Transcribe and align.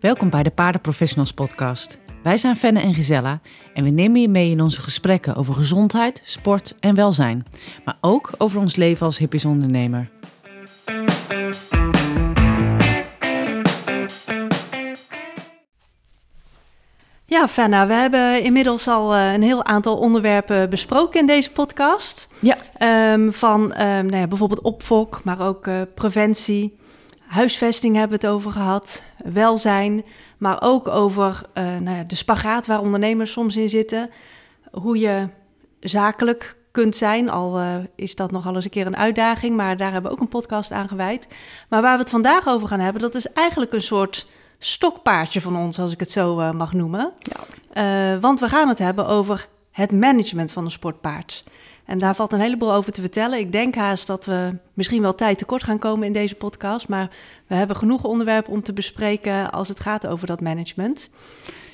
Welkom 0.00 0.30
bij 0.30 0.42
de 0.42 0.50
Paardenprofessionals 0.50 1.32
podcast. 1.32 1.98
Wij 2.22 2.36
zijn 2.36 2.56
Fenne 2.56 2.80
en 2.80 2.94
Gisella 2.94 3.40
en 3.74 3.84
we 3.84 3.90
nemen 3.90 4.20
je 4.20 4.28
mee 4.28 4.50
in 4.50 4.60
onze 4.60 4.80
gesprekken 4.80 5.36
over 5.36 5.54
gezondheid, 5.54 6.22
sport 6.24 6.74
en 6.78 6.94
welzijn. 6.94 7.46
Maar 7.84 7.96
ook 8.00 8.30
over 8.38 8.60
ons 8.60 8.76
leven 8.76 9.06
als 9.06 9.18
hippies 9.18 9.44
ondernemer. 9.44 10.10
Ja, 17.24 17.48
Fenna, 17.48 17.86
we 17.86 17.92
hebben 17.92 18.42
inmiddels 18.42 18.88
al 18.88 19.16
uh, 19.16 19.32
een 19.32 19.42
heel 19.42 19.64
aantal 19.64 19.96
onderwerpen 19.96 20.70
besproken 20.70 21.20
in 21.20 21.26
deze 21.26 21.52
podcast. 21.52 22.28
Ja. 22.38 22.56
Um, 23.12 23.32
van 23.32 23.62
um, 23.62 24.06
nou 24.06 24.16
ja, 24.16 24.26
bijvoorbeeld 24.26 24.60
opfok, 24.60 25.24
maar 25.24 25.40
ook 25.40 25.66
uh, 25.66 25.80
preventie. 25.94 26.78
Huisvesting 27.30 27.96
hebben 27.96 28.20
we 28.20 28.26
het 28.26 28.34
over 28.34 28.50
gehad. 28.50 29.04
Welzijn, 29.24 30.04
maar 30.38 30.62
ook 30.62 30.88
over 30.88 31.42
uh, 31.54 31.64
nou 31.64 31.96
ja, 31.96 32.02
de 32.02 32.14
spagaat 32.14 32.66
waar 32.66 32.80
ondernemers 32.80 33.32
soms 33.32 33.56
in 33.56 33.68
zitten. 33.68 34.10
Hoe 34.72 34.98
je 34.98 35.28
zakelijk 35.80 36.56
kunt 36.70 36.96
zijn, 36.96 37.30
al 37.30 37.60
is 37.94 38.14
dat 38.14 38.30
nogal 38.30 38.54
eens 38.54 38.64
een 38.64 38.70
keer 38.70 38.86
een 38.86 38.96
uitdaging, 38.96 39.56
maar 39.56 39.76
daar 39.76 39.92
hebben 39.92 40.10
we 40.10 40.16
ook 40.16 40.22
een 40.22 40.28
podcast 40.28 40.72
aan 40.72 40.88
gewijd. 40.88 41.28
Maar 41.68 41.82
waar 41.82 41.94
we 41.94 42.00
het 42.00 42.10
vandaag 42.10 42.48
over 42.48 42.68
gaan 42.68 42.80
hebben, 42.80 43.02
dat 43.02 43.14
is 43.14 43.32
eigenlijk 43.32 43.72
een 43.72 43.82
soort 43.82 44.26
stokpaardje 44.58 45.40
van 45.40 45.56
ons, 45.56 45.78
als 45.78 45.92
ik 45.92 46.00
het 46.00 46.10
zo 46.10 46.40
uh, 46.40 46.50
mag 46.50 46.72
noemen. 46.72 47.12
Ja. 47.72 48.18
Want 48.18 48.40
we 48.40 48.48
gaan 48.48 48.68
het 48.68 48.78
hebben 48.78 49.06
over 49.06 49.48
het 49.70 49.92
management 49.92 50.52
van 50.52 50.64
een 50.64 50.70
sportpaard. 50.70 51.44
En 51.90 51.98
daar 51.98 52.14
valt 52.14 52.32
een 52.32 52.40
heleboel 52.40 52.72
over 52.72 52.92
te 52.92 53.00
vertellen. 53.00 53.38
Ik 53.38 53.52
denk 53.52 53.74
haast 53.74 54.06
dat 54.06 54.24
we 54.24 54.54
misschien 54.74 55.02
wel 55.02 55.14
tijd 55.14 55.38
tekort 55.38 55.64
gaan 55.64 55.78
komen 55.78 56.06
in 56.06 56.12
deze 56.12 56.34
podcast. 56.34 56.88
Maar 56.88 57.10
we 57.46 57.54
hebben 57.54 57.76
genoeg 57.76 58.04
onderwerpen 58.04 58.52
om 58.52 58.62
te 58.62 58.72
bespreken 58.72 59.50
als 59.50 59.68
het 59.68 59.80
gaat 59.80 60.06
over 60.06 60.26
dat 60.26 60.40
management. 60.40 61.10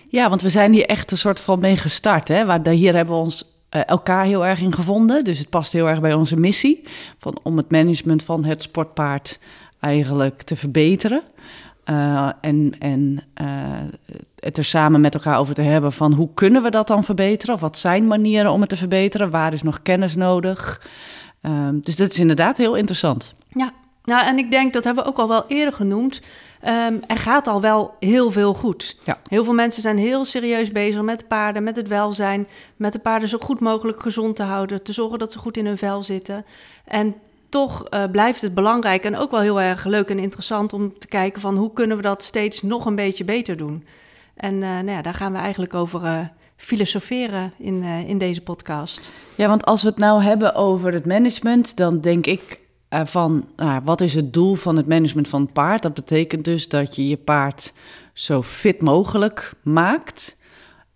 Ja, 0.08 0.28
want 0.28 0.42
we 0.42 0.50
zijn 0.50 0.72
hier 0.72 0.86
echt 0.86 1.10
een 1.10 1.18
soort 1.18 1.40
van 1.40 1.60
mee 1.60 1.76
gestart. 1.76 2.28
Hè? 2.28 2.44
Waar, 2.44 2.68
hier 2.68 2.94
hebben 2.94 3.14
we 3.14 3.20
ons 3.20 3.44
uh, 3.70 3.80
elkaar 3.86 4.24
heel 4.24 4.46
erg 4.46 4.60
in 4.60 4.72
gevonden. 4.72 5.24
Dus 5.24 5.38
het 5.38 5.50
past 5.50 5.72
heel 5.72 5.88
erg 5.88 6.00
bij 6.00 6.14
onze 6.14 6.36
missie. 6.36 6.82
Van, 7.18 7.38
om 7.42 7.56
het 7.56 7.70
management 7.70 8.22
van 8.22 8.44
het 8.44 8.62
sportpaard 8.62 9.38
eigenlijk 9.80 10.42
te 10.42 10.56
verbeteren. 10.56 11.22
Uh, 11.90 12.30
en 12.40 12.72
en 12.78 13.22
uh, 13.40 13.46
het 14.38 14.58
er 14.58 14.64
samen 14.64 15.00
met 15.00 15.14
elkaar 15.14 15.38
over 15.38 15.54
te 15.54 15.62
hebben 15.62 15.92
van 15.92 16.12
hoe 16.12 16.28
kunnen 16.34 16.62
we 16.62 16.70
dat 16.70 16.86
dan 16.86 17.04
verbeteren? 17.04 17.54
Of 17.54 17.60
wat 17.60 17.78
zijn 17.78 18.06
manieren 18.06 18.50
om 18.50 18.60
het 18.60 18.68
te 18.68 18.76
verbeteren? 18.76 19.30
Waar 19.30 19.52
is 19.52 19.62
nog 19.62 19.82
kennis 19.82 20.14
nodig? 20.14 20.88
Uh, 21.42 21.68
dus 21.72 21.96
dat 21.96 22.10
is 22.10 22.18
inderdaad 22.18 22.56
heel 22.56 22.74
interessant. 22.74 23.34
Ja, 23.48 23.72
nou, 24.04 24.26
en 24.26 24.38
ik 24.38 24.50
denk, 24.50 24.72
dat 24.72 24.84
hebben 24.84 25.04
we 25.04 25.10
ook 25.10 25.18
al 25.18 25.28
wel 25.28 25.44
eerder 25.48 25.74
genoemd. 25.74 26.20
Um, 26.62 27.00
er 27.06 27.16
gaat 27.16 27.46
al 27.46 27.60
wel 27.60 27.94
heel 28.00 28.30
veel 28.30 28.54
goed. 28.54 28.96
Ja. 29.04 29.18
Heel 29.28 29.44
veel 29.44 29.54
mensen 29.54 29.82
zijn 29.82 29.98
heel 29.98 30.24
serieus 30.24 30.72
bezig 30.72 31.02
met 31.02 31.18
de 31.18 31.24
paarden, 31.24 31.62
met 31.62 31.76
het 31.76 31.88
welzijn, 31.88 32.48
met 32.76 32.92
de 32.92 32.98
paarden 32.98 33.28
zo 33.28 33.38
goed 33.38 33.60
mogelijk 33.60 34.00
gezond 34.00 34.36
te 34.36 34.42
houden, 34.42 34.82
te 34.82 34.92
zorgen 34.92 35.18
dat 35.18 35.32
ze 35.32 35.38
goed 35.38 35.56
in 35.56 35.66
hun 35.66 35.78
vel 35.78 36.02
zitten. 36.02 36.44
En 36.84 37.14
toch 37.56 37.84
uh, 37.90 38.04
blijft 38.10 38.40
het 38.40 38.54
belangrijk 38.54 39.04
en 39.04 39.16
ook 39.16 39.30
wel 39.30 39.40
heel 39.40 39.60
erg 39.60 39.84
leuk 39.84 40.08
en 40.08 40.18
interessant 40.18 40.72
om 40.72 40.98
te 40.98 41.06
kijken 41.06 41.40
van 41.40 41.56
hoe 41.56 41.72
kunnen 41.72 41.96
we 41.96 42.02
dat 42.02 42.22
steeds 42.22 42.62
nog 42.62 42.86
een 42.86 42.94
beetje 42.94 43.24
beter 43.24 43.56
doen. 43.56 43.86
En 44.34 44.54
uh, 44.54 44.60
nou 44.60 44.90
ja, 44.90 45.02
daar 45.02 45.14
gaan 45.14 45.32
we 45.32 45.38
eigenlijk 45.38 45.74
over 45.74 46.02
uh, 46.02 46.18
filosoferen 46.56 47.52
in, 47.58 47.82
in 47.82 48.18
deze 48.18 48.40
podcast. 48.40 49.10
Ja, 49.34 49.48
want 49.48 49.64
als 49.64 49.82
we 49.82 49.88
het 49.88 49.98
nou 49.98 50.22
hebben 50.22 50.54
over 50.54 50.92
het 50.92 51.06
management, 51.06 51.76
dan 51.76 52.00
denk 52.00 52.26
ik 52.26 52.60
van 52.88 53.48
nou, 53.56 53.80
wat 53.84 54.00
is 54.00 54.14
het 54.14 54.32
doel 54.32 54.54
van 54.54 54.76
het 54.76 54.86
management 54.86 55.28
van 55.28 55.40
het 55.40 55.52
paard? 55.52 55.82
Dat 55.82 55.94
betekent 55.94 56.44
dus 56.44 56.68
dat 56.68 56.96
je 56.96 57.08
je 57.08 57.16
paard 57.16 57.72
zo 58.12 58.42
fit 58.42 58.82
mogelijk 58.82 59.52
maakt 59.62 60.36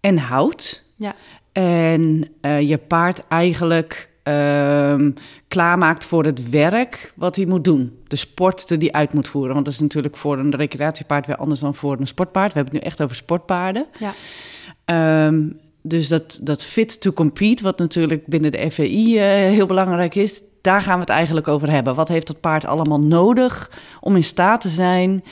en 0.01 0.19
houdt. 0.19 0.85
Ja. 0.97 1.15
En 1.53 2.25
je 2.67 2.79
paard 2.89 3.27
eigenlijk 3.29 4.10
uh, 4.25 5.11
klaarmaakt 5.49 6.05
voor 6.05 6.25
het 6.25 6.51
werk 6.51 7.13
wat 7.17 7.37
hij 7.37 7.47
moet 7.47 7.65
doen. 7.65 7.99
De 8.07 8.17
sport 8.17 8.69
die 8.69 8.79
hij 8.79 8.93
uit 8.93 9.13
moet 9.13 9.29
voeren. 9.29 9.53
Want 9.53 9.65
dat 9.65 9.75
is 9.75 9.81
natuurlijk 9.81 10.17
voor 10.17 10.39
een 10.39 10.55
recreatiepaard 10.55 11.27
weer 11.27 11.37
anders 11.37 11.61
dan 11.61 11.75
voor 11.75 12.01
een 12.01 12.07
sportpaard. 12.07 12.53
We 12.53 12.59
hebben 12.59 12.75
het 12.75 12.83
nu 12.83 12.89
echt 12.89 13.03
over 13.03 13.17
sportpaarden. 13.17 13.87
Ja. 13.99 15.27
Um, 15.27 15.61
dus 15.83 16.09
dat, 16.09 16.41
dat 16.43 16.65
fit 16.65 17.01
to 17.01 17.13
compete, 17.13 17.63
wat 17.63 17.79
natuurlijk 17.79 18.27
binnen 18.27 18.53
de 18.53 18.71
FVI 18.71 19.15
uh, 19.15 19.23
heel 19.23 19.67
belangrijk 19.67 20.15
is, 20.15 20.43
daar 20.61 20.81
gaan 20.81 20.95
we 20.95 21.01
het 21.01 21.09
eigenlijk 21.09 21.49
over 21.49 21.71
hebben. 21.71 21.95
Wat 21.95 22.09
heeft 22.09 22.27
dat 22.27 22.41
paard 22.41 22.65
allemaal 22.65 23.01
nodig 23.01 23.71
om 24.01 24.17
in 24.17 24.25
staat 24.25 24.61
te 24.61 24.69
zijn 24.69 25.25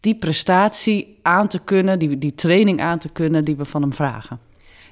die 0.00 0.14
prestatie 0.14 1.18
aan 1.22 1.48
te 1.48 1.58
kunnen, 1.58 1.98
die, 1.98 2.18
die 2.18 2.34
training 2.34 2.80
aan 2.80 2.98
te 2.98 3.08
kunnen 3.08 3.44
die 3.44 3.56
we 3.56 3.64
van 3.64 3.82
hem 3.82 3.94
vragen? 3.94 4.38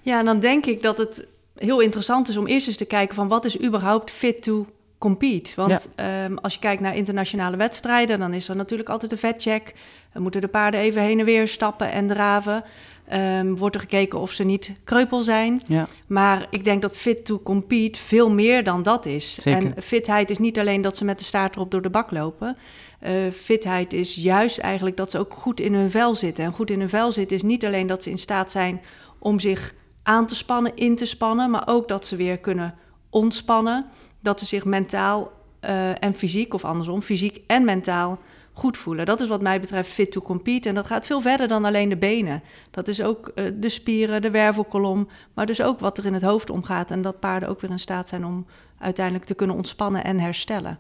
Ja, 0.03 0.19
en 0.19 0.25
dan 0.25 0.41
denk 0.41 0.67
ik 0.67 0.83
dat 0.83 0.99
het 0.99 1.27
heel 1.67 1.81
interessant 1.81 2.29
is 2.29 2.37
om 2.37 2.47
eerst 2.47 2.67
eens 2.67 2.77
te 2.77 2.85
kijken 2.85 3.15
van 3.15 3.29
wat 3.29 3.45
is 3.45 3.63
überhaupt 3.63 4.11
fit 4.11 4.43
to 4.43 4.67
compete. 4.99 5.53
Want 5.57 5.89
ja. 5.97 6.25
um, 6.25 6.39
als 6.39 6.55
je 6.55 6.61
kijkt 6.61 6.83
naar 6.83 6.97
internationale 6.97 7.57
wedstrijden, 7.57 8.19
dan 8.19 8.35
is 8.35 8.49
er 8.49 8.57
natuurlijk 8.57 8.89
altijd 8.89 9.13
een 9.13 9.19
vetcheck. 9.19 9.75
Dan 10.13 10.23
moeten 10.23 10.41
de 10.41 10.49
paarden 10.49 10.81
even 10.81 11.03
heen 11.03 11.19
en 11.19 11.25
weer 11.25 11.49
stappen 11.49 11.93
en 11.93 12.07
draven. 12.07 12.65
Um, 13.13 13.57
wordt 13.57 13.75
er 13.75 13.81
gekeken 13.81 14.19
of 14.19 14.33
ze 14.33 14.45
niet 14.45 14.73
kreupel 14.85 15.23
zijn. 15.23 15.63
Ja. 15.67 15.87
Maar 16.07 16.47
ik 16.51 16.65
denk 16.65 16.83
dat 16.83 16.97
fit 16.97 17.25
to 17.25 17.41
compete 17.43 17.99
veel 17.99 18.31
meer 18.31 18.65
dan 18.65 18.83
dat 18.83 19.07
is. 19.07 19.35
Zeker. 19.35 19.75
En 19.75 19.83
fitheid 19.83 20.31
is 20.31 20.39
niet 20.39 20.59
alleen 20.59 20.83
dat 20.83 20.97
ze 20.97 21.05
met 21.05 21.19
de 21.19 21.25
staart 21.25 21.55
erop 21.55 21.71
door 21.71 21.83
de 21.83 21.91
bak 21.91 22.11
lopen. 22.11 22.57
Uh, 23.03 23.11
fitheid 23.33 23.93
is 23.93 24.15
juist 24.15 24.59
eigenlijk 24.59 24.97
dat 24.97 25.11
ze 25.11 25.19
ook 25.19 25.35
goed 25.35 25.61
in 25.61 25.75
hun 25.75 25.91
vel 25.91 26.15
zitten. 26.15 26.45
En 26.45 26.53
goed 26.53 26.71
in 26.71 26.81
hun 26.81 26.89
vel 26.89 27.13
zitten 27.13 27.37
is 27.37 27.43
niet 27.43 27.65
alleen 27.65 27.87
dat 27.87 28.03
ze 28.03 28.11
in 28.11 28.19
staat 28.19 28.51
zijn 28.51 28.81
om 29.19 29.41
zich 29.41 29.75
aan 30.03 30.27
te 30.27 30.35
spannen, 30.35 30.77
in 30.77 30.97
te 30.97 31.05
spannen, 31.05 31.51
maar 31.51 31.63
ook 31.67 31.89
dat 31.89 32.07
ze 32.07 32.17
weer 32.17 32.39
kunnen 32.39 32.75
ontspannen. 33.11 33.87
Dat 34.21 34.39
ze 34.39 34.47
zich 34.47 34.65
mentaal 34.65 35.33
uh, 35.65 36.03
en 36.03 36.15
fysiek, 36.15 36.55
of 36.55 36.65
andersom, 36.65 37.03
fysiek 37.03 37.41
en 37.47 37.65
mentaal 37.65 38.19
goed 38.53 38.77
voelen. 38.77 39.07
Dat 39.07 39.21
is 39.21 39.29
wat 39.29 39.41
mij 39.41 39.61
betreft 39.61 39.91
fit 39.91 40.13
to 40.13 40.21
compete. 40.21 40.69
En 40.69 40.75
dat 40.75 40.87
gaat 40.87 41.07
veel 41.07 41.21
verder 41.21 41.49
dan 41.49 41.65
alleen 41.65 41.89
de 41.89 41.97
benen. 41.97 42.43
Dat 42.71 42.89
is 42.89 43.03
ook 43.03 43.33
uh, 43.35 43.45
de 43.55 43.69
spieren, 43.69 44.23
de 44.23 44.31
wervelkolom, 44.31 45.09
maar 45.35 45.47
dus 45.47 45.63
ook 45.63 45.81
wat 45.81 45.99
er 45.99 46.07
in 46.07 46.13
het 46.13 46.23
hoofd 46.23 46.51
omgaat. 46.51 46.91
En 46.91 47.03
dat 47.03 47.21
paarden 47.21 47.49
ook 47.49 47.61
weer 47.61 47.71
in 47.71 47.79
staat 47.79 48.09
zijn 48.09 48.27
om 48.27 48.47
uiteindelijk 48.79 49.25
te 49.25 49.35
kunnen 49.35 49.57
ontspannen 49.57 50.05
en 50.05 50.19
herstellen. 50.19 50.79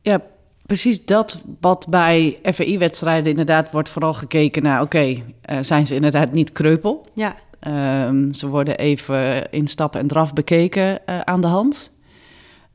Ja, 0.00 0.22
precies 0.66 1.04
dat 1.04 1.42
wat 1.60 1.86
bij 1.88 2.38
FAI-wedstrijden 2.42 3.30
inderdaad 3.30 3.72
wordt 3.72 3.88
vooral 3.88 4.14
gekeken 4.14 4.62
naar... 4.62 4.82
oké, 4.82 4.96
okay, 4.96 5.24
uh, 5.50 5.58
zijn 5.60 5.86
ze 5.86 5.94
inderdaad 5.94 6.32
niet 6.32 6.52
kreupel? 6.52 7.06
Ja. 7.14 7.36
Um, 7.68 8.34
ze 8.34 8.46
worden 8.46 8.78
even 8.78 9.50
in 9.50 9.66
stap 9.66 9.96
en 9.96 10.06
draf 10.06 10.32
bekeken 10.32 11.00
uh, 11.06 11.20
aan 11.20 11.40
de 11.40 11.46
hand. 11.46 11.92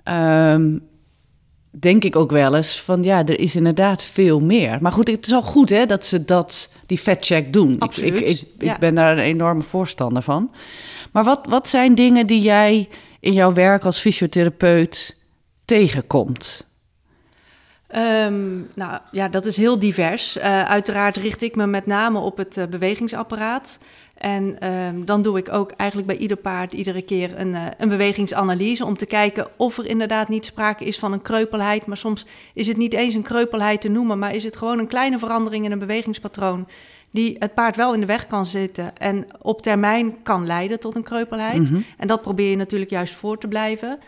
Um, 0.04 0.88
denk 1.80 2.04
ik 2.04 2.16
ook 2.16 2.32
wel 2.32 2.56
eens 2.56 2.82
van 2.82 3.04
ja, 3.04 3.26
er 3.26 3.40
is 3.40 3.56
inderdaad 3.56 4.04
veel 4.04 4.40
meer. 4.40 4.78
Maar 4.82 4.92
goed, 4.92 5.08
het 5.08 5.26
is 5.26 5.34
al 5.34 5.42
goed 5.42 5.70
hè, 5.70 5.86
dat 5.86 6.06
ze 6.06 6.26
dat, 6.26 6.72
die 6.86 7.00
vetcheck 7.00 7.54
doen. 7.54 7.80
Absoluut, 7.80 8.20
ik, 8.20 8.20
ik, 8.20 8.42
ik, 8.42 8.48
ja. 8.58 8.74
ik, 8.74 8.80
ben 8.80 8.96
daar 8.96 9.12
een 9.12 9.24
enorme 9.24 9.62
voorstander 9.64 10.24
van. 10.24 10.52
Maar 11.12 11.24
wat, 11.24 11.46
wat 11.50 11.68
zijn 11.68 11.96
dingen 11.96 12.28
die 12.28 12.42
jij 12.42 12.90
in 13.20 13.34
jouw 13.34 13.54
werk 13.54 13.86
als 13.86 14.00
fysiotherapeut 14.00 15.18
tegenkomt? 15.66 16.68
Um, 17.96 18.68
nou 18.74 19.00
ja, 19.12 19.28
dat 19.28 19.46
is 19.46 19.58
heel 19.58 19.80
divers. 19.80 20.38
Uh, 20.38 20.44
uiteraard 20.64 21.18
richt 21.18 21.42
ik 21.42 21.56
me 21.56 21.68
met 21.68 21.86
name 21.86 22.20
op 22.20 22.38
het 22.38 22.58
uh, 22.58 22.66
bewegingsapparaat. 22.66 23.80
En 24.26 24.72
um, 24.72 25.06
dan 25.06 25.22
doe 25.22 25.38
ik 25.38 25.54
ook 25.54 25.72
eigenlijk 25.72 26.08
bij 26.08 26.18
ieder 26.18 26.38
paard 26.38 26.74
iedere 26.74 27.02
keer 27.02 27.40
een, 27.40 27.48
uh, 27.48 27.66
een 27.78 27.90
bewegingsanalyse 27.90 28.86
om 28.86 28.98
te 28.98 29.06
kijken 29.06 29.48
of 29.58 29.78
er 29.78 29.86
inderdaad 29.86 30.30
niet 30.30 30.46
sprake 30.46 30.86
is 30.86 31.00
van 31.00 31.14
een 31.14 31.22
kreupelheid. 31.22 31.86
Maar 31.86 31.98
soms 31.98 32.26
is 32.54 32.68
het 32.68 32.78
niet 32.78 32.94
eens 32.94 33.14
een 33.14 33.22
kreupelheid 33.22 33.82
te 33.82 33.90
noemen, 33.90 34.20
maar 34.20 34.36
is 34.36 34.44
het 34.44 34.58
gewoon 34.58 34.80
een 34.80 34.88
kleine 34.88 35.20
verandering 35.20 35.66
in 35.66 35.72
een 35.72 35.80
bewegingspatroon 35.80 36.68
die 37.12 37.36
het 37.40 37.54
paard 37.54 37.76
wel 37.76 37.94
in 37.94 38.00
de 38.00 38.06
weg 38.06 38.28
kan 38.28 38.46
zitten 38.46 38.98
en 38.98 39.28
op 39.42 39.62
termijn 39.62 40.24
kan 40.24 40.46
leiden 40.46 40.80
tot 40.80 40.96
een 40.96 41.04
kreupelheid. 41.04 41.60
Mm 41.60 41.66
-hmm. 41.66 41.86
En 41.98 42.08
dat 42.08 42.22
probeer 42.22 42.50
je 42.50 42.56
natuurlijk 42.56 42.92
juist 42.92 43.14
voor 43.14 43.38
te 43.38 43.48
blijven. 43.48 44.00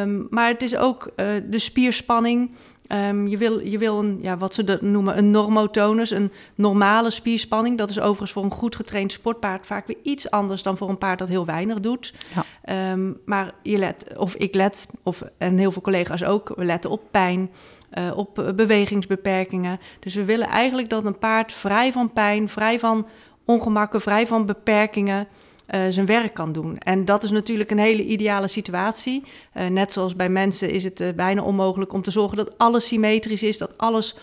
Um, 0.00 0.26
maar 0.30 0.48
het 0.48 0.62
is 0.62 0.76
ook 0.76 1.12
uh, 1.16 1.26
de 1.50 1.58
spierspanning. 1.58 2.50
Um, 2.88 3.26
je, 3.26 3.36
wil, 3.36 3.60
je 3.60 3.78
wil 3.78 3.98
een, 3.98 4.18
ja, 4.22 4.36
wat 4.36 4.54
ze 4.54 4.78
noemen 4.80 5.18
een 5.18 5.30
normotonus, 5.30 6.10
een 6.10 6.32
normale 6.54 7.10
spierspanning. 7.10 7.78
Dat 7.78 7.90
is 7.90 8.00
overigens 8.00 8.32
voor 8.32 8.44
een 8.44 8.50
goed 8.50 8.76
getraind 8.76 9.12
sportpaard 9.12 9.66
vaak 9.66 9.86
weer 9.86 9.96
iets 10.02 10.30
anders 10.30 10.62
dan 10.62 10.76
voor 10.76 10.88
een 10.88 10.98
paard 10.98 11.18
dat 11.18 11.28
heel 11.28 11.46
weinig 11.46 11.80
doet. 11.80 12.14
Ja. 12.34 12.92
Um, 12.92 13.20
maar 13.24 13.54
je 13.62 13.78
let, 13.78 14.06
of 14.16 14.34
ik 14.34 14.54
let, 14.54 14.88
of, 15.02 15.22
en 15.38 15.58
heel 15.58 15.72
veel 15.72 15.82
collega's 15.82 16.24
ook, 16.24 16.52
we 16.56 16.64
letten 16.64 16.90
op 16.90 17.00
pijn, 17.10 17.50
uh, 17.98 18.16
op 18.16 18.52
bewegingsbeperkingen. 18.56 19.80
Dus 20.00 20.14
we 20.14 20.24
willen 20.24 20.48
eigenlijk 20.48 20.88
dat 20.88 21.04
een 21.04 21.18
paard 21.18 21.52
vrij 21.52 21.92
van 21.92 22.12
pijn, 22.12 22.48
vrij 22.48 22.78
van 22.78 23.06
ongemakken, 23.44 24.00
vrij 24.00 24.26
van 24.26 24.46
beperkingen 24.46 25.26
uh, 25.70 25.80
zijn 25.88 26.06
werk 26.06 26.34
kan 26.34 26.52
doen. 26.52 26.78
En 26.78 27.04
dat 27.04 27.24
is 27.24 27.30
natuurlijk 27.30 27.70
een 27.70 27.78
hele 27.78 28.04
ideale 28.04 28.48
situatie. 28.48 29.22
Uh, 29.56 29.66
net 29.66 29.92
zoals 29.92 30.16
bij 30.16 30.28
mensen 30.28 30.70
is 30.70 30.84
het 30.84 31.00
uh, 31.00 31.12
bijna 31.12 31.42
onmogelijk 31.42 31.92
om 31.92 32.02
te 32.02 32.10
zorgen 32.10 32.36
dat 32.36 32.58
alles 32.58 32.86
symmetrisch 32.86 33.42
is, 33.42 33.58
dat 33.58 33.78
alles 33.78 34.16
100% 34.16 34.18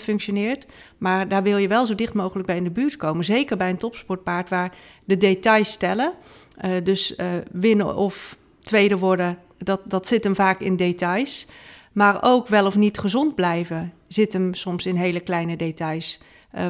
functioneert. 0.00 0.66
Maar 0.98 1.28
daar 1.28 1.42
wil 1.42 1.56
je 1.56 1.68
wel 1.68 1.86
zo 1.86 1.94
dicht 1.94 2.14
mogelijk 2.14 2.46
bij 2.46 2.56
in 2.56 2.64
de 2.64 2.70
buurt 2.70 2.96
komen. 2.96 3.24
Zeker 3.24 3.56
bij 3.56 3.70
een 3.70 3.76
topsportpaard 3.76 4.48
waar 4.48 4.74
de 5.04 5.16
details 5.16 5.76
tellen. 5.76 6.12
dus 6.82 7.14
winnen 7.50 7.96
of 7.96 8.38
tweede 8.62 8.98
worden, 8.98 9.38
dat, 9.58 9.80
dat 9.84 10.06
zit 10.06 10.24
hem 10.24 10.34
vaak 10.34 10.60
in 10.60 10.76
details. 10.76 11.46
Maar 11.92 12.18
ook 12.20 12.48
wel 12.48 12.66
of 12.66 12.76
niet 12.76 12.98
gezond 12.98 13.34
blijven 13.34 13.92
zit 14.06 14.32
hem 14.32 14.54
soms 14.54 14.86
in 14.86 14.96
hele 14.96 15.20
kleine 15.20 15.56
details. 15.56 16.20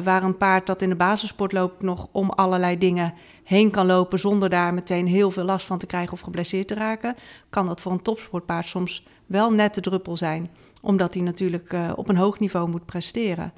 Waar 0.03 0.23
een 0.23 0.37
paard 0.37 0.65
dat 0.65 0.81
in 0.81 0.89
de 0.89 0.95
basissport 0.95 1.51
loopt 1.51 1.81
nog 1.81 2.07
om 2.11 2.29
allerlei 2.29 2.77
dingen 2.77 3.13
heen 3.51 3.71
kan 3.71 3.85
lopen 3.85 4.19
zonder 4.19 4.49
daar 4.49 4.73
meteen 4.73 5.07
heel 5.07 5.31
veel 5.31 5.43
last 5.43 5.65
van 5.65 5.77
te 5.77 5.85
krijgen 5.85 6.13
of 6.13 6.19
geblesseerd 6.19 6.67
te 6.67 6.73
raken, 6.73 7.15
kan 7.49 7.65
dat 7.65 7.81
voor 7.81 7.91
een 7.91 8.01
topsportpaard 8.01 8.67
soms 8.67 9.03
wel 9.25 9.51
net 9.51 9.73
de 9.73 9.81
druppel 9.81 10.17
zijn, 10.17 10.49
omdat 10.81 11.13
hij 11.13 11.23
natuurlijk 11.23 11.73
uh, 11.73 11.91
op 11.95 12.09
een 12.09 12.15
hoog 12.15 12.39
niveau 12.39 12.69
moet 12.69 12.85
presteren. 12.85 13.53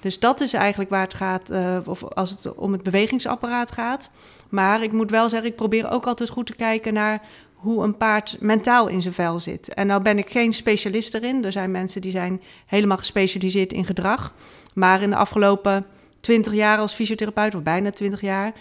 Dus 0.00 0.18
dat 0.18 0.40
is 0.40 0.52
eigenlijk 0.52 0.90
waar 0.90 1.02
het 1.02 1.14
gaat, 1.14 1.50
uh, 1.50 1.76
of 1.84 2.04
als 2.04 2.30
het 2.30 2.54
om 2.54 2.72
het 2.72 2.82
bewegingsapparaat 2.82 3.72
gaat. 3.72 4.10
Maar 4.48 4.82
ik 4.82 4.92
moet 4.92 5.10
wel 5.10 5.28
zeggen, 5.28 5.50
ik 5.50 5.56
probeer 5.56 5.90
ook 5.90 6.06
altijd 6.06 6.28
goed 6.28 6.46
te 6.46 6.54
kijken 6.54 6.94
naar 6.94 7.22
hoe 7.54 7.84
een 7.84 7.96
paard 7.96 8.36
mentaal 8.40 8.86
in 8.86 9.02
zijn 9.02 9.14
vel 9.14 9.40
zit. 9.40 9.74
En 9.74 9.86
nou 9.86 10.02
ben 10.02 10.18
ik 10.18 10.30
geen 10.30 10.52
specialist 10.52 11.14
erin. 11.14 11.44
Er 11.44 11.52
zijn 11.52 11.70
mensen 11.70 12.00
die 12.00 12.10
zijn 12.10 12.42
helemaal 12.66 12.96
gespecialiseerd 12.96 13.72
in 13.72 13.84
gedrag. 13.84 14.34
Maar 14.74 15.02
in 15.02 15.10
de 15.10 15.16
afgelopen 15.16 15.86
twintig 16.26 16.52
jaar 16.52 16.78
als 16.78 16.94
fysiotherapeut, 16.94 17.54
of 17.54 17.62
bijna 17.62 17.90
twintig 17.90 18.20
jaar, 18.20 18.52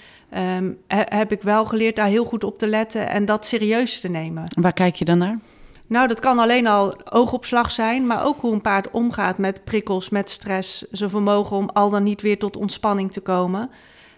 um, 0.58 0.78
heb 0.90 1.32
ik 1.32 1.42
wel 1.42 1.66
geleerd 1.66 1.96
daar 1.96 2.08
heel 2.08 2.26
goed 2.26 2.44
op 2.44 2.58
te 2.58 2.68
letten 2.68 3.10
en 3.10 3.26
dat 3.26 3.46
serieus 3.46 4.00
te 4.00 4.08
nemen. 4.08 4.44
Waar 4.62 4.74
kijk 4.74 4.96
je 4.96 5.06
dan 5.06 5.18
naar? 5.18 5.40
Nou, 5.88 6.08
dat 6.08 6.20
kan 6.20 6.40
alleen 6.40 6.68
al 6.68 7.12
oogopslag 7.12 7.72
zijn, 7.72 8.08
maar 8.08 8.26
ook 8.26 8.42
hoe 8.42 8.54
een 8.54 8.62
paard 8.62 8.92
omgaat 8.92 9.38
met 9.38 9.64
prikkels, 9.64 10.10
met 10.10 10.30
stress, 10.30 10.82
zijn 10.92 11.10
vermogen 11.10 11.58
om 11.58 11.70
al 11.70 11.90
dan 11.90 12.04
niet 12.04 12.22
weer 12.22 12.40
tot 12.40 12.56
ontspanning 12.56 13.12
te 13.12 13.22
komen. 13.22 13.70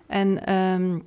En 0.07 0.53
um, 0.53 1.03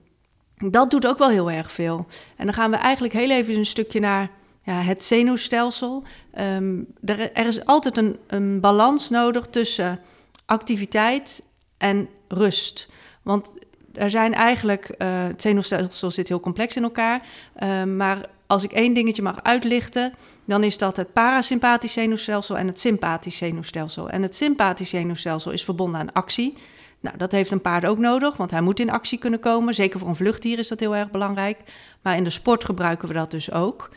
dat 0.56 0.90
doet 0.90 1.06
ook 1.06 1.18
wel 1.18 1.30
heel 1.30 1.50
erg 1.50 1.72
veel. 1.72 2.06
En 2.36 2.44
dan 2.44 2.54
gaan 2.54 2.70
we 2.70 2.76
eigenlijk 2.76 3.14
heel 3.14 3.30
even 3.30 3.54
een 3.56 3.66
stukje 3.66 4.00
naar 4.00 4.30
ja, 4.62 4.80
het 4.80 5.04
zenuwstelsel. 5.04 6.02
Um, 6.38 6.86
er, 7.04 7.32
er, 7.32 7.46
is 7.46 7.64
altijd 7.64 7.96
een, 7.96 8.18
een 8.26 8.60
balans 8.60 9.10
nodig 9.10 9.46
tussen 9.46 10.00
activiteit 10.46 11.42
en 11.78 12.08
rust. 12.32 12.88
Want 13.22 13.52
er 13.94 14.10
zijn 14.10 14.34
eigenlijk, 14.34 14.94
uh, 14.98 15.08
het 15.08 15.42
zenuwstelsel 15.42 16.10
zit 16.10 16.28
heel 16.28 16.40
complex 16.40 16.76
in 16.76 16.82
elkaar. 16.82 17.22
Uh, 17.62 17.84
maar 17.84 18.28
als 18.46 18.62
ik 18.62 18.72
één 18.72 18.94
dingetje 18.94 19.22
mag 19.22 19.42
uitlichten, 19.42 20.14
dan 20.44 20.64
is 20.64 20.78
dat 20.78 20.96
het 20.96 21.12
parasympathisch 21.12 21.92
zenuwstelsel 21.92 22.58
en 22.58 22.66
het 22.66 22.80
sympathisch 22.80 23.36
zenuwstelsel. 23.36 24.10
En 24.10 24.22
het 24.22 24.36
sympathisch 24.36 24.88
zenuwstelsel 24.88 25.50
is 25.50 25.64
verbonden 25.64 26.00
aan 26.00 26.12
actie. 26.12 26.56
Nou, 27.00 27.16
dat 27.16 27.32
heeft 27.32 27.50
een 27.50 27.60
paard 27.60 27.84
ook 27.86 27.98
nodig, 27.98 28.36
want 28.36 28.50
hij 28.50 28.60
moet 28.60 28.80
in 28.80 28.90
actie 28.90 29.18
kunnen 29.18 29.40
komen. 29.40 29.74
Zeker 29.74 29.98
voor 29.98 30.08
een 30.08 30.16
vluchtdier 30.16 30.58
is 30.58 30.68
dat 30.68 30.80
heel 30.80 30.96
erg 30.96 31.10
belangrijk. 31.10 31.58
Maar 32.02 32.16
in 32.16 32.24
de 32.24 32.30
sport 32.30 32.64
gebruiken 32.64 33.08
we 33.08 33.14
dat 33.14 33.30
dus 33.30 33.52
ook. 33.52 33.90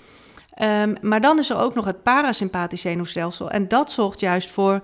Um, 0.62 0.96
maar 1.02 1.22
dan 1.22 1.40
is 1.40 1.50
er 1.50 1.58
ook 1.58 1.76
nog 1.76 1.86
het 1.86 2.04
parasympathisch 2.04 2.82
zenuwstelsel. 2.82 3.52
En 3.52 3.68
dat 3.68 3.92
zorgt 3.92 4.20
juist 4.20 4.52
voor 4.52 4.74
uh, 4.74 4.82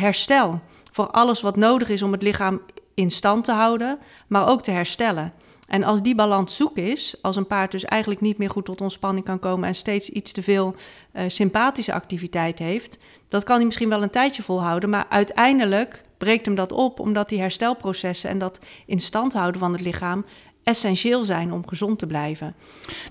herstel. 0.00 0.60
Voor 0.92 1.06
alles 1.06 1.40
wat 1.40 1.56
nodig 1.56 1.88
is 1.88 2.02
om 2.02 2.12
het 2.12 2.22
lichaam 2.22 2.60
in 2.94 3.10
stand 3.10 3.44
te 3.44 3.52
houden, 3.52 3.98
maar 4.26 4.48
ook 4.48 4.62
te 4.62 4.70
herstellen. 4.70 5.32
En 5.68 5.82
als 5.82 6.02
die 6.02 6.14
balans 6.14 6.56
zoek 6.56 6.76
is, 6.76 7.14
als 7.22 7.36
een 7.36 7.46
paard 7.46 7.70
dus 7.70 7.84
eigenlijk 7.84 8.20
niet 8.20 8.38
meer 8.38 8.50
goed 8.50 8.64
tot 8.64 8.80
ontspanning 8.80 9.24
kan 9.24 9.38
komen 9.38 9.68
en 9.68 9.74
steeds 9.74 10.08
iets 10.08 10.32
te 10.32 10.42
veel 10.42 10.74
uh, 11.12 11.22
sympathische 11.26 11.92
activiteit 11.92 12.58
heeft, 12.58 12.98
dat 13.28 13.44
kan 13.44 13.56
hij 13.56 13.64
misschien 13.64 13.88
wel 13.88 14.02
een 14.02 14.10
tijdje 14.10 14.42
volhouden, 14.42 14.90
maar 14.90 15.06
uiteindelijk 15.08 16.02
breekt 16.18 16.46
hem 16.46 16.54
dat 16.54 16.72
op, 16.72 17.00
omdat 17.00 17.28
die 17.28 17.40
herstelprocessen 17.40 18.30
en 18.30 18.38
dat 18.38 18.58
in 18.86 19.00
stand 19.00 19.32
houden 19.32 19.60
van 19.60 19.72
het 19.72 19.80
lichaam 19.80 20.24
essentieel 20.62 21.24
zijn 21.24 21.52
om 21.52 21.68
gezond 21.68 21.98
te 21.98 22.06
blijven. 22.06 22.54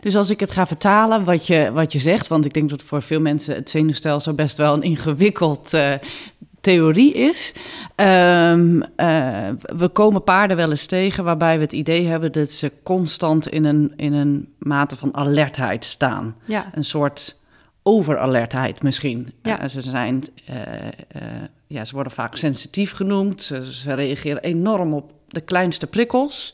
Dus 0.02 0.16
als 0.16 0.30
ik 0.30 0.40
het 0.40 0.52
ga 0.52 0.68
vertalen, 0.68 1.24
wat 1.24 1.48
je, 1.48 1.72
wat 1.74 1.92
je 1.92 2.00
zegt, 2.00 2.28
want 2.28 2.46
ik 2.46 2.54
denk 2.54 2.70
dat 2.70 2.82
voor 2.82 3.02
veel 3.02 3.22
mensen 3.22 3.56
het 3.56 3.70
zenuwstelsel 3.70 4.34
best 4.34 4.58
wel 4.58 4.74
een 4.74 4.82
ingewikkeld 4.82 5.74
uh, 5.74 5.94
theorie 6.62 7.14
is. 7.14 7.54
Um, 7.96 8.84
uh, 8.98 9.50
we 9.62 9.90
komen 9.94 10.24
paarden 10.24 10.58
wel 10.58 10.70
eens 10.70 10.86
tegen 10.86 11.24
waarbij 11.24 11.56
we 11.56 11.64
het 11.64 11.74
idee 11.74 12.06
hebben 12.06 12.32
dat 12.32 12.50
ze 12.50 12.72
constant 12.84 13.48
in 13.48 13.66
een, 13.66 13.94
in 13.96 14.14
een 14.14 14.54
mate 14.58 14.96
van 14.96 15.16
alertheid 15.16 15.86
staan. 15.86 16.38
Ja. 16.46 16.70
Een 16.74 16.86
soort 16.86 17.40
overalertheid 17.84 18.84
misschien. 18.84 19.34
Ja. 19.44 19.64
Uh, 19.64 19.70
ze, 19.70 19.82
zijn, 19.82 20.24
uh, 20.50 20.56
ja, 21.68 21.86
ze 21.86 21.94
worden 21.94 22.12
vaak 22.12 22.36
sensitief 22.36 22.92
genoemd. 22.92 23.42
Ze, 23.42 23.74
ze, 23.74 23.94
reageren 23.94 24.42
enorm 24.42 24.94
op 24.94 25.12
de 25.28 25.42
kleinste 25.42 25.88
prikkels. 25.88 26.54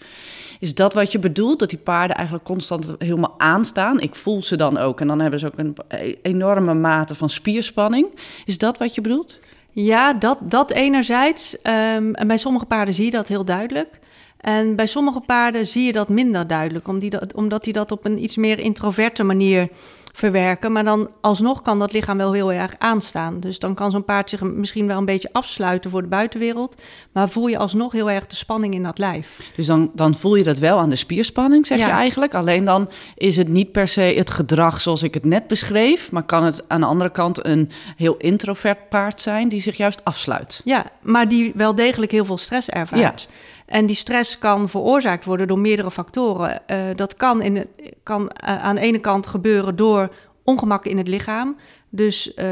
Is 0.60 0.76
dat 0.76 0.94
wat 0.94 1.12
je 1.12 1.20
bedoelt? 1.20 1.60
Dat 1.60 1.70
die 1.70 1.80
paarden 1.80 2.16
eigenlijk 2.16 2.46
constant 2.46 2.96
helemaal 2.98 3.36
aanstaan? 3.38 4.00
Ik 4.00 4.16
voel 4.16 4.44
ze 4.44 4.56
dan 4.56 4.78
ook. 4.78 5.02
En 5.02 5.08
dan 5.08 5.20
hebben 5.20 5.40
ze 5.40 5.46
ook 5.46 5.58
een 5.58 5.78
e-, 5.88 6.14
enorme 6.22 6.74
mate 6.74 7.16
van 7.16 7.30
spierspanning. 7.30 8.08
Is 8.46 8.58
dat 8.58 8.78
wat 8.78 8.96
je 8.96 9.02
bedoelt? 9.02 9.40
Ja, 9.80 10.14
dat, 10.14 10.38
dat 10.42 10.72
enerzijds. 10.72 11.58
Um, 11.64 12.14
en 12.14 12.28
bij 12.28 12.38
sommige 12.38 12.66
paarden 12.66 12.94
zie 12.94 13.06
je 13.06 13.12
dat 13.12 13.28
heel 13.28 13.46
duidelijk. 13.46 14.00
En 14.38 14.76
bij 14.76 14.86
sommige 14.86 15.20
paarden 15.20 15.68
zie 15.68 15.86
je 15.86 15.92
dat 15.92 16.10
minder 16.10 16.48
duidelijk, 16.48 16.88
omdat 16.88 17.02
die 17.02 17.20
dat, 17.20 17.34
omdat 17.34 17.64
die 17.64 17.74
dat 17.74 17.92
op 17.92 18.06
een 18.06 18.24
iets 18.24 18.36
meer 18.36 18.60
introverte 18.60 19.24
manier 19.24 19.70
verwerken. 20.18 20.72
Maar 20.72 20.84
dan 20.84 21.10
alsnog 21.22 21.62
kan 21.62 21.80
dat 21.80 21.94
lichaam 21.94 22.18
wel 22.18 22.34
heel 22.34 22.52
erg 22.52 22.74
aanstaan. 22.78 23.40
Dus 23.40 23.60
dan 23.60 23.74
kan 23.76 23.92
zo'n 23.92 24.06
paard 24.06 24.30
zich 24.30 24.42
misschien 24.42 24.88
wel 24.88 24.98
een 24.98 25.06
beetje 25.06 25.30
afsluiten 25.32 25.92
voor 25.92 26.02
de 26.02 26.08
buitenwereld. 26.08 26.76
Maar 27.12 27.30
voel 27.30 27.48
je 27.48 27.58
alsnog 27.58 27.92
heel 27.92 28.10
erg 28.10 28.28
de 28.28 28.36
spanning 28.36 28.74
in 28.74 28.84
dat 28.84 28.98
lijf. 28.98 29.52
Dus 29.56 29.66
dan, 29.66 29.92
dan 29.94 30.16
voel 30.16 30.36
je 30.36 30.44
dat 30.44 30.58
wel 30.58 30.78
aan 30.78 30.90
de 30.90 30.96
spierspanning, 30.96 31.68
zeg 31.68 31.80
Ja. 31.80 31.86
je 31.86 31.92
eigenlijk. 31.92 32.36
Alleen 32.36 32.66
dan 32.66 32.90
is 33.16 33.38
het 33.38 33.48
niet 33.48 33.72
per 33.72 33.88
se 33.88 34.02
het 34.02 34.30
gedrag 34.30 34.82
zoals 34.82 35.04
ik 35.04 35.14
het 35.14 35.26
net 35.26 35.48
beschreef. 35.48 36.12
Maar 36.12 36.24
kan 36.24 36.44
het 36.44 36.64
aan 36.68 36.82
de 36.82 36.88
andere 36.88 37.10
kant 37.10 37.46
een 37.46 37.70
heel 37.96 38.18
introvert 38.18 38.90
paard 38.90 39.22
zijn 39.22 39.50
die 39.50 39.62
zich 39.62 39.78
juist 39.78 40.04
afsluit. 40.04 40.62
Ja, 40.64 40.86
maar 41.02 41.28
die 41.28 41.52
wel 41.56 41.76
degelijk 41.76 42.12
heel 42.12 42.26
veel 42.26 42.38
stress 42.38 42.70
ervaart. 42.70 43.28
En 43.68 43.86
die 43.86 43.96
stress 43.96 44.38
kan 44.38 44.70
veroorzaakt 44.70 45.26
worden 45.26 45.48
door 45.48 45.60
meerdere 45.60 45.92
factoren. 45.92 46.62
Uh, 46.68 46.78
dat 46.96 47.16
kan, 47.16 47.42
in, 47.42 47.68
kan 48.04 48.22
uh, 48.22 48.64
aan 48.64 48.76
de 48.76 48.82
ene 48.82 49.00
kant 49.00 49.28
gebeuren 49.28 49.76
door 49.76 50.14
ongemakken 50.44 50.92
in 50.92 50.98
het 50.98 51.08
lichaam. 51.08 51.58
Dus 51.90 52.32
uh, 52.36 52.46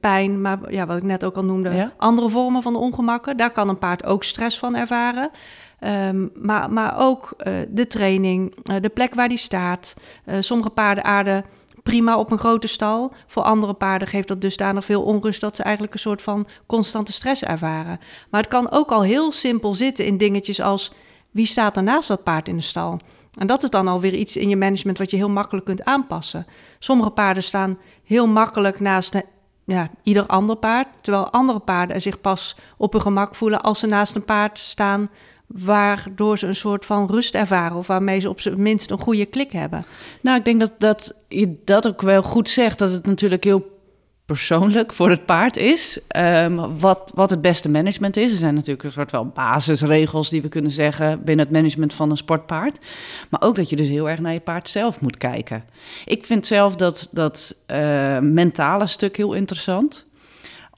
pijn, 0.00 0.40
maar 0.40 0.58
ja, 0.68 0.86
wat 0.86 0.96
ik 0.96 1.02
net 1.02 1.24
ook 1.24 1.36
al 1.36 1.44
noemde, 1.44 1.70
Ja. 1.70 1.92
andere 1.96 2.28
vormen 2.28 2.62
van 2.62 2.76
ongemakken. 2.76 3.36
Daar 3.36 3.50
kan 3.52 3.68
een 3.68 3.78
paard 3.78 4.04
ook 4.04 4.24
stress 4.24 4.58
van 4.58 4.76
ervaren. 4.76 5.30
Um, 6.08 6.30
maar, 6.34 6.70
maar 6.70 6.98
ook 6.98 7.36
de 7.68 7.86
training, 7.86 8.54
de 8.80 8.88
plek 8.88 9.14
waar 9.14 9.28
die 9.28 9.38
staat. 9.38 9.94
Sommige 10.40 10.70
paarden 10.70 11.04
aarden 11.04 11.44
prima 11.82 12.18
op 12.18 12.30
een 12.30 12.38
grote 12.38 12.66
stal. 12.66 13.12
Voor 13.26 13.42
andere 13.42 13.74
paarden 13.74 14.08
geeft 14.08 14.28
dat 14.28 14.40
dusdanig 14.40 14.84
veel 14.84 15.02
onrust 15.02 15.40
dat 15.40 15.56
ze 15.56 15.62
eigenlijk 15.62 15.94
een 15.94 16.00
soort 16.00 16.22
van 16.22 16.46
constante 16.66 17.12
stress 17.12 17.42
ervaren. 17.42 18.00
Maar 18.30 18.40
het 18.40 18.50
kan 18.50 18.70
ook 18.70 18.90
al 18.90 19.02
heel 19.02 19.32
simpel 19.32 19.74
zitten 19.74 20.06
in 20.06 20.18
dingetjes 20.18 20.60
als 20.60 20.92
wie 21.30 21.46
staat 21.46 21.76
er 21.76 21.82
naast 21.82 22.08
dat 22.08 22.22
paard 22.22 22.48
in 22.48 22.56
de 22.56 22.62
stal? 22.62 23.00
En 23.38 23.46
dat 23.46 23.62
is 23.62 23.70
dan 23.70 23.88
alweer 23.88 24.14
iets 24.14 24.36
in 24.36 24.48
je 24.48 24.56
management 24.56 24.98
wat 24.98 25.10
je 25.10 25.16
heel 25.16 25.28
makkelijk 25.28 25.66
kunt 25.66 25.84
aanpassen. 25.84 26.46
Sommige 26.78 27.10
paarden 27.10 27.42
staan 27.42 27.78
heel 28.04 28.26
makkelijk 28.26 28.80
naast 28.80 29.14
ja, 29.64 29.90
ieder 30.02 30.26
ander 30.26 30.56
paard, 30.56 30.88
terwijl 31.00 31.30
andere 31.30 31.58
paarden 31.58 32.02
zich 32.02 32.20
pas 32.20 32.56
op 32.76 32.92
hun 32.92 33.00
gemak 33.00 33.34
voelen 33.34 33.60
als 33.60 33.80
ze 33.80 33.86
naast 33.86 34.14
een 34.14 34.24
paard 34.24 34.58
staan 34.58 35.10
waardoor 35.54 36.38
ze 36.38 36.46
een 36.46 36.56
soort 36.56 36.84
van 36.84 37.06
rust 37.06 37.34
ervaren 37.34 37.76
of 37.76 37.86
waarmee 37.86 38.20
ze 38.20 38.28
op 38.28 38.40
zijn 38.40 38.62
minst 38.62 38.90
een 38.90 39.00
goede 39.00 39.26
klik 39.26 39.52
hebben. 39.52 39.84
Nou, 40.20 40.38
ik 40.38 40.44
denk 40.44 40.60
dat, 40.60 40.72
dat 40.78 41.14
je 41.28 41.54
dat 41.64 41.88
ook 41.88 42.02
wel 42.02 42.22
goed 42.22 42.48
zegt. 42.48 42.78
Dat 42.78 42.92
het 42.92 43.06
natuurlijk 43.06 43.44
heel 43.44 43.70
persoonlijk 44.26 44.92
voor 44.92 45.10
het 45.10 45.26
paard 45.26 45.56
is. 45.56 46.00
Um, 46.16 46.78
wat, 46.78 47.12
wat 47.14 47.30
het 47.30 47.40
beste 47.40 47.68
management 47.68 48.16
is. 48.16 48.30
Er 48.30 48.36
zijn 48.36 48.54
natuurlijk 48.54 48.84
een 48.84 48.92
soort 48.92 49.10
wel 49.10 49.26
basisregels 49.26 50.30
die 50.30 50.42
we 50.42 50.48
kunnen 50.48 50.70
zeggen 50.70 51.24
binnen 51.24 51.44
het 51.44 51.54
management 51.54 51.94
van 51.94 52.10
een 52.10 52.16
sportpaard. 52.16 52.78
Maar 53.30 53.42
ook 53.42 53.56
dat 53.56 53.70
je 53.70 53.76
dus 53.76 53.88
heel 53.88 54.08
erg 54.08 54.20
naar 54.20 54.32
je 54.32 54.40
paard 54.40 54.68
zelf 54.68 55.00
moet 55.00 55.16
kijken. 55.16 55.64
Ik 56.04 56.24
vind 56.24 56.46
zelf 56.46 56.76
dat 56.76 57.08
dat 57.10 57.56
uh, 57.66 58.18
mentale 58.18 58.86
stuk 58.86 59.16
heel 59.16 59.32
interessant 59.32 60.06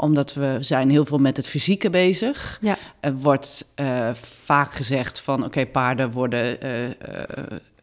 omdat 0.04 0.34
we 0.34 0.56
zijn 0.60 0.90
heel 0.90 1.04
veel 1.04 1.18
met 1.18 1.36
het 1.36 1.46
fysieke 1.46 1.90
bezig. 1.90 2.58
Ja. 2.60 2.76
Er 3.00 3.14
wordt 3.14 3.72
uh, 3.80 4.14
vaak 4.14 4.72
gezegd 4.72 5.20
van 5.20 5.36
oké, 5.36 5.46
okay, 5.46 5.66
paarden 5.66 6.10
worden, 6.10 6.66
uh, 6.66 6.84
uh, 6.84 6.92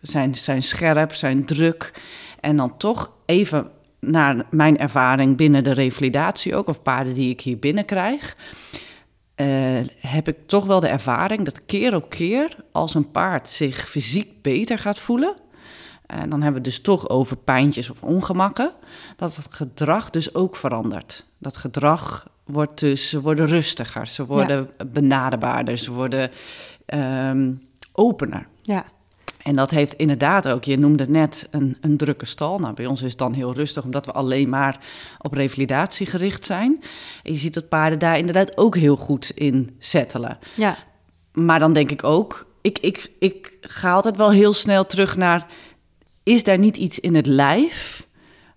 zijn, 0.01 0.35
zijn 0.35 0.63
scherp, 0.63 1.13
zijn 1.13 1.45
druk. 1.45 1.93
En 2.39 2.55
dan 2.55 2.77
toch 2.77 3.11
even 3.25 3.71
naar 3.99 4.45
mijn 4.49 4.77
ervaring 4.77 5.37
binnen 5.37 5.63
de 5.63 5.71
revalidatie 5.71 6.55
ook, 6.55 6.67
of 6.67 6.81
paarden 6.81 7.13
die 7.13 7.29
ik 7.29 7.41
hier 7.41 7.59
binnenkrijg. 7.59 8.35
eh, 9.35 9.87
heb 9.99 10.27
ik 10.27 10.37
toch 10.47 10.65
wel 10.65 10.79
de 10.79 10.87
ervaring 10.87 11.45
dat 11.45 11.65
keer 11.65 11.95
op 11.95 12.09
keer 12.09 12.55
als 12.71 12.93
een 12.93 13.11
paard 13.11 13.49
zich 13.49 13.89
fysiek 13.89 14.41
beter 14.41 14.77
gaat 14.77 14.99
voelen, 14.99 15.35
en 16.05 16.29
dan 16.29 16.41
hebben 16.41 16.61
we 16.61 16.67
het 16.67 16.75
dus 16.75 16.81
toch 16.81 17.09
over 17.09 17.37
pijntjes 17.37 17.89
of 17.89 18.03
ongemakken, 18.03 18.71
dat 19.15 19.35
het 19.35 19.47
gedrag 19.53 20.09
dus 20.09 20.35
ook 20.35 20.55
verandert. 20.55 21.25
Dat 21.41 21.57
gedrag 21.57 22.27
wordt 22.45 22.79
dus, 22.79 23.09
ze 23.09 23.21
worden 23.21 23.45
rustiger, 23.45 24.07
ze 24.07 24.25
worden 24.25 24.69
ja. 24.77 24.85
benaderbaarder, 24.85 25.77
ze 25.77 25.91
worden 25.91 26.31
ehm, 26.85 27.53
opener. 27.91 28.47
Ja. 28.61 28.85
En 29.43 29.55
dat 29.55 29.71
heeft 29.71 29.93
inderdaad 29.93 30.47
ook, 30.47 30.63
je 30.63 30.77
noemde 30.77 31.09
net 31.09 31.47
een, 31.51 31.77
een 31.81 31.97
drukke 31.97 32.25
stal. 32.25 32.59
Nou, 32.59 32.73
bij 32.73 32.85
ons 32.85 33.01
is 33.01 33.09
het 33.09 33.19
dan 33.19 33.33
heel 33.33 33.53
rustig, 33.53 33.83
omdat 33.83 34.05
we 34.05 34.11
alleen 34.11 34.49
maar 34.49 34.79
op 35.17 35.33
revalidatie 35.33 36.05
gericht 36.05 36.45
zijn. 36.45 36.83
En 37.23 37.33
je 37.33 37.39
ziet 37.39 37.53
dat 37.53 37.69
paarden 37.69 37.99
daar 37.99 38.17
inderdaad 38.17 38.57
ook 38.57 38.75
heel 38.75 38.95
goed 38.95 39.29
in 39.29 39.75
settelen. 39.79 40.37
Ja. 40.55 40.77
Maar 41.31 41.59
dan 41.59 41.73
denk 41.73 41.91
ik 41.91 42.03
ook, 42.03 42.47
ik, 42.61 42.79
ik, 42.79 43.11
ik 43.19 43.57
ga 43.61 43.93
altijd 43.93 44.17
wel 44.17 44.31
heel 44.31 44.53
snel 44.53 44.85
terug 44.85 45.17
naar... 45.17 45.45
is 46.23 46.43
daar 46.43 46.57
niet 46.57 46.77
iets 46.77 46.99
in 46.99 47.15
het 47.15 47.25
lijf 47.25 48.07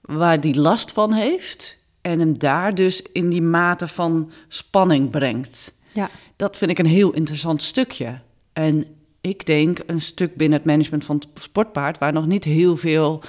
waar 0.01 0.41
die 0.41 0.61
last 0.61 0.93
van 0.93 1.13
heeft... 1.13 1.83
en 2.05 2.19
hem 2.19 2.39
daar 2.39 2.75
dus 2.75 3.03
in 3.03 3.29
die 3.31 3.43
mate 3.43 3.89
van 3.89 4.31
spanning 4.49 5.11
brengt? 5.11 5.73
Ja. 5.93 6.11
Dat 6.37 6.57
vind 6.57 6.71
ik 6.71 6.79
een 6.79 6.87
heel 6.87 7.13
interessant 7.13 7.63
stukje. 7.63 8.19
En 8.53 8.85
ik 9.21 9.47
denk, 9.47 9.79
een 9.87 10.01
stuk 10.01 10.37
binnen 10.37 10.59
het 10.59 10.67
management 10.67 11.05
van 11.05 11.17
het 11.17 11.43
sportpaard... 11.43 11.99
waar 11.99 12.13
nog 12.13 12.27
niet 12.27 12.45
heel 12.45 12.77
veel 12.77 13.23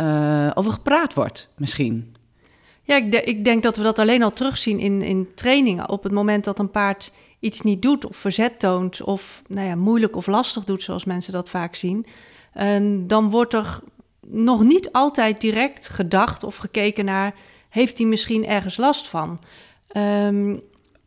uh, 0.00 0.50
over 0.54 0.72
gepraat 0.72 1.14
wordt, 1.14 1.48
misschien. 1.56 2.16
Ja, 2.82 2.96
ik, 2.96 3.12
de, 3.12 3.22
ik, 3.22 3.44
denk 3.44 3.62
dat 3.62 3.76
we 3.76 3.82
dat 3.82 3.98
alleen 3.98 4.22
al 4.22 4.32
terugzien 4.32 4.78
in, 4.78 5.02
in 5.02 5.28
trainingen. 5.34 5.88
Op 5.88 6.02
het 6.02 6.12
moment 6.12 6.44
dat 6.44 6.58
een 6.58 6.70
paard 6.70 7.12
iets 7.40 7.60
niet 7.60 7.82
doet 7.82 8.06
of 8.06 8.16
verzet 8.16 8.58
toont... 8.58 9.02
of 9.02 9.42
nou 9.48 9.66
ja, 9.66 9.74
moeilijk 9.74 10.16
of 10.16 10.26
lastig 10.26 10.64
doet, 10.64 10.82
zoals 10.82 11.04
mensen 11.04 11.32
dat 11.32 11.48
vaak 11.48 11.74
zien... 11.74 12.06
En 12.52 13.06
dan 13.06 13.30
wordt 13.30 13.54
er 13.54 13.80
nog 14.26 14.62
niet 14.62 14.92
altijd 14.92 15.40
direct 15.40 15.88
gedacht 15.88 16.44
of 16.44 16.56
gekeken 16.56 17.04
naar... 17.04 17.34
heeft 17.70 17.98
hij 17.98 18.06
misschien 18.06 18.46
ergens 18.46 18.76
last 18.76 19.08
van? 19.08 19.40
Um, 19.96 20.62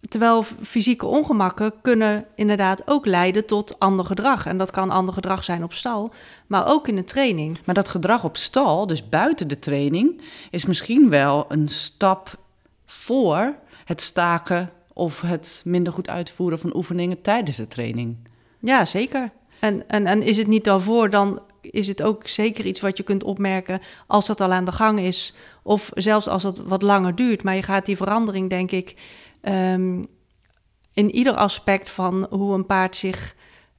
Terwijl 0.10 0.43
fysieke 0.43 1.05
ongemakken 1.05 1.74
kunnen 1.82 2.25
inderdaad 2.36 2.82
ook 2.86 3.05
leiden 3.05 3.46
tot 3.46 3.79
ander 3.79 4.05
gedrag. 4.05 4.46
En 4.46 4.58
dat 4.58 4.72
kan 4.72 4.89
ander 4.89 5.13
gedrag 5.13 5.43
zijn 5.43 5.63
op 5.63 5.74
stal, 5.74 6.13
maar 6.48 6.67
ook 6.67 6.88
in 6.88 6.96
de 6.96 7.03
training. 7.03 7.60
Maar 7.65 7.75
dat 7.75 7.89
gedrag 7.89 8.24
op 8.24 8.38
stal, 8.38 8.88
dus 8.88 9.10
buiten 9.10 9.48
de 9.48 9.60
training, 9.60 10.22
is 10.51 10.65
misschien 10.65 11.10
wel 11.10 11.46
een 11.48 11.67
stap 11.67 12.38
voor 12.86 13.55
het 13.86 14.01
staken 14.01 14.72
of 14.93 15.22
het 15.22 15.62
minder 15.65 15.93
goed 15.93 16.10
uitvoeren 16.10 16.60
van 16.60 16.75
oefeningen 16.75 17.22
tijdens 17.22 17.58
de 17.58 17.67
training. 17.67 18.17
Ja, 18.60 18.86
zeker. 18.86 19.32
En, 19.60 19.89
en, 19.89 20.05
en 20.05 20.22
is 20.22 20.38
het 20.38 20.48
niet 20.48 20.63
daarvoor, 20.63 21.10
dan 21.10 21.41
is 21.72 21.88
het 21.88 22.01
ook 22.01 22.27
zeker 22.27 22.65
iets 22.65 22.82
wat 22.82 22.98
je 22.98 23.03
kunt 23.03 23.24
opmerken 23.24 23.82
als 24.08 24.27
dat 24.27 24.41
al 24.41 24.51
aan 24.51 24.65
de 24.65 24.72
gang 24.72 25.00
is. 25.00 25.34
Of 25.63 25.91
zelfs 25.93 26.27
als 26.27 26.43
het 26.43 26.58
wat 26.58 26.82
langer 26.82 27.15
duurt. 27.15 27.43
Maar 27.43 27.55
je 27.55 27.63
gaat 27.63 27.86
die 27.86 27.98
verandering, 27.98 28.50
denk 28.50 28.72
ik, 28.72 28.96
um, 29.41 30.08
in 30.93 31.12
ieder 31.12 31.36
aspect 31.36 31.89
van 31.89 32.27
hoe 32.29 32.53
een 32.53 32.65
paard 32.65 32.96
zich 32.96 33.36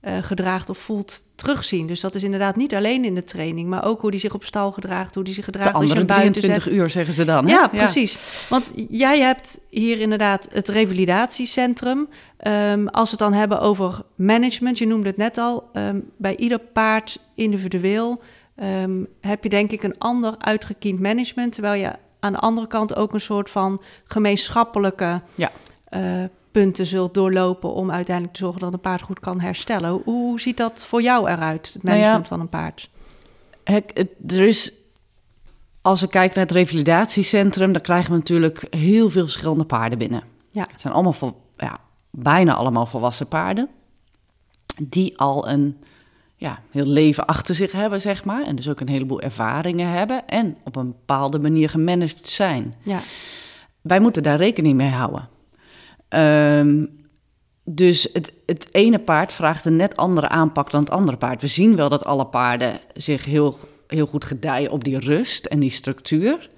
uh, 0.06 0.22
gedraagt 0.22 0.70
of 0.70 0.78
voelt 0.78 1.24
terugzien. 1.34 1.86
Dus 1.86 2.00
dat 2.00 2.14
is 2.14 2.22
inderdaad 2.22 2.56
niet 2.56 2.74
alleen 2.74 3.04
in 3.04 3.14
de 3.14 3.24
training, 3.24 3.68
maar 3.68 3.84
ook 3.84 4.00
hoe 4.00 4.10
die 4.10 4.20
zich 4.20 4.34
op 4.34 4.44
stal 4.44 4.72
gedraagt, 4.72 5.14
hoe 5.14 5.24
die 5.24 5.34
zich 5.34 5.44
gedraagt 5.44 5.68
de 5.68 5.74
andere 5.74 6.00
als 6.00 6.00
je 6.00 6.14
23 6.14 6.70
uur 6.70 6.90
zeggen 6.90 7.14
ze 7.14 7.24
dan. 7.24 7.46
Hè? 7.46 7.52
Ja, 7.52 7.68
precies. 7.68 8.18
Want 8.48 8.70
jij 8.88 9.20
hebt 9.20 9.60
hier 9.70 10.00
inderdaad 10.00 10.48
het 10.52 10.68
revalidatiecentrum. 10.68 12.08
Um, 12.46 12.88
als 12.88 13.10
we 13.10 13.16
het 13.16 13.30
dan 13.30 13.32
hebben 13.32 13.60
over 13.60 14.02
management, 14.14 14.78
je 14.78 14.86
noemde 14.86 15.08
het 15.08 15.16
net 15.16 15.38
al, 15.38 15.70
um, 15.72 16.10
bij 16.16 16.36
ieder 16.36 16.58
paard 16.58 17.18
individueel 17.34 18.22
um, 18.62 19.06
heb 19.20 19.42
je 19.42 19.48
denk 19.48 19.72
ik 19.72 19.82
een 19.82 19.98
ander 19.98 20.34
uitgekiend 20.38 21.00
management, 21.00 21.52
terwijl 21.52 21.82
je 21.82 21.92
aan 22.20 22.32
de 22.32 22.38
andere 22.38 22.66
kant 22.66 22.96
ook 22.96 23.12
een 23.12 23.20
soort 23.20 23.50
van 23.50 23.82
gemeenschappelijke 24.04 25.20
ja. 25.34 25.50
uh, 25.90 26.24
punten 26.54 26.86
zult 26.86 27.14
doorlopen 27.14 27.72
om 27.72 27.90
uiteindelijk 27.90 28.36
te 28.36 28.42
zorgen 28.42 28.60
dat 28.60 28.72
een 28.72 28.80
paard 28.80 29.02
goed 29.02 29.20
kan 29.20 29.40
herstellen. 29.40 30.00
Hoe 30.04 30.40
ziet 30.40 30.56
dat 30.56 30.86
voor 30.86 31.02
jou 31.02 31.30
eruit, 31.30 31.72
het 31.72 31.82
management 31.82 32.12
nou 32.12 32.22
ja, 32.22 32.28
van 32.28 32.40
een 32.40 32.48
paard? 32.48 32.90
Er 34.26 34.46
is, 34.46 34.72
als 35.82 36.00
we 36.00 36.08
kijken 36.08 36.36
naar 36.36 36.46
het 36.46 36.56
revalidatiecentrum, 36.56 37.72
dan 37.72 37.82
krijgen 37.82 38.10
we 38.10 38.16
natuurlijk 38.16 38.66
heel 38.70 39.10
veel 39.10 39.22
verschillende 39.22 39.64
paarden 39.64 39.98
binnen. 39.98 40.22
Ja. 40.50 40.66
Het 40.70 40.80
zijn 40.80 40.94
allemaal 40.94 41.12
vol, 41.12 41.40
ja, 41.56 41.78
bijna 42.10 42.54
allemaal 42.54 42.86
volwassen 42.86 43.28
paarden 43.28 43.68
die 44.82 45.18
al 45.18 45.48
een 45.48 45.76
ja, 46.36 46.58
heel 46.70 46.86
leven 46.86 47.26
achter 47.26 47.54
zich 47.54 47.72
hebben, 47.72 48.00
zeg 48.00 48.24
maar. 48.24 48.42
En 48.46 48.56
dus 48.56 48.68
ook 48.68 48.80
een 48.80 48.88
heleboel 48.88 49.20
ervaringen 49.20 49.88
hebben 49.88 50.26
en 50.26 50.56
op 50.64 50.76
een 50.76 50.88
bepaalde 50.88 51.38
manier 51.38 51.68
gemanaged 51.68 52.28
zijn. 52.28 52.74
Ja. 52.82 53.00
Wij 53.80 54.00
moeten 54.00 54.22
daar 54.22 54.36
rekening 54.36 54.76
mee 54.76 54.90
houden. 54.90 55.32
Um, 56.16 57.02
dus 57.64 58.08
het, 58.12 58.32
het 58.46 58.68
ene 58.72 58.98
paard 58.98 59.32
vraagt 59.32 59.64
een 59.64 59.76
net 59.76 59.96
andere 59.96 60.28
aanpak 60.28 60.70
dan 60.70 60.80
het 60.80 60.90
andere 60.90 61.16
paard. 61.16 61.40
We 61.40 61.46
zien 61.46 61.76
wel 61.76 61.88
dat 61.88 62.04
alle 62.04 62.26
paarden 62.26 62.78
zich 62.94 63.24
heel, 63.24 63.58
heel 63.86 64.06
goed 64.06 64.24
gedijen 64.24 64.70
op 64.70 64.84
die 64.84 64.98
rust 64.98 65.44
en 65.44 65.60
die 65.60 65.70
structuur. 65.70 66.48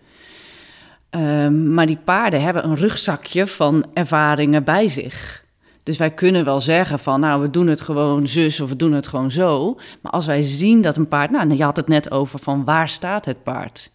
Um, 1.10 1.74
maar 1.74 1.86
die 1.86 1.98
paarden 2.04 2.42
hebben 2.42 2.64
een 2.64 2.76
rugzakje 2.76 3.46
van 3.46 3.84
ervaringen 3.94 4.64
bij 4.64 4.88
zich. 4.88 5.44
Dus 5.82 5.98
wij 5.98 6.10
kunnen 6.10 6.44
wel 6.44 6.60
zeggen 6.60 6.98
van, 6.98 7.20
nou, 7.20 7.42
we 7.42 7.50
doen 7.50 7.66
het 7.66 7.80
gewoon 7.80 8.26
zus 8.26 8.60
of 8.60 8.68
we 8.68 8.76
doen 8.76 8.92
het 8.92 9.06
gewoon 9.06 9.30
zo. 9.30 9.74
Maar 10.00 10.12
als 10.12 10.26
wij 10.26 10.42
zien 10.42 10.80
dat 10.80 10.96
een 10.96 11.08
paard, 11.08 11.30
nou, 11.30 11.54
je 11.54 11.62
had 11.62 11.76
het 11.76 11.88
net 11.88 12.10
over 12.10 12.38
van 12.38 12.64
waar 12.64 12.88
staat 12.88 13.24
het 13.24 13.42
paard? 13.42 13.90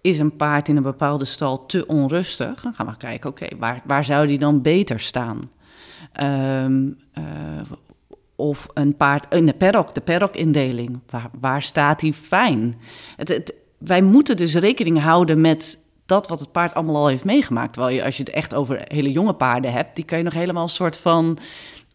Is 0.00 0.18
een 0.18 0.36
paard 0.36 0.68
in 0.68 0.76
een 0.76 0.82
bepaalde 0.82 1.24
stal 1.24 1.66
te 1.66 1.86
onrustig? 1.86 2.62
Dan 2.62 2.74
gaan 2.74 2.86
we 2.86 2.96
kijken, 2.96 3.30
oké, 3.30 3.46
waar, 3.58 3.82
waar 3.86 4.04
zou 4.04 4.26
die 4.26 4.38
dan 4.38 4.62
beter 4.62 5.00
staan? 5.00 5.50
Um, 6.64 6.98
uh, 7.18 7.24
of 8.36 8.66
een 8.74 8.96
paard 8.96 9.34
in 9.34 9.46
de 9.46 9.52
paddock, 9.52 9.94
de 9.94 10.00
paddock-indeling, 10.00 11.00
waar, 11.10 11.30
waar 11.40 11.62
staat 11.62 12.00
die 12.00 12.12
fijn? 12.12 12.76
Het, 13.16 13.54
wij 13.78 14.02
moeten 14.02 14.36
dus 14.36 14.54
rekening 14.54 15.00
houden 15.00 15.40
met 15.40 15.78
dat 16.06 16.28
wat 16.28 16.40
het 16.40 16.52
paard 16.52 16.74
allemaal 16.74 16.96
al 16.96 17.06
heeft 17.06 17.24
meegemaakt. 17.24 17.72
Terwijl 17.72 17.94
je, 17.94 18.04
als 18.04 18.16
je 18.16 18.22
het 18.22 18.32
echt 18.32 18.54
over 18.54 18.84
hele 18.84 19.10
jonge 19.10 19.32
paarden 19.32 19.72
hebt, 19.72 19.96
die 19.96 20.04
kan 20.04 20.18
je 20.18 20.24
nog 20.24 20.32
helemaal 20.32 20.62
een 20.62 20.68
soort 20.68 20.96
van 20.96 21.38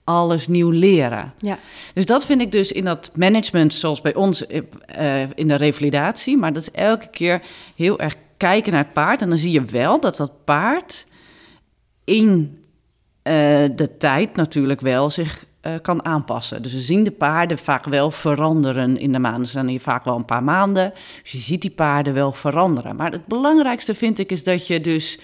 alles 0.03 0.47
nieuw 0.47 0.69
leren. 0.69 1.33
Ja. 1.39 1.59
Dus 1.93 2.05
dat 2.05 2.25
vind 2.25 2.41
ik 2.41 2.51
dus 2.51 2.71
in 2.71 2.83
dat 2.83 3.11
management, 3.15 3.73
zoals 3.73 4.01
bij 4.01 4.15
ons 4.15 4.45
uh, 4.47 5.21
in 5.35 5.47
de 5.47 5.55
revalidatie, 5.55 6.37
maar 6.37 6.53
dat 6.53 6.61
is 6.61 6.71
elke 6.71 7.07
keer 7.07 7.41
heel 7.75 7.99
erg 7.99 8.15
kijken 8.37 8.71
naar 8.71 8.83
het 8.83 8.93
paard. 8.93 9.21
En 9.21 9.29
dan 9.29 9.37
zie 9.37 9.51
je 9.51 9.65
wel 9.65 9.99
dat 9.99 10.17
dat 10.17 10.43
paard 10.43 11.07
in 12.03 12.57
uh, 13.23 13.33
de 13.75 13.97
tijd 13.97 14.35
natuurlijk 14.35 14.81
wel 14.81 15.09
zich 15.09 15.45
uh, 15.61 15.73
kan 15.81 16.05
aanpassen. 16.05 16.61
Dus 16.61 16.73
we 16.73 16.79
zien 16.79 17.03
de 17.03 17.11
paarden 17.11 17.57
vaak 17.57 17.85
wel 17.85 18.11
veranderen 18.11 18.97
in 18.97 19.11
de 19.11 19.19
maanden. 19.19 19.45
Ze 19.45 19.51
zijn 19.51 19.67
hier 19.67 19.79
vaak 19.79 20.05
wel 20.05 20.15
een 20.15 20.25
paar 20.25 20.43
maanden. 20.43 20.93
Dus 21.21 21.31
je 21.31 21.37
ziet 21.37 21.61
die 21.61 21.71
paarden 21.71 22.13
wel 22.13 22.31
veranderen. 22.31 22.95
Maar 22.95 23.11
het 23.11 23.25
belangrijkste 23.25 23.95
vind 23.95 24.19
ik 24.19 24.31
is 24.31 24.43
dat 24.43 24.67
je 24.67 24.81
dus... 24.81 25.19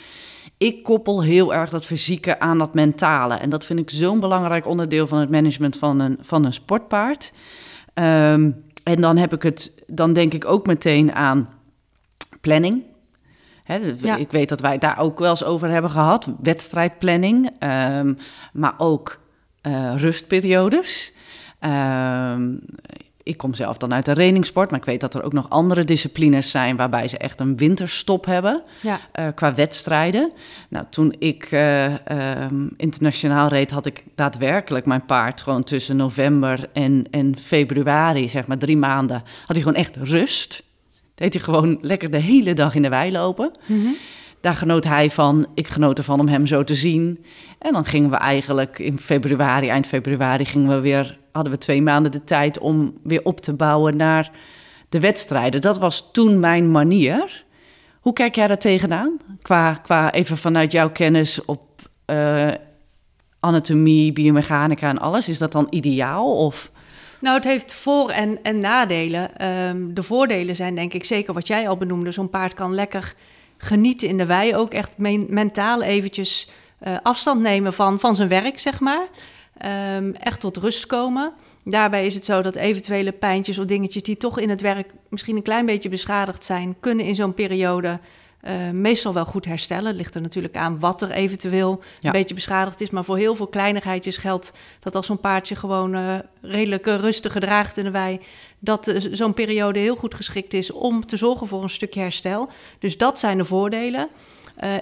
Ik 0.60 0.84
koppel 0.84 1.24
heel 1.24 1.54
erg 1.54 1.70
dat 1.70 1.86
fysieke 1.86 2.40
aan 2.40 2.58
dat 2.58 2.74
mentale. 2.74 3.34
En 3.34 3.50
dat 3.50 3.66
vind 3.66 3.80
ik 3.80 3.90
zo'n 3.90 4.20
belangrijk 4.20 4.68
onderdeel 4.68 5.08
van 5.08 5.20
het 5.20 5.30
management 5.30 5.78
van 5.78 6.00
een, 6.00 6.18
van 6.22 6.46
een 6.46 6.54
sportpaard. 6.54 7.34
Um, 7.94 8.64
en 8.84 9.02
dan 9.02 9.18
heb 9.18 9.34
ik 9.34 9.44
het, 9.44 9.84
dan 9.88 10.14
denk 10.14 10.34
ik 10.34 10.46
ook 10.46 10.66
meteen 10.66 11.14
aan 11.16 11.50
planning. 12.42 12.84
He, 13.64 13.96
ja. 14.02 14.16
Ik 14.16 14.32
weet 14.32 14.50
dat 14.50 14.60
wij 14.60 14.72
het 14.72 14.82
daar 14.82 15.00
ook 15.00 15.20
wel 15.20 15.30
eens 15.30 15.44
over 15.44 15.70
hebben 15.70 15.92
gehad, 15.92 16.32
wedstrijdplanning. 16.42 17.50
Um, 17.60 18.18
maar 18.54 18.74
ook 18.78 19.20
uh, 19.68 19.94
rustperiodes. 19.98 21.14
Uh, 21.62 22.36
ik 23.24 23.38
kom 23.38 23.54
zelf 23.54 23.78
dan 23.78 23.94
uit 23.94 24.06
de 24.06 24.14
trainingssport, 24.14 24.70
maar 24.70 24.80
ik 24.80 24.86
weet 24.86 25.02
dat 25.02 25.16
er 25.16 25.24
ook 25.24 25.34
nog 25.34 25.50
andere 25.50 25.84
disciplines 25.84 26.52
zijn 26.52 26.76
waarbij 26.76 27.08
ze 27.08 27.18
echt 27.18 27.40
een 27.40 27.58
winterstop 27.58 28.26
hebben 28.26 28.62
ja. 28.82 29.00
uh, 29.20 29.28
qua 29.36 29.56
wedstrijden. 29.56 30.34
Nou, 30.70 30.86
toen 30.90 31.16
ik 31.20 31.52
uh, 31.52 31.86
um, 32.44 32.70
internationaal 32.78 33.48
reed, 33.48 33.72
had 33.72 33.86
ik 33.86 34.04
daadwerkelijk 34.16 34.86
mijn 34.86 35.06
paard 35.06 35.42
gewoon 35.42 35.64
tussen 35.64 35.96
november 35.96 36.70
en, 36.74 37.06
en 37.12 37.38
februari, 37.38 38.30
zeg 38.30 38.48
maar 38.48 38.58
drie 38.58 38.78
maanden, 38.78 39.24
had 39.46 39.56
hij 39.56 39.62
gewoon 39.62 39.80
echt 39.80 39.96
rust. 39.96 40.64
Deed 41.16 41.34
hij 41.34 41.44
gewoon 41.44 41.78
lekker 41.82 42.12
de 42.12 42.18
hele 42.18 42.54
dag 42.54 42.76
in 42.76 42.82
de 42.82 42.90
wei 42.90 43.12
lopen. 43.12 43.52
Mm 43.66 43.82
-hmm. 43.82 43.96
Daar 44.42 44.56
genoot 44.56 44.84
hij 44.84 45.10
van. 45.10 45.46
Ik 45.54 45.68
genoot 45.68 45.98
ervan 45.98 46.20
om 46.20 46.28
hem 46.28 46.46
zo 46.46 46.64
te 46.64 46.76
zien. 46.76 47.26
En 47.60 47.74
dan 47.74 47.86
gingen 47.86 48.10
we 48.10 48.16
eigenlijk 48.16 48.80
in 48.80 49.00
februari, 49.00 49.70
eind 49.70 49.88
februari, 49.88 50.46
gingen 50.46 50.70
we 50.70 50.80
weer, 50.80 51.19
hadden 51.32 51.54
we 51.54 51.60
twee 51.60 51.82
maanden 51.82 52.12
de 52.12 52.24
tijd 52.24 52.60
om 52.60 52.94
weer 53.04 53.24
op 53.24 53.42
te 53.42 53.54
bouwen 53.54 53.96
naar 53.96 54.32
de 54.90 55.00
wedstrijden. 55.00 55.62
Dat 55.62 55.80
was 55.80 56.12
toen 56.12 56.40
mijn 56.40 56.72
manier. 56.72 57.46
Hoe 58.00 58.14
kijk 58.14 58.36
jij 58.36 58.48
daar 58.48 58.58
tegenaan? 58.58 59.18
Qua, 59.42 59.74
qua 59.74 60.12
even 60.12 60.38
vanuit 60.38 60.72
jouw 60.72 60.92
kennis 60.92 61.46
op 61.46 61.62
uh, 62.06 62.52
anatomie, 63.40 64.14
biomechanica 64.14 64.90
en 64.90 65.00
alles. 65.00 65.30
Is 65.30 65.38
dat 65.38 65.52
dan 65.52 65.68
ideaal? 65.70 66.36
Of... 66.36 66.72
Nou, 67.22 67.36
het 67.36 67.46
heeft 67.46 67.74
voor- 67.74 68.10
en, 68.10 68.40
en 68.44 68.60
nadelen. 68.60 69.38
Ehm, 69.38 69.94
de 69.94 70.04
voordelen 70.04 70.56
zijn 70.56 70.76
denk 70.76 70.94
ik 70.94 71.04
zeker 71.06 71.34
wat 71.34 71.48
jij 71.48 71.70
al 71.70 71.78
benoemde. 71.78 72.12
Zo'n 72.12 72.30
paard 72.30 72.54
kan 72.54 72.74
lekker 72.74 73.14
genieten 73.58 74.08
in 74.08 74.18
de 74.18 74.26
wei. 74.26 74.56
Ook 74.56 74.74
echt 74.74 74.98
mentaal 75.28 75.82
eventjes 75.82 76.50
uh, 76.88 76.98
afstand 77.04 77.42
nemen 77.42 77.74
van, 77.74 78.00
van 78.00 78.16
zijn 78.16 78.30
werk, 78.30 78.60
zeg 78.60 78.80
maar. 78.80 79.08
Um, 79.66 80.14
echt 80.14 80.40
tot 80.40 80.58
rust 80.58 80.86
komen. 80.86 81.34
Daarbij 81.64 82.06
is 82.06 82.14
het 82.14 82.26
zo 82.26 82.42
dat 82.42 82.56
eventuele 82.56 83.12
pijntjes 83.12 83.60
of 83.60 83.66
dingetjes 83.66 84.04
die 84.04 84.18
toch 84.18 84.40
in 84.40 84.50
het 84.50 84.62
werk 84.62 84.94
misschien 85.10 85.36
een 85.36 85.42
klein 85.42 85.66
beetje 85.66 85.90
beschadigd 85.90 86.44
zijn, 86.44 86.76
kunnen 86.80 87.06
in 87.06 87.16
zo'n 87.16 87.34
periode 87.34 88.00
uh, 88.44 88.70
meestal 88.70 89.14
wel 89.14 89.26
goed 89.26 89.46
herstellen. 89.46 89.86
Het 89.86 89.96
ligt 89.96 90.16
er 90.16 90.22
natuurlijk 90.22 90.56
aan 90.56 90.80
wat 90.80 91.02
er 91.02 91.12
eventueel 91.12 91.82
een 92.02 92.12
beetje 92.12 92.36
beschadigd 92.36 92.82
is. 92.82 92.90
Maar 92.90 93.04
voor 93.04 93.18
heel 93.18 93.36
veel 93.36 93.48
kleinigheidjes 93.48 94.18
geldt 94.18 94.54
dat 94.80 94.96
als 94.96 95.06
zo'n 95.06 95.20
paard 95.20 95.48
zich 95.48 95.60
gewoon 95.60 95.96
uh, 95.96 96.16
redelijk 96.42 96.88
uh, 96.88 96.96
rustig 96.96 97.32
gedraagt 97.32 97.78
in 97.78 97.84
de 97.84 97.92
wei, 97.92 98.20
dat 98.60 98.94
zo'n 99.12 99.34
periode 99.34 99.80
heel 99.80 99.96
goed 99.96 100.16
geschikt 100.16 100.54
is 100.54 100.72
om 100.72 101.06
te 101.06 101.18
zorgen 101.18 101.48
voor 101.48 101.64
een 101.64 101.70
stukje 101.70 102.00
herstel. 102.00 102.50
Dus 102.80 102.98
dat 102.98 103.20
zijn 103.20 103.38
de 103.38 103.46
voordelen. 103.46 104.10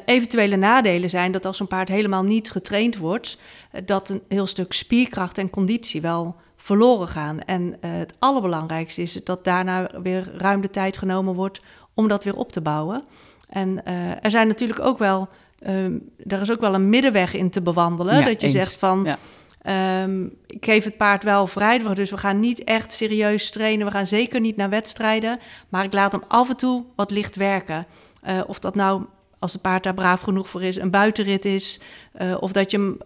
Eventuele 0.06 0.56
nadelen 0.56 1.10
zijn 1.10 1.32
dat 1.32 1.46
als 1.46 1.60
een 1.60 1.68
paard 1.68 1.88
helemaal 1.88 2.24
niet 2.24 2.52
getraind 2.52 2.98
wordt, 2.98 3.38
dat 3.86 4.10
een 4.10 4.22
heel 4.28 4.46
stuk 4.46 4.74
spierkracht 4.74 5.38
en 5.38 5.50
conditie 5.50 6.02
wel 6.02 6.36
verloren 6.56 7.08
gaan. 7.08 7.40
En 7.40 7.78
het 7.80 8.14
allerbelangrijkste 8.20 9.02
is 9.02 9.14
dat 9.14 9.44
daarna 9.44 9.90
weer 10.02 10.32
ruim 10.38 10.62
de 10.62 10.70
tijd 10.70 10.98
genomen 10.98 11.34
wordt 11.34 11.62
om 11.94 12.08
dat 12.08 12.24
weer 12.24 12.36
op 12.36 12.52
te 12.52 12.62
bouwen. 12.62 13.04
En 13.50 13.86
er 14.22 14.32
zijn 14.32 14.48
natuurlijk 14.48 14.80
ook 14.80 14.98
wel, 14.98 15.28
um, 15.68 16.10
er 16.28 16.42
is 16.42 16.52
ook 16.52 16.60
wel 16.60 16.74
een 16.74 16.90
middenweg 16.90 17.34
in 17.34 17.50
te 17.50 17.62
bewandelen. 17.62 18.26
dat 18.26 18.42
je 18.42 18.50
zegt 18.50 18.78
van, 18.78 19.18
ja. 19.64 20.04
um, 20.04 20.38
ik 20.48 20.66
geef 20.66 20.84
het 20.84 20.98
paard 20.98 21.24
wel 21.24 21.48
vrij, 21.48 21.94
dus 21.94 22.10
we 22.10 22.18
gaan 22.18 22.40
niet 22.40 22.64
echt 22.64 22.94
serieus 22.94 23.50
trainen. 23.50 23.86
We 23.86 23.92
gaan 23.92 24.08
zeker 24.08 24.40
niet 24.40 24.56
naar 24.56 24.70
wedstrijden, 24.70 25.40
maar 25.70 25.84
ik 25.84 25.94
laat 25.94 26.12
hem 26.12 26.24
af 26.28 26.50
en 26.50 26.58
toe 26.58 26.84
wat 26.96 27.12
licht 27.12 27.36
werken. 27.36 27.86
Uh, 28.28 28.42
of 28.48 28.60
dat 28.60 28.76
nou, 28.76 29.06
als 29.40 29.54
het 29.54 29.62
paard 29.62 29.84
daar 29.84 29.94
braaf 29.94 30.22
genoeg 30.22 30.50
voor 30.50 30.64
is, 30.64 30.76
een 30.76 30.92
buitenrit 30.92 31.46
is. 31.46 31.80
Uh, 32.22 32.38
of 32.40 32.52
dat 32.52 32.72
je 32.72 32.78
hem 32.78 32.98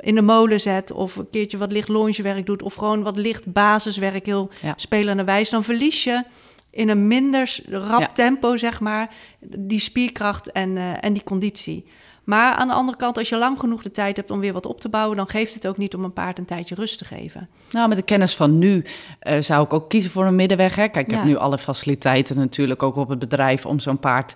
in 0.00 0.14
de 0.14 0.22
molen 0.22 0.60
zet 0.60 0.92
of 0.92 1.16
een 1.16 1.30
keertje 1.30 1.58
wat 1.58 1.72
licht 1.72 1.88
longewerk 1.88 2.46
doet... 2.46 2.62
of 2.62 2.74
gewoon 2.74 3.02
wat 3.02 3.16
licht 3.16 3.52
basiswerk, 3.52 4.26
heel 4.26 4.50
ja. 4.62 4.72
spelende 4.76 5.24
wijs, 5.24 5.50
dan 5.50 5.64
verlies 5.64 6.04
je 6.04 6.24
in 6.70 6.88
een 6.88 7.06
minder 7.08 7.58
rap 7.70 8.10
tempo, 8.14 8.56
zeg 8.56 8.80
maar, 8.80 9.14
die 9.58 9.78
spierkracht 9.78 10.52
en, 10.52 10.76
uh, 10.76 11.04
en 11.04 11.12
die 11.12 11.24
conditie. 11.24 11.84
Maar 12.24 12.54
aan 12.54 12.68
de 12.68 12.74
andere 12.74 12.96
kant, 12.96 13.18
als 13.18 13.28
je 13.28 13.36
lang 13.36 13.58
genoeg 13.58 13.82
de 13.82 13.90
tijd 13.90 14.16
hebt 14.16 14.30
om 14.30 14.40
weer 14.40 14.52
wat 14.52 14.66
op 14.66 14.80
te 14.80 14.88
bouwen, 14.88 15.16
dan 15.16 15.28
geeft 15.28 15.54
het 15.54 15.66
ook 15.66 15.76
niet 15.76 15.94
om 15.94 16.04
een 16.04 16.12
paard 16.12 16.38
een 16.38 16.44
tijdje 16.44 16.74
rust 16.74 16.98
te 16.98 17.04
geven. 17.04 17.48
Nou, 17.70 17.88
met 17.88 17.96
de 17.96 18.02
kennis 18.02 18.36
van 18.36 18.58
nu 18.58 18.84
uh, 19.22 19.40
zou 19.40 19.64
ik 19.64 19.72
ook 19.72 19.88
kiezen 19.88 20.10
voor 20.10 20.26
een 20.26 20.34
middenweg. 20.34 20.74
Hè? 20.74 20.88
Kijk, 20.88 21.06
ik 21.06 21.14
heb 21.14 21.24
nu 21.24 21.36
alle 21.36 21.58
faciliteiten 21.58 22.36
natuurlijk 22.36 22.82
ook 22.82 22.96
op 22.96 23.08
het 23.08 23.18
bedrijf 23.18 23.66
om 23.66 23.78
zo'n 23.78 23.98
paard 23.98 24.34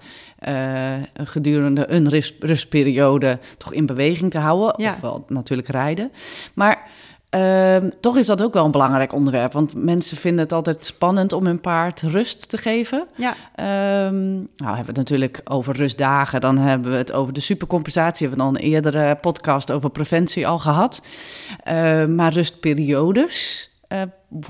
uh, 0.48 0.94
gedurende 1.14 1.88
een 1.88 2.08
rust, 2.08 2.34
rustperiode 2.40 3.38
toch 3.56 3.72
in 3.72 3.86
beweging 3.86 4.30
te 4.30 4.38
houden. 4.38 4.82
Ja. 4.82 4.92
Ofwel 4.92 5.24
natuurlijk 5.28 5.68
rijden. 5.68 6.12
Maar 6.54 6.90
Uh, 7.36 7.76
toch 8.00 8.16
is 8.16 8.26
dat 8.26 8.42
ook 8.42 8.54
wel 8.54 8.64
een 8.64 8.70
belangrijk 8.70 9.12
onderwerp. 9.12 9.52
Want 9.52 9.74
mensen 9.74 10.16
vinden 10.16 10.44
het 10.44 10.52
altijd 10.52 10.84
spannend 10.84 11.32
om 11.32 11.46
hun 11.46 11.60
paard 11.60 12.02
rust 12.02 12.48
te 12.48 12.58
geven. 12.58 13.06
Ja. 13.16 13.30
Um, 14.06 14.48
nou, 14.56 14.76
hebben 14.76 14.80
we 14.80 14.86
het 14.86 14.96
natuurlijk 14.96 15.40
over 15.44 15.76
rustdagen. 15.76 16.40
Dan 16.40 16.58
hebben 16.58 16.90
we 16.90 16.96
het 16.96 17.12
over 17.12 17.32
de 17.32 17.40
supercompensatie. 17.40 18.26
Hebben 18.26 18.46
we 18.46 18.52
dan 18.52 18.62
een 18.62 18.70
eerdere 18.70 19.16
podcast 19.16 19.70
over 19.70 19.90
preventie 19.90 20.46
al 20.46 20.58
gehad. 20.58 21.02
Uh, 21.68 22.04
maar 22.04 22.32
rustperiodes. 22.32 23.70
Uh, 23.88 24.02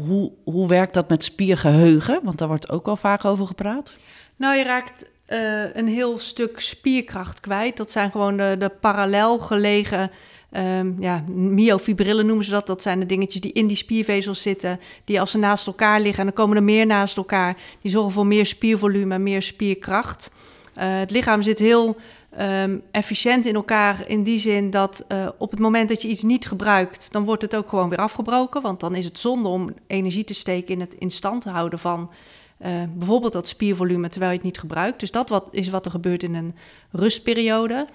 hoe, 0.06 0.32
hoe 0.44 0.68
werkt 0.68 0.94
dat 0.94 1.08
met 1.08 1.24
spiergeheugen? 1.24 2.20
Want 2.22 2.38
daar 2.38 2.48
wordt 2.48 2.70
ook 2.70 2.86
wel 2.86 2.96
vaak 2.96 3.24
over 3.24 3.46
gepraat. 3.46 3.96
Nou, 4.36 4.56
je 4.56 4.64
raakt 4.64 5.04
uh, 5.28 5.74
een 5.74 5.88
heel 5.88 6.18
stuk 6.18 6.60
spierkracht 6.60 7.40
kwijt. 7.40 7.76
Dat 7.76 7.90
zijn 7.90 8.10
gewoon 8.10 8.36
de, 8.36 8.56
de 8.58 8.68
parallel 8.68 9.38
gelegen 9.38 10.10
Um, 10.56 10.96
ja, 11.00 11.24
myofibrillen 11.34 12.26
noemen 12.26 12.44
ze 12.44 12.50
dat. 12.50 12.66
Dat 12.66 12.82
zijn 12.82 13.00
de 13.00 13.06
dingetjes 13.06 13.40
die 13.40 13.52
in 13.52 13.66
die 13.66 13.76
spiervezels 13.76 14.42
zitten, 14.42 14.80
die 15.04 15.20
als 15.20 15.30
ze 15.30 15.38
naast 15.38 15.66
elkaar 15.66 16.00
liggen 16.00 16.18
en 16.18 16.24
dan 16.24 16.34
komen 16.34 16.56
er 16.56 16.62
meer 16.62 16.86
naast 16.86 17.16
elkaar, 17.16 17.56
die 17.80 17.90
zorgen 17.90 18.12
voor 18.12 18.26
meer 18.26 18.46
spiervolume, 18.46 19.18
meer 19.18 19.42
spierkracht. 19.42 20.30
Uh, 20.78 20.98
het 20.98 21.10
lichaam 21.10 21.42
zit 21.42 21.58
heel 21.58 21.96
um, 22.40 22.82
efficiënt 22.90 23.46
in 23.46 23.54
elkaar 23.54 24.04
in 24.06 24.22
die 24.22 24.38
zin 24.38 24.70
dat 24.70 25.04
uh, 25.08 25.28
op 25.38 25.50
het 25.50 25.60
moment 25.60 25.88
dat 25.88 26.02
je 26.02 26.08
iets 26.08 26.22
niet 26.22 26.46
gebruikt, 26.46 27.12
dan 27.12 27.24
wordt 27.24 27.42
het 27.42 27.56
ook 27.56 27.68
gewoon 27.68 27.88
weer 27.88 27.98
afgebroken. 27.98 28.62
Want 28.62 28.80
dan 28.80 28.94
is 28.94 29.04
het 29.04 29.18
zonde 29.18 29.48
om 29.48 29.74
energie 29.86 30.24
te 30.24 30.34
steken 30.34 30.74
in 30.74 30.80
het 30.80 30.94
in 30.98 31.10
stand 31.10 31.44
houden 31.44 31.78
van 31.78 32.10
uh, 32.62 32.68
bijvoorbeeld 32.94 33.32
dat 33.32 33.48
spiervolume 33.48 34.08
terwijl 34.08 34.30
je 34.30 34.36
het 34.36 34.46
niet 34.46 34.58
gebruikt. 34.58 35.00
Dus 35.00 35.10
dat 35.10 35.28
wat, 35.28 35.48
is 35.50 35.68
wat 35.68 35.84
er 35.84 35.90
gebeurt 35.90 36.22
in 36.22 36.34
een 36.34 36.54
rustperiode. 36.90 37.86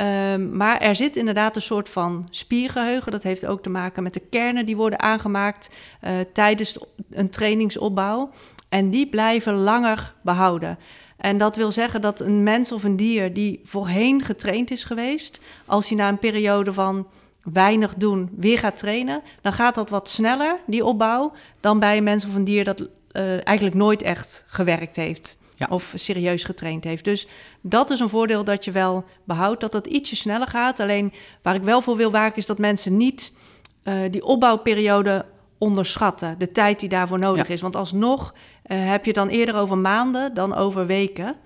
Um, 0.00 0.56
maar 0.56 0.80
er 0.80 0.94
zit 0.94 1.16
inderdaad 1.16 1.56
een 1.56 1.62
soort 1.62 1.88
van 1.88 2.26
spiergeheugen. 2.30 3.12
Dat 3.12 3.22
heeft 3.22 3.46
ook 3.46 3.62
te 3.62 3.70
maken 3.70 4.02
met 4.02 4.14
de 4.14 4.22
kernen 4.30 4.66
die 4.66 4.76
worden 4.76 5.00
aangemaakt 5.00 5.70
uh, 6.04 6.10
tijdens 6.32 6.78
een 7.10 7.30
trainingsopbouw. 7.30 8.30
En 8.68 8.90
die 8.90 9.06
blijven 9.06 9.54
langer 9.54 10.14
behouden. 10.22 10.78
En 11.16 11.38
dat 11.38 11.56
wil 11.56 11.72
zeggen 11.72 12.00
dat 12.00 12.20
een 12.20 12.42
mens 12.42 12.72
of 12.72 12.84
een 12.84 12.96
dier 12.96 13.32
die 13.32 13.60
voorheen 13.64 14.22
getraind 14.22 14.70
is 14.70 14.84
geweest, 14.84 15.40
als 15.66 15.88
hij 15.88 15.96
na 15.96 16.08
een 16.08 16.18
periode 16.18 16.72
van 16.72 17.06
weinig 17.42 17.94
doen 17.94 18.28
weer 18.36 18.58
gaat 18.58 18.76
trainen, 18.76 19.22
dan 19.40 19.52
gaat 19.52 19.74
dat 19.74 19.90
wat 19.90 20.08
sneller, 20.08 20.56
die 20.66 20.84
opbouw, 20.84 21.32
dan 21.60 21.78
bij 21.78 21.96
een 21.96 22.04
mens 22.04 22.26
of 22.26 22.34
een 22.34 22.44
dier 22.44 22.64
dat 22.64 22.80
uh, 22.80 23.46
eigenlijk 23.46 23.76
nooit 23.76 24.02
echt 24.02 24.44
gewerkt 24.46 24.96
heeft 24.96 25.38
of 25.68 25.92
serieus 25.94 26.44
getraind 26.44 26.84
heeft. 26.84 27.04
Dus 27.04 27.26
dat 27.60 27.90
is 27.90 28.00
een 28.00 28.08
voordeel 28.08 28.44
dat 28.44 28.64
je 28.64 28.70
wel 28.70 29.04
behoudt, 29.24 29.60
dat 29.60 29.72
dat 29.72 29.86
ietsje 29.86 30.16
sneller 30.16 30.48
gaat. 30.48 30.80
Alleen 30.80 31.12
waar 31.42 31.54
ik 31.54 31.62
wel 31.62 31.82
voor 31.82 31.96
wil 31.96 32.10
waken 32.10 32.36
is 32.36 32.46
dat 32.46 32.58
mensen 32.58 32.96
niet 32.96 33.36
uh, 33.84 33.94
die 34.10 34.24
opbouwperiode 34.24 35.24
onderschatten. 35.58 36.38
De 36.38 36.52
tijd 36.52 36.80
die 36.80 36.88
daarvoor 36.88 37.18
nodig 37.18 37.48
is. 37.48 37.60
Want 37.60 37.76
alsnog 37.76 38.34
uh, 38.66 38.88
heb 38.88 39.04
je 39.04 39.12
dan 39.12 39.28
eerder 39.28 39.54
over 39.54 39.78
maanden 39.78 40.34
dan 40.34 40.54
over 40.54 40.86
weken. 40.86 41.36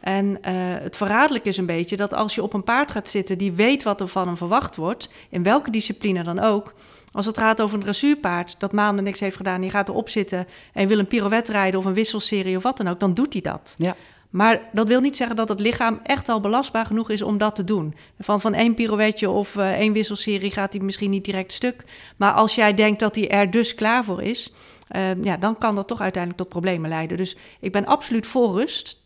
En 0.00 0.26
uh, 0.26 0.36
het 0.82 0.96
verraderlijk 0.96 1.44
is 1.44 1.56
een 1.56 1.66
beetje 1.66 1.96
dat 1.96 2.14
als 2.14 2.34
je 2.34 2.42
op 2.42 2.52
een 2.52 2.64
paard 2.64 2.90
gaat 2.90 3.08
zitten 3.08 3.38
die 3.38 3.52
weet 3.52 3.82
wat 3.82 4.00
er 4.00 4.08
van 4.08 4.26
hem 4.26 4.36
verwacht 4.36 4.76
wordt, 4.76 5.08
in 5.28 5.42
welke 5.42 5.70
discipline 5.70 6.22
dan 6.22 6.38
ook, 6.38 6.74
als 7.16 7.26
het 7.26 7.38
gaat 7.38 7.60
over 7.60 7.76
een 7.76 7.82
dressuurpaard 7.82 8.54
dat 8.58 8.72
maanden 8.72 9.04
niks 9.04 9.20
heeft 9.20 9.36
gedaan, 9.36 9.60
die 9.60 9.70
gaat 9.70 9.88
erop 9.88 10.08
zitten 10.08 10.46
en 10.72 10.88
wil 10.88 10.98
een 10.98 11.06
pirouette 11.06 11.52
rijden 11.52 11.80
of 11.80 11.86
een 11.86 11.94
wisselserie 11.94 12.56
of 12.56 12.62
wat 12.62 12.76
dan 12.76 12.88
ook, 12.88 13.00
dan 13.00 13.14
doet 13.14 13.32
hij 13.32 13.42
dat. 13.42 13.74
Ja. 13.78 13.96
Maar 14.30 14.60
dat 14.72 14.88
wil 14.88 15.00
niet 15.00 15.16
zeggen 15.16 15.36
dat 15.36 15.48
het 15.48 15.60
lichaam 15.60 16.00
echt 16.02 16.28
al 16.28 16.40
belastbaar 16.40 16.86
genoeg 16.86 17.10
is 17.10 17.22
om 17.22 17.38
dat 17.38 17.54
te 17.54 17.64
doen. 17.64 17.94
Van, 18.18 18.40
van 18.40 18.54
één 18.54 18.74
pirouetje 18.74 19.30
of 19.30 19.54
uh, 19.54 19.72
één 19.72 19.92
wisselserie 19.92 20.50
gaat 20.50 20.72
hij 20.72 20.82
misschien 20.82 21.10
niet 21.10 21.24
direct 21.24 21.52
stuk. 21.52 21.84
Maar 22.16 22.32
als 22.32 22.54
jij 22.54 22.74
denkt 22.74 23.00
dat 23.00 23.14
hij 23.14 23.30
er 23.30 23.50
dus 23.50 23.74
klaar 23.74 24.04
voor 24.04 24.22
is, 24.22 24.52
uh, 24.96 25.22
ja, 25.22 25.36
dan 25.36 25.58
kan 25.58 25.74
dat 25.74 25.88
toch 25.88 26.00
uiteindelijk 26.00 26.42
tot 26.42 26.52
problemen 26.52 26.88
leiden. 26.88 27.16
Dus 27.16 27.36
ik 27.60 27.72
ben 27.72 27.86
absoluut 27.86 28.26
voor 28.26 28.60
rust. 28.60 29.02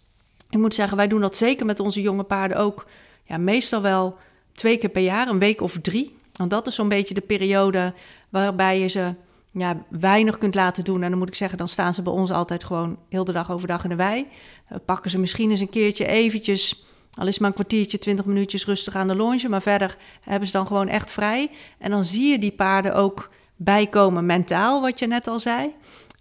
Ik 0.51 0.59
moet 0.59 0.75
zeggen, 0.75 0.97
wij 0.97 1.09
doen 1.09 1.21
dat 1.21 1.37
zeker 1.37 1.67
met 1.67 1.81
onze 1.81 2.01
jonge 2.01 2.23
paarden 2.23 2.57
ook. 2.57 2.87
Ja, 3.25 3.39
meestal 3.39 3.83
wel 3.83 4.19
twee 4.53 4.77
keer 4.77 4.91
per 4.91 5.03
jaar, 5.03 5.29
een 5.29 5.39
week 5.39 5.61
of 5.61 5.79
drie. 5.83 6.19
Want 6.41 6.53
dat 6.53 6.67
is 6.67 6.75
zo'n 6.75 6.89
beetje 6.89 7.15
de 7.15 7.21
periode 7.21 7.95
waarbij 8.29 8.81
je 8.81 8.87
ze 8.89 9.15
ja, 9.51 9.85
weinig 9.89 10.39
kunt 10.39 10.55
laten 10.55 10.85
doen. 10.85 11.03
En 11.03 11.11
dan 11.11 11.19
moet 11.19 11.29
ik 11.29 11.35
zeggen, 11.35 11.59
dan 11.59 11.69
staan 11.69 11.95
ze 11.95 12.03
bij 12.03 12.13
ons 12.13 12.31
altijd 12.31 12.65
gewoon 12.65 12.99
heel 13.09 13.25
de 13.25 13.33
dag 13.33 13.51
overdag 13.51 13.83
in 13.83 13.89
de 13.89 13.97
wei. 13.97 14.21
Uh, 14.21 14.79
pakken 14.85 15.11
ze 15.11 15.19
misschien 15.19 15.51
eens 15.51 15.61
een 15.61 15.69
keertje 15.69 16.07
eventjes, 16.07 16.85
al 17.15 17.27
is 17.27 17.39
maar 17.39 17.49
een 17.49 17.55
kwartiertje, 17.55 17.99
twintig 17.99 18.25
minuutjes 18.25 18.67
rustig 18.67 18.95
aan 18.95 19.09
de 19.09 19.15
longe. 19.15 19.49
Maar 19.49 19.63
verder 19.63 19.97
hebben 20.21 20.47
ze 20.47 20.55
dan 20.55 20.67
gewoon 20.67 20.89
echt 20.89 21.11
vrij. 21.11 21.51
En 21.79 21.91
dan 21.91 22.05
zie 22.05 22.31
je 22.31 22.39
die 22.39 22.53
paarden 22.53 22.95
ook 22.95 23.31
bijkomen 23.57 24.27
mentaal, 24.27 24.81
wat 24.81 24.99
je 24.99 25.07
net 25.07 25.27
al 25.27 25.41
zei. 25.41 25.75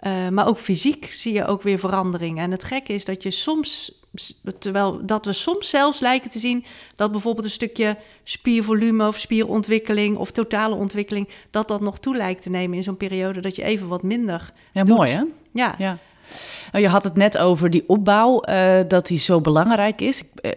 Uh, 0.08 0.30
maar 0.30 0.48
ook 0.48 0.58
fysiek 0.58 1.06
zie 1.06 1.34
je 1.34 1.46
ook 1.46 1.62
weer 1.62 1.80
veranderingen. 1.80 2.44
En 2.44 2.52
het 2.52 2.64
gekke 2.64 2.94
is 2.94 3.06
dat 3.06 3.24
je 3.24 3.32
soms 3.32 3.99
Terwijl 4.60 5.06
dat 5.06 5.26
we 5.26 5.34
soms 5.34 5.70
zelfs 5.70 6.00
lijken 6.00 6.30
te 6.30 6.40
zien 6.40 6.66
dat 6.96 7.12
bijvoorbeeld 7.12 7.46
een 7.46 7.52
stukje 7.52 7.98
spiervolume 8.24 9.08
of 9.08 9.18
spierontwikkeling 9.18 10.18
of 10.18 10.32
totale 10.32 10.76
ontwikkeling, 10.76 11.30
dat 11.52 11.68
dat 11.68 11.82
nog 11.82 12.00
toe 12.00 12.16
lijkt 12.16 12.42
te 12.42 12.50
nemen 12.50 12.78
in 12.78 12.84
zo'n 12.84 12.98
periode 12.98 13.40
dat 13.40 13.56
je 13.56 13.64
even 13.64 13.88
wat 13.88 14.04
minder. 14.04 14.50
Ja, 14.74 14.84
mooi 14.84 15.12
hè? 15.12 15.24
Ja. 15.54 15.76
ja. 15.78 15.98
Nou, 16.72 16.84
je 16.84 16.90
had 16.90 17.04
het 17.04 17.16
net 17.16 17.38
over 17.38 17.70
die 17.70 17.84
opbouw, 17.88 18.44
uh, 18.50 18.80
dat 18.88 19.08
die 19.08 19.20
zo 19.20 19.42
belangrijk 19.42 20.02
is. 20.02 20.24
Uh, 20.42 20.52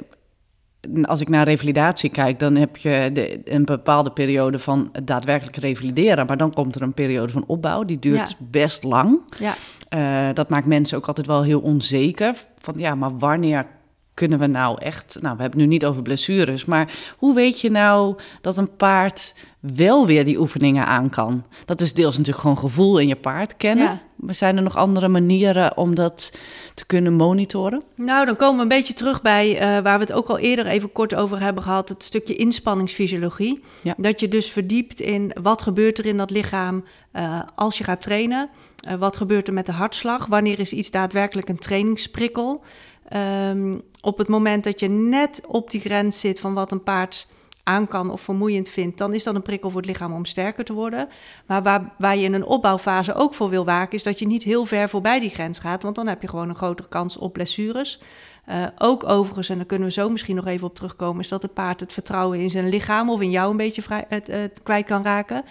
als 1.03 1.21
ik 1.21 1.29
naar 1.29 1.45
revalidatie 1.45 2.11
kijk, 2.11 2.39
dan 2.39 2.57
heb 2.57 2.77
je 2.77 3.11
de, 3.13 3.41
een 3.45 3.65
bepaalde 3.65 4.11
periode 4.11 4.59
van 4.59 4.91
daadwerkelijk 5.03 5.57
revalideren. 5.57 6.27
Maar 6.27 6.37
dan 6.37 6.53
komt 6.53 6.75
er 6.75 6.83
een 6.83 6.95
periode 6.95 7.33
van 7.33 7.45
opbouw, 7.47 7.85
die 7.85 7.99
duurt 7.99 8.37
best 8.39 8.83
lang. 8.83 9.21
Ja. 9.39 9.55
Uh, 9.95 10.35
dat 10.35 10.49
maakt 10.49 10.67
mensen 10.67 10.99
ook 10.99 11.07
altijd 11.07 11.27
wel 11.27 11.43
heel 11.43 11.61
onzeker. 11.61 12.35
Van 12.63 12.75
ja, 12.77 12.95
maar 12.95 13.19
wanneer 13.19 13.67
kunnen 14.15 14.39
we 14.39 14.47
nou 14.47 14.81
echt... 14.81 15.19
Nou, 15.21 15.37
we 15.37 15.43
hebben 15.43 15.61
het 15.61 15.69
nu 15.69 15.75
niet 15.75 15.85
over 15.85 16.03
blessures, 16.03 16.65
maar 16.65 16.93
hoe 17.17 17.35
weet 17.35 17.61
je 17.61 17.71
nou 17.71 18.19
dat 18.41 18.57
een 18.57 18.77
paard 18.77 19.35
wel 19.61 20.07
weer 20.07 20.25
die 20.25 20.39
oefeningen 20.39 20.87
aan 20.87 21.11
kan? 21.11 21.45
Dat 21.65 21.81
is 21.81 21.95
deels 21.95 22.17
natuurlijk 22.17 22.43
gewoon 22.43 22.59
gevoel 22.59 22.99
in 22.99 23.09
je 23.09 23.17
paard 23.17 23.57
kennen. 23.57 23.85
Ja. 23.85 24.01
Maar 24.17 24.35
zijn 24.35 24.57
er 24.57 24.63
nog 24.63 24.77
andere 24.77 25.09
manieren 25.09 25.77
om 25.77 25.95
dat 25.95 26.39
te 26.75 26.87
kunnen 26.87 27.13
monitoren? 27.13 27.83
Nou, 27.97 28.27
dan 28.27 28.37
komen 28.37 28.57
we 28.57 28.63
een 28.63 28.69
beetje 28.69 28.95
terug 28.95 29.23
bij 29.23 29.59
eh, 29.59 29.83
waar 29.83 29.99
we 29.99 30.05
het 30.05 30.13
ook 30.13 30.29
al 30.29 30.39
eerder 30.39 30.67
even 30.67 30.93
kort 30.93 31.15
over 31.15 31.41
hebben 31.41 31.63
gehad, 31.63 31.89
het 31.89 32.05
stukje 32.05 32.35
inspanningsfysiologie. 32.35 33.65
Ja. 33.83 33.95
Dat 33.97 34.21
je 34.21 34.29
dus 34.29 34.51
verdiept 34.51 35.01
in 35.01 35.33
wat 35.43 35.63
gebeurt 35.63 35.99
er 35.99 36.07
in 36.07 36.17
dat 36.17 36.31
lichaam 36.31 36.85
eh, 37.13 37.41
als 37.55 37.79
je 37.79 37.85
gaat 37.85 38.01
trainen. 38.01 38.51
Eh, 38.81 38.95
wat 38.95 39.17
gebeurt 39.17 39.49
er 39.49 39.55
met 39.55 39.67
de 39.67 39.73
hartslag? 39.73 40.27
Wanneer 40.27 40.59
is 40.59 40.73
iets 40.73 40.91
daadwerkelijk 40.91 41.49
een 41.49 41.59
trainingsprikkel? 41.59 42.65
Ehm, 43.13 43.79
op 44.01 44.19
het 44.19 44.29
moment 44.29 44.65
dat 44.65 44.81
je 44.81 44.89
net 44.89 45.43
op 45.47 45.71
die 45.71 45.81
grens 45.81 46.21
zit 46.21 46.41
van 46.41 46.55
wat 46.55 46.73
een 46.73 46.83
paard 46.83 47.27
aan 47.63 47.89
kan 47.89 48.11
of 48.11 48.21
vermoeiend 48.21 48.69
vindt, 48.69 48.99
dan 48.99 49.15
is 49.15 49.25
dat 49.25 49.35
een 49.35 49.43
prikkel 49.43 49.71
voor 49.71 49.81
het 49.81 49.89
lichaam 49.89 50.13
om 50.13 50.25
sterker 50.25 50.65
te 50.65 50.73
worden. 50.73 51.09
Maar 51.47 51.63
waar, 51.63 51.93
waar 51.99 52.17
je 52.17 52.25
in 52.25 52.33
een 52.33 52.45
opbouwfase 52.45 53.15
ook 53.15 53.35
voor 53.35 53.49
wil 53.49 53.65
waken, 53.65 53.93
is 53.93 54.03
dat 54.03 54.19
je 54.19 54.27
niet 54.27 54.43
heel 54.43 54.65
ver 54.65 54.89
voorbij 54.89 55.21
die 55.21 55.31
grens 55.31 55.59
gaat, 55.59 55.83
want 55.83 55.95
dan 55.95 56.07
heb 56.07 56.23
je 56.23 56.29
gewoon 56.29 56.49
een 56.49 56.55
grotere 56.55 56.89
kans 56.89 57.17
op 57.17 57.33
blessures. 57.33 58.01
Uh, 58.49 58.67
ook 58.79 59.09
overigens, 59.09 59.49
en 59.49 59.57
daar 59.57 59.67
kunnen 59.67 59.89
we 59.89 59.95
zo 59.95 60.09
misschien 60.09 60.37
nog 60.37 60.47
even 60.47 60.67
op 60.67 60.75
terugkomen, 60.75 61.23
is 61.23 61.29
dat 61.29 61.43
het 61.43 61.55
paard 61.55 61.81
het 61.81 61.93
vertrouwen 61.93 62.41
in 62.41 62.51
zijn 62.51 62.69
lichaam 62.69 63.11
of 63.11 63.21
in 63.21 63.31
jou 63.31 63.51
een 63.51 63.57
beetje 63.57 64.05
het, 64.09 64.61
kwijt 64.63 64.87
kan 64.87 65.03
raken. 65.03 65.45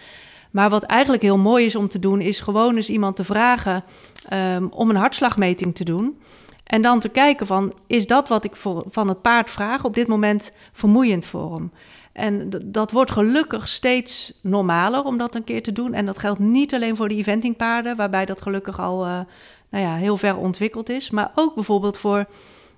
Maar 0.51 0.69
wat 0.69 0.83
eigenlijk 0.83 1.21
heel 1.21 1.37
mooi 1.37 1.65
is 1.65 1.75
om 1.75 1.89
te 1.89 1.99
doen, 1.99 2.21
is 2.21 2.39
gewoon 2.39 2.75
eens 2.75 2.89
iemand 2.89 3.15
te 3.15 3.23
vragen 3.23 3.83
um, 4.33 4.69
om 4.71 4.89
een 4.89 4.95
hartslagmeting 4.95 5.75
te 5.75 5.83
doen. 5.83 6.17
En 6.71 6.81
dan 6.81 6.99
te 6.99 7.09
kijken 7.09 7.47
van, 7.47 7.73
is 7.87 8.07
dat 8.07 8.27
wat 8.27 8.43
ik 8.43 8.55
voor, 8.55 8.83
van 8.89 9.07
het 9.07 9.21
paard 9.21 9.49
vraag 9.49 9.83
op 9.83 9.93
dit 9.93 10.07
moment 10.07 10.53
vermoeiend 10.73 11.25
voor 11.25 11.53
hem? 11.53 11.71
En 12.11 12.49
dat 12.63 12.91
wordt 12.91 13.11
gelukkig 13.11 13.67
steeds 13.67 14.39
normaler 14.41 15.03
om 15.03 15.17
dat 15.17 15.35
een 15.35 15.43
keer 15.43 15.63
te 15.63 15.71
doen. 15.71 15.93
En 15.93 16.05
dat 16.05 16.17
geldt 16.17 16.39
niet 16.39 16.73
alleen 16.73 16.95
voor 16.95 17.09
de 17.09 17.15
eventingpaarden, 17.15 17.95
waarbij 17.95 18.25
dat 18.25 18.41
gelukkig 18.41 18.79
al 18.79 19.05
uh, 19.05 19.19
nou 19.69 19.83
ja, 19.85 19.95
heel 19.95 20.17
ver 20.17 20.37
ontwikkeld 20.37 20.89
is. 20.89 21.09
Maar 21.09 21.31
ook 21.35 21.55
bijvoorbeeld 21.55 21.97
voor 21.97 22.25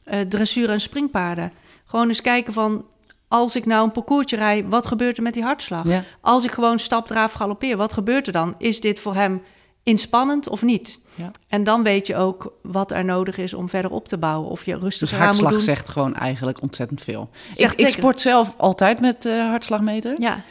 uh, 0.06 0.20
dressuur- 0.20 0.70
en 0.70 0.82
springpaarden. 0.82 1.52
Gewoon 1.86 2.08
eens 2.08 2.22
kijken 2.22 2.54
van, 2.54 2.86
als 3.28 3.56
ik 3.56 3.66
nou 3.66 3.84
een 3.84 3.92
parcoursje 3.92 4.36
rij, 4.36 4.66
wat 4.68 4.88
gebeurt 4.88 5.18
er 5.18 5.24
met 5.24 5.34
die 5.34 5.44
hartslag? 5.44 5.88
Ja. 5.88 6.04
Als 6.22 6.44
ik 6.44 6.52
gewoon 6.52 6.80
stap, 6.80 7.08
draaf, 7.08 7.34
galoppeer, 7.34 7.78
wat 7.78 7.94
gebeurt 7.94 8.28
er 8.28 8.34
dan? 8.34 8.56
Is 8.58 8.82
dit 8.82 9.00
voor 9.00 9.16
hem 9.16 9.42
inspannend 9.84 10.50
of 10.50 10.62
niet? 10.62 11.00
Ja. 11.16 11.32
En 11.48 11.64
dan 11.64 11.84
weet 11.84 12.08
je 12.08 12.16
ook 12.16 12.54
wat 12.62 12.92
er 12.92 13.06
nodig 13.06 13.38
is 13.38 13.54
om 13.54 13.70
verder 13.70 13.92
op 13.92 14.08
te 14.08 14.18
bouwen. 14.18 14.50
Of 14.50 14.66
je 14.66 14.78
rustig 14.78 15.10
Dus 15.10 15.12
moet 15.12 15.20
hartslag 15.28 15.52
doen. 15.52 15.62
zegt 15.62 15.90
gewoon 15.90 16.16
eigenlijk 16.16 16.62
ontzettend 16.62 17.02
veel. 17.02 17.30
Ik, 17.54 17.72
ik 17.72 17.88
sport 17.90 18.20
zelf 18.20 18.54
altijd 18.58 19.00
met 19.00 19.26
eh 19.26 19.38
hartslagmeter. 19.50 20.22
Ja, 20.22 20.44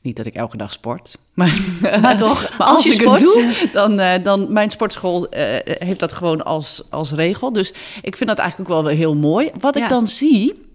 Niet 0.00 0.16
dat 0.16 0.26
ik 0.26 0.34
elke 0.34 0.56
dag 0.56 0.72
sport, 0.72 1.18
maar, 1.34 1.60
maar 2.00 2.16
toch, 2.16 2.48
maar 2.58 2.66
als, 2.66 2.84
je 2.84 2.92
ik 2.92 3.00
sport- 3.00 3.20
het 3.20 3.28
doe, 3.32 3.68
dan, 3.72 4.00
eh, 4.00 4.24
dan 4.24 4.52
mijn 4.52 4.70
sportschool 4.70 5.28
eh, 5.28 5.76
heeft 5.86 6.00
dat 6.00 6.12
gewoon 6.12 6.44
als, 6.44 6.82
als 6.90 7.12
regel. 7.12 7.52
Dus 7.52 7.72
ik 8.02 8.16
vind 8.16 8.28
dat 8.28 8.38
eigenlijk 8.38 8.70
ook 8.70 8.76
wel 8.76 8.84
weer 8.84 8.96
heel 8.96 9.14
mooi. 9.16 9.50
Wat 9.60 9.76
ik 9.76 9.88
dan 9.88 10.08
zie, 10.08 10.66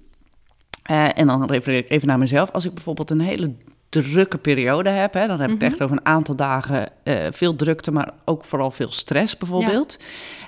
en 0.84 1.28
dan 1.28 1.46
refereer 1.46 1.78
ik 1.78 1.90
even 1.90 2.08
naar 2.08 2.18
mezelf, 2.20 2.52
als 2.52 2.66
ik 2.66 2.74
bijvoorbeeld 2.74 3.10
een 3.12 3.22
hele 3.22 3.54
drukke 4.02 4.38
periode 4.38 4.90
heb, 4.90 5.14
hè, 5.14 5.28
dan 5.28 5.40
heb 5.40 5.50
ik 5.50 5.56
Mhm. 5.56 5.64
het 5.64 5.72
echt 5.74 5.82
over 5.84 5.98
een 5.98 6.06
aantal 6.06 6.36
dagen 6.36 6.90
eh, 7.04 7.16
veel 7.32 7.56
drukte, 7.56 7.92
maar 7.92 8.10
ook 8.26 8.46
vooral 8.46 8.72
veel 8.72 8.92
stress 8.92 9.38
bijvoorbeeld. 9.38 9.98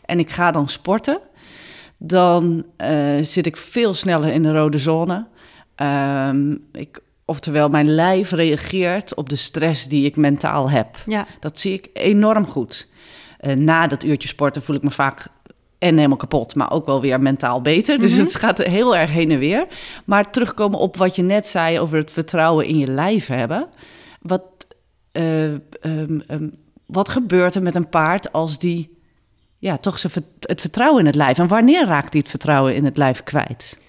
En 0.05 0.19
ik 0.19 0.31
ga 0.31 0.51
dan 0.51 0.69
sporten, 0.69 1.19
dan 1.97 2.65
eh, 2.77 3.15
zit 3.21 3.45
ik 3.45 3.57
veel 3.57 3.93
sneller 3.93 4.31
in 4.33 4.41
de 4.41 4.51
rode 4.53 4.77
zone. 4.77 5.25
Ehm, 5.75 6.51
ik, 6.71 6.99
oftewel, 7.25 7.69
mijn 7.69 7.87
lijf 7.89 8.31
reageert 8.31 9.15
op 9.15 9.29
de 9.29 9.35
stress 9.35 9.87
die 9.87 10.05
ik 10.05 10.15
mentaal 10.15 10.69
heb. 10.69 10.87
Ja, 11.05 11.25
Dat 11.39 11.59
zie 11.59 11.73
ik 11.73 11.89
enorm 11.93 12.47
goed. 12.47 12.87
Eh, 13.39 13.55
na 13.55 13.87
dat 13.87 14.03
uurtje 14.03 14.27
sporten 14.27 14.61
voel 14.61 14.75
ik 14.75 14.83
me 14.83 14.91
vaak 14.91 15.25
en 15.85 15.95
helemaal 15.95 16.17
kapot, 16.17 16.55
maar 16.55 16.71
ook 16.71 16.85
wel 16.85 17.01
weer 17.01 17.21
mentaal 17.21 17.61
beter. 17.61 17.99
Dus 17.99 18.11
Mhm. 18.13 18.21
het 18.21 18.35
gaat 18.35 18.57
heel 18.57 18.95
erg 18.95 19.11
heen 19.11 19.31
en 19.31 19.39
weer. 19.39 19.67
Maar 20.05 20.31
terugkomen 20.31 20.79
op 20.79 20.97
wat 20.97 21.15
je 21.15 21.21
net 21.21 21.47
zei 21.47 21.79
over 21.79 21.97
het 21.97 22.11
vertrouwen 22.11 22.65
in 22.65 22.77
je 22.77 22.87
lijf 22.87 23.27
hebben. 23.27 23.67
Wat, 24.21 24.41
eh, 25.11 25.53
ehm, 25.53 25.59
ehm, 26.27 26.49
wat 26.85 27.09
gebeurt 27.09 27.55
er 27.55 27.61
met 27.61 27.75
een 27.75 27.89
paard 27.89 28.31
als 28.31 28.57
die 28.59 28.97
ja, 29.57 29.77
toch 29.77 30.01
het 30.39 30.61
vertrouwen 30.61 30.99
in 30.99 31.05
het 31.05 31.15
lijf? 31.15 31.37
En 31.37 31.47
wanneer 31.47 31.85
raakt 31.85 32.11
hij 32.11 32.19
het 32.19 32.29
vertrouwen 32.29 32.75
in 32.75 32.85
het 32.85 32.97
lijf 32.97 33.23
kwijt? 33.23 33.79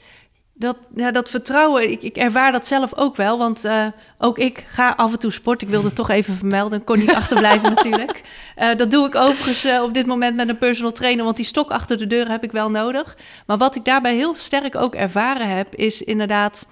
Dat, 0.58 0.76
ja, 0.94 1.10
dat 1.10 1.30
vertrouwen, 1.30 1.90
ik, 1.90 2.02
ik 2.02 2.16
ervaar 2.16 2.52
dat 2.52 2.66
zelf 2.66 2.94
ook 2.94 3.16
wel. 3.16 3.38
Want 3.38 3.64
eh, 3.64 3.86
ook 4.18 4.38
ik 4.38 4.64
ga 4.68 4.90
af 4.90 5.12
en 5.12 5.18
toe 5.18 5.30
sporten. 5.30 5.66
Ik 5.66 5.72
wilde 5.72 5.86
het 5.86 5.96
toch 5.96 6.10
even 6.10 6.34
vermelden. 6.34 6.78
Ik 6.78 6.84
kon 6.84 6.98
niet 6.98 7.14
achterblijven 7.14 7.70
natuurlijk. 7.74 8.22
Eh, 8.54 8.76
dat 8.76 8.90
doe 8.90 9.06
ik 9.06 9.14
overigens 9.14 9.64
eh, 9.64 9.82
op 9.82 9.94
dit 9.94 10.06
moment 10.06 10.36
met 10.36 10.48
een 10.48 10.58
personal 10.58 10.92
trainer. 10.92 11.24
Want 11.24 11.36
die 11.36 11.44
stok 11.44 11.70
achter 11.70 11.98
de 11.98 12.06
deur 12.06 12.30
heb 12.30 12.44
ik 12.44 12.52
wel 12.52 12.70
nodig. 12.70 13.16
Maar 13.46 13.58
wat 13.58 13.76
ik 13.76 13.84
daarbij 13.84 14.14
heel 14.14 14.34
sterk 14.34 14.76
ook 14.76 14.94
ervaren 14.94 15.48
heb... 15.48 15.74
is 15.74 16.02
inderdaad 16.02 16.68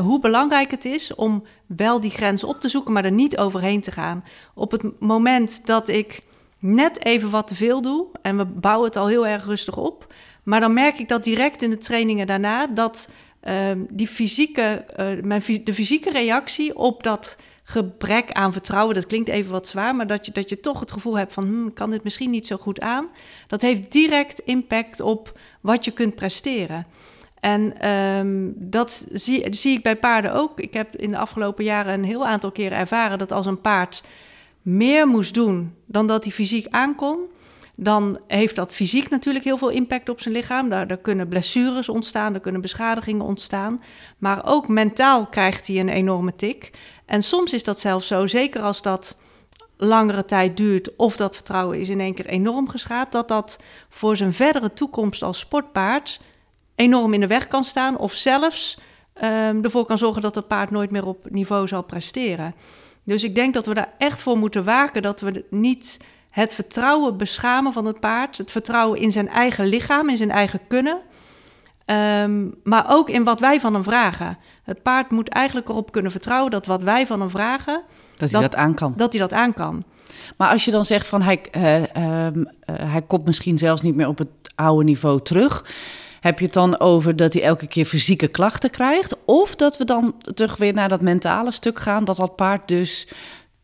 hoe 0.00 0.20
belangrijk 0.20 0.70
het 0.70 0.84
is 0.84 1.14
om 1.14 1.44
wel 1.66 2.00
die 2.00 2.10
grens 2.10 2.44
op 2.44 2.60
te 2.60 2.68
zoeken... 2.68 2.92
maar 2.92 3.04
er 3.04 3.12
niet 3.12 3.38
overheen 3.38 3.80
te 3.80 3.90
gaan. 3.90 4.24
Op 4.54 4.70
het 4.70 5.00
moment 5.00 5.66
dat 5.66 5.88
ik 5.88 6.22
net 6.58 7.04
even 7.04 7.30
wat 7.30 7.46
te 7.46 7.54
veel 7.54 7.82
doe... 7.82 8.06
en 8.22 8.36
we 8.36 8.44
bouwen 8.44 8.86
het 8.86 8.96
al 8.96 9.06
heel 9.06 9.26
erg 9.26 9.44
rustig 9.44 9.76
op... 9.76 10.06
Maar 10.50 10.60
dan 10.60 10.72
merk 10.72 10.98
ik 10.98 11.08
dat 11.08 11.24
direct 11.24 11.62
in 11.62 11.70
de 11.70 11.78
trainingen 11.78 12.26
daarna 12.26 12.66
dat 12.66 13.08
ehm, 13.40 13.78
die 13.90 14.06
fysieke, 14.06 14.62
eh, 14.62 15.06
mijn, 15.22 15.42
de 15.64 15.74
fysieke 15.74 16.10
reactie 16.10 16.76
op 16.76 17.02
dat 17.02 17.36
gebrek 17.62 18.32
aan 18.32 18.52
vertrouwen, 18.52 18.94
dat 18.94 19.06
klinkt 19.06 19.28
even 19.28 19.52
wat 19.52 19.68
zwaar, 19.68 19.96
maar 19.96 20.06
dat 20.06 20.26
je, 20.26 20.32
dat 20.32 20.48
je 20.48 20.60
toch 20.60 20.80
het 20.80 20.92
gevoel 20.92 21.18
hebt 21.18 21.32
van, 21.32 21.44
hm, 21.44 21.66
ik 21.66 21.74
kan 21.74 21.90
dit 21.90 22.02
misschien 22.02 22.30
niet 22.30 22.46
zo 22.46 22.56
goed 22.56 22.80
aan, 22.80 23.08
dat 23.46 23.62
heeft 23.62 23.92
direct 23.92 24.38
impact 24.38 25.00
op 25.00 25.38
wat 25.60 25.84
je 25.84 25.90
kunt 25.90 26.14
presteren. 26.14 26.86
En 27.40 27.80
ehm, 27.80 28.50
dat 28.54 29.06
zie, 29.12 29.54
zie 29.54 29.76
ik 29.76 29.82
bij 29.82 29.96
paarden 29.96 30.32
ook. 30.32 30.60
Ik 30.60 30.74
heb 30.74 30.96
in 30.96 31.10
de 31.10 31.18
afgelopen 31.18 31.64
jaren 31.64 31.92
een 31.92 32.04
heel 32.04 32.26
aantal 32.26 32.52
keren 32.52 32.78
ervaren 32.78 33.18
dat 33.18 33.32
als 33.32 33.46
een 33.46 33.60
paard 33.60 34.02
meer 34.62 35.06
moest 35.06 35.34
doen 35.34 35.74
dan 35.86 36.06
dat 36.06 36.24
hij 36.24 36.32
fysiek 36.32 36.66
aankon, 36.70 37.18
dan 37.82 38.18
heeft 38.26 38.56
dat 38.56 38.72
fysiek 38.72 39.10
natuurlijk 39.10 39.44
heel 39.44 39.58
veel 39.58 39.68
impact 39.68 40.08
op 40.08 40.20
zijn 40.20 40.34
lichaam. 40.34 40.68
Daar, 40.68 40.86
daar 40.86 40.96
kunnen 40.96 41.28
blessures 41.28 41.88
ontstaan, 41.88 42.34
er 42.34 42.40
kunnen 42.40 42.60
beschadigingen 42.60 43.24
ontstaan. 43.24 43.82
Maar 44.18 44.40
ook 44.44 44.68
mentaal 44.68 45.26
krijgt 45.26 45.66
hij 45.66 45.80
een 45.80 45.88
enorme 45.88 46.36
tik. 46.36 46.70
En 47.06 47.22
soms 47.22 47.52
is 47.52 47.62
dat 47.62 47.78
zelfs 47.78 48.06
zo, 48.06 48.26
zeker 48.26 48.62
als 48.62 48.82
dat 48.82 49.16
langere 49.76 50.24
tijd 50.24 50.56
duurt 50.56 50.96
of 50.96 51.16
dat 51.16 51.34
vertrouwen 51.34 51.80
is 51.80 51.88
in 51.88 52.00
één 52.00 52.14
keer 52.14 52.26
enorm 52.26 52.68
geschaad, 52.68 53.12
dat 53.12 53.28
dat 53.28 53.58
voor 53.88 54.16
zijn 54.16 54.32
verdere 54.32 54.72
toekomst 54.72 55.22
als 55.22 55.38
sportpaard 55.38 56.20
enorm 56.74 57.14
in 57.14 57.20
de 57.20 57.26
weg 57.26 57.46
kan 57.46 57.64
staan 57.64 57.98
of 57.98 58.12
zelfs 58.12 58.78
ehm, 59.12 59.62
ervoor 59.62 59.86
kan 59.86 59.98
zorgen 59.98 60.22
dat 60.22 60.34
het 60.34 60.46
paard 60.46 60.70
nooit 60.70 60.90
meer 60.90 61.06
op 61.06 61.30
niveau 61.30 61.68
zal 61.68 61.82
presteren. 61.82 62.54
Dus 63.04 63.24
ik 63.24 63.34
denk 63.34 63.54
dat 63.54 63.66
we 63.66 63.74
daar 63.74 63.94
echt 63.98 64.20
voor 64.20 64.38
moeten 64.38 64.64
waken 64.64 65.02
dat 65.02 65.20
we 65.20 65.44
niet 65.50 65.98
het 66.30 66.52
vertrouwen 66.52 67.16
beschamen 67.16 67.72
van 67.72 67.84
het 67.84 68.00
paard, 68.00 68.38
het 68.38 68.50
vertrouwen 68.50 69.00
in 69.00 69.12
zijn 69.12 69.28
eigen 69.28 69.66
lichaam, 69.66 70.08
in 70.08 70.16
zijn 70.16 70.30
eigen 70.30 70.60
kunnen, 70.68 71.00
Ehm, 71.90 72.46
maar 72.64 72.84
ook 72.88 73.10
in 73.10 73.24
wat 73.24 73.40
wij 73.40 73.60
van 73.60 73.74
hem 73.74 73.82
vragen. 73.82 74.38
Het 74.62 74.82
paard 74.82 75.10
moet 75.10 75.28
eigenlijk 75.28 75.68
erop 75.68 75.92
kunnen 75.92 76.10
vertrouwen 76.10 76.50
dat 76.50 76.66
wat 76.66 76.82
wij 76.82 77.06
van 77.06 77.20
hem 77.20 77.30
vragen, 77.30 77.82
Dat 78.14 78.30
hij 78.30 78.40
Dat- 78.40 78.54
aan 78.54 78.74
kan. 78.74 78.92
dat 78.96 79.12
hij 79.12 79.22
dat 79.22 79.32
aan 79.32 79.52
kan. 79.54 79.84
Maar 80.36 80.48
als 80.48 80.64
je 80.64 80.70
dan 80.70 80.84
zegt 80.84 81.06
van 81.06 81.22
hij, 81.22 81.40
eh, 81.50 81.96
ehm, 81.96 82.44
eh, 82.60 82.92
hij 82.92 83.02
komt 83.02 83.24
misschien 83.24 83.58
zelfs 83.58 83.82
niet 83.82 83.94
meer 83.94 84.08
op 84.08 84.18
het 84.18 84.28
oude 84.54 84.84
niveau 84.84 85.22
terug. 85.22 85.64
Heb 86.20 86.38
je 86.38 86.44
het 86.44 86.54
dan 86.54 86.80
over 86.80 87.16
dat 87.16 87.32
hij 87.32 87.42
elke 87.42 87.66
keer 87.66 87.84
fysieke 87.84 88.28
klachten 88.28 88.70
krijgt? 88.70 89.16
Of 89.24 89.54
dat 89.56 89.76
we 89.78 89.84
dan 89.84 90.14
terug 90.34 90.56
weer 90.56 90.72
naar 90.74 90.88
dat 90.88 91.00
mentale 91.00 91.50
stuk 91.52 91.78
gaan, 91.78 92.04
dat 92.04 92.16
dat 92.16 92.36
paard 92.36 92.68
dus 92.68 93.08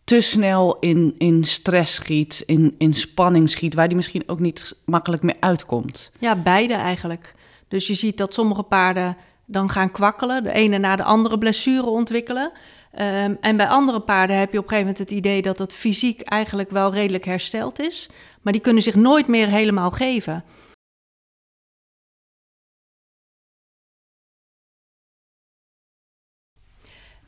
te 0.06 0.20
snel 0.20 0.76
in, 0.80 1.14
in 1.18 1.44
stress 1.44 1.94
schiet, 1.94 2.42
in, 2.46 2.74
in 2.78 2.94
spanning 2.94 3.50
schiet, 3.50 3.74
waar 3.74 3.86
die 3.86 3.96
misschien 3.96 4.22
ook 4.26 4.38
niet 4.38 4.76
makkelijk 4.84 5.22
meer 5.22 5.36
uitkomt? 5.40 6.10
Ja, 6.18 6.36
beide 6.42 6.74
eigenlijk. 6.74 7.34
Dus 7.68 7.86
je 7.86 7.94
ziet 7.94 8.16
dat 8.16 8.34
sommige 8.34 8.62
paarden 8.62 9.16
dan 9.44 9.70
gaan 9.70 9.90
kwakkelen, 9.90 10.42
de 10.42 10.52
ene 10.52 10.78
na 10.78 10.96
de 10.96 11.02
andere 11.02 11.38
blessure 11.38 11.86
ontwikkelen. 11.86 12.52
Ehm, 12.92 13.34
en 13.40 13.56
bij 13.56 13.66
andere 13.66 14.00
paarden 14.00 14.38
heb 14.38 14.52
je 14.52 14.58
op 14.58 14.64
een 14.64 14.70
gegeven 14.70 14.92
moment 14.92 15.10
het 15.10 15.18
idee 15.18 15.42
dat 15.42 15.58
het 15.58 15.72
fysiek 15.72 16.20
eigenlijk 16.20 16.70
wel 16.70 16.92
redelijk 16.92 17.24
hersteld 17.24 17.80
is, 17.80 18.10
maar 18.42 18.52
die 18.52 18.62
kunnen 18.62 18.82
zich 18.82 18.94
nooit 18.94 19.26
meer 19.26 19.48
helemaal 19.48 19.90
geven. 19.90 20.44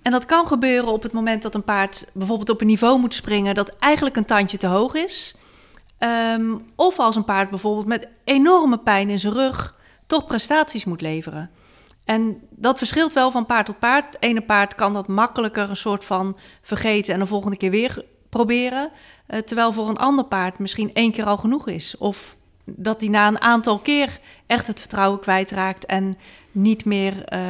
En 0.02 0.11
dat 0.11 0.26
kan 0.26 0.46
gebeuren 0.46 0.92
op 0.92 1.02
het 1.02 1.12
moment 1.12 1.42
dat 1.42 1.54
een 1.54 1.64
paard 1.64 2.06
bijvoorbeeld 2.12 2.50
op 2.50 2.61
een 2.61 2.66
niveau 2.66 2.98
moet 3.00 3.14
springen 3.14 3.54
dat 3.54 3.76
eigenlijk 3.78 4.16
een 4.16 4.24
tandje 4.24 4.56
te 4.56 4.66
hoog 4.66 4.94
is. 4.94 5.37
Ehm, 5.98 6.56
of 6.74 6.98
als 6.98 7.16
een 7.16 7.24
paard 7.24 7.50
bijvoorbeeld 7.50 7.87
met 7.87 8.08
enorme 8.24 8.78
pijn 8.78 9.11
in 9.11 9.20
zijn 9.20 9.32
rug 9.32 9.76
toch 10.06 10.26
prestaties 10.26 10.84
moet 10.84 11.00
leveren. 11.00 11.50
En 12.04 12.40
dat 12.50 12.78
verschilt 12.78 13.12
wel 13.12 13.30
van 13.30 13.46
paard 13.46 13.66
tot 13.66 13.78
paard. 13.78 14.04
Het 14.04 14.22
ene 14.22 14.40
paard 14.40 14.74
kan 14.74 14.92
dat 14.92 15.08
makkelijker 15.08 15.70
een 15.70 15.76
soort 15.76 16.04
van 16.04 16.37
vergeten 16.62 17.14
en 17.14 17.20
de 17.20 17.26
volgende 17.26 17.56
keer 17.56 17.70
weer 17.70 18.04
proberen. 18.28 18.90
Uh, 19.28 19.38
terwijl 19.38 19.72
voor 19.72 19.88
een 19.88 19.96
ander 19.96 20.24
paard 20.24 20.58
misschien 20.58 20.94
één 20.94 21.12
keer 21.12 21.24
al 21.24 21.37
genoeg 21.37 21.68
is. 21.68 21.96
Of 21.96 22.37
dat 22.76 23.00
hij 23.00 23.11
na 23.11 23.28
een 23.28 23.40
aantal 23.40 23.78
keer 23.78 24.20
echt 24.46 24.66
het 24.66 24.81
vertrouwen 24.81 25.20
kwijtraakt 25.20 25.87
en 25.87 26.18
niet 26.52 26.85
meer 26.85 27.33
uh, 27.33 27.40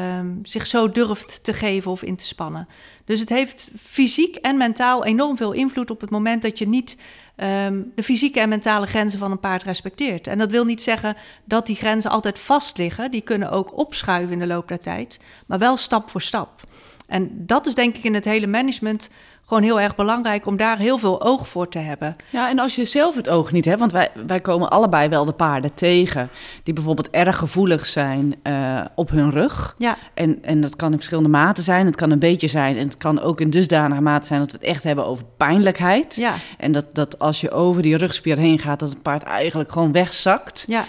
zich 0.42 0.66
zo 0.66 0.90
durft 0.90 1.44
te 1.44 1.52
geven 1.52 1.90
of 1.90 2.02
in 2.02 2.16
te 2.16 2.24
spannen. 2.24 2.68
Dus 3.04 3.20
het 3.20 3.28
heeft 3.28 3.70
fysiek 3.83 4.37
en 4.37 4.57
mentaal 4.57 5.04
enorm 5.04 5.37
veel 5.37 5.52
invloed 5.52 5.90
op 5.90 6.00
het 6.00 6.11
moment 6.11 6.42
dat 6.42 6.59
je 6.59 6.68
niet 6.68 6.96
um, 7.37 7.92
de 7.94 8.02
fysieke 8.02 8.40
en 8.40 8.48
mentale 8.48 8.87
grenzen 8.87 9.18
van 9.18 9.31
een 9.31 9.40
paard 9.40 9.62
respecteert. 9.62 10.26
En 10.26 10.38
dat 10.38 10.50
wil 10.50 10.64
niet 10.64 10.83
zeggen 10.83 11.16
dat 11.44 11.66
die 11.66 11.76
grenzen 11.76 12.11
altijd 12.11 12.38
vast 12.38 12.78
liggen. 12.78 13.11
Die 13.11 13.20
kunnen 13.20 13.50
ook 13.50 13.78
opschuiven 13.78 14.33
in 14.33 14.38
de 14.38 14.46
loop 14.46 14.68
der 14.68 14.81
tijd, 14.81 15.20
maar 15.46 15.59
wel 15.59 15.76
stap 15.76 16.11
voor 16.11 16.22
stap. 16.22 16.61
En 17.07 17.46
dat 17.46 17.66
is 17.66 17.74
denk 17.74 17.96
ik 17.96 18.04
in 18.04 18.14
het 18.14 18.24
hele 18.24 18.46
management 18.46 19.11
gewoon 19.48 19.62
heel 19.62 19.80
erg 19.80 19.94
belangrijk 19.94 20.46
om 20.46 20.56
daar 20.56 20.78
heel 20.78 20.98
veel 20.98 21.22
oog 21.22 21.48
voor 21.48 21.68
te 21.68 21.78
hebben. 21.78 22.14
Ja, 22.30 22.50
en 22.50 22.58
als 22.58 22.74
je 22.74 22.84
zelf 22.84 23.14
het 23.14 23.28
oog 23.28 23.52
niet 23.52 23.64
hebt, 23.64 23.78
want 23.78 23.92
wij, 23.92 24.11
wij 24.26 24.40
komen 24.40 24.70
allebei 24.70 25.08
wel 25.08 25.24
de 25.24 25.32
paarden 25.32 25.74
tegen 25.74 26.30
die 26.62 26.74
bijvoorbeeld 26.74 27.11
erg 27.11 27.37
gevoelig 27.37 27.87
zijn 27.87 28.34
uh, 28.42 28.84
op 28.94 29.11
hun 29.11 29.30
rug. 29.30 29.74
Ja. 29.78 29.96
En, 30.14 30.38
en 30.42 30.61
dat 30.61 30.76
kan 30.76 30.90
in 30.90 30.96
verschillende 30.96 31.28
maten 31.28 31.64
zijn. 31.64 31.87
Het 31.87 31.96
kan 31.96 32.11
een 32.11 32.18
beetje 32.18 32.48
zijn 32.48 32.76
en 32.76 32.84
het 32.84 32.96
kan 32.96 33.20
ook 33.20 33.40
in 33.40 33.50
dusdanige 33.50 34.00
mate 34.00 34.26
zijn 34.26 34.40
dat 34.40 34.50
we 34.50 34.56
het 34.56 34.66
echt 34.66 34.82
hebben 34.82 35.06
over 35.06 35.24
pijnlijkheid. 35.37 36.16
Ja. 36.16 36.34
En 36.58 36.72
dat, 36.72 36.84
dat 36.92 37.18
als 37.18 37.40
je 37.40 37.50
over 37.50 37.82
die 37.82 37.96
rugspier 37.96 38.38
heen 38.38 38.58
gaat, 38.58 38.78
dat 38.78 38.88
het 38.88 39.02
paard 39.02 39.22
eigenlijk 39.22 39.72
gewoon 39.72 39.92
wegzakt. 39.92 40.64
Ja. 40.66 40.84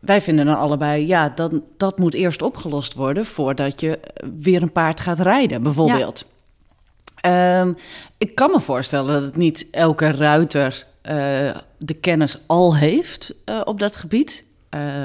Wij 0.00 0.20
vinden 0.20 0.46
dan 0.46 0.58
allebei, 0.58 1.06
ja, 1.06 1.32
dat, 1.34 1.52
dat 1.76 1.98
moet 1.98 2.14
eerst 2.14 2.42
opgelost 2.42 2.94
worden 2.94 3.24
voordat 3.24 3.80
je 3.80 3.98
weer 4.38 4.62
een 4.62 4.72
paard 4.72 5.00
gaat 5.00 5.18
rijden, 5.18 5.62
bijvoorbeeld. 5.62 6.24
Um, 7.26 7.76
ik 8.18 8.34
kan 8.34 8.50
me 8.50 8.60
voorstellen 8.60 9.12
dat 9.12 9.22
het 9.22 9.36
niet 9.36 9.66
elke 9.70 10.10
ruiter 10.10 10.86
uh, 11.02 11.56
de 11.78 11.94
kennis 12.00 12.38
al 12.46 12.76
heeft 12.76 13.34
uh, 13.44 13.60
op 13.64 13.80
dat 13.80 13.96
gebied. 13.96 14.44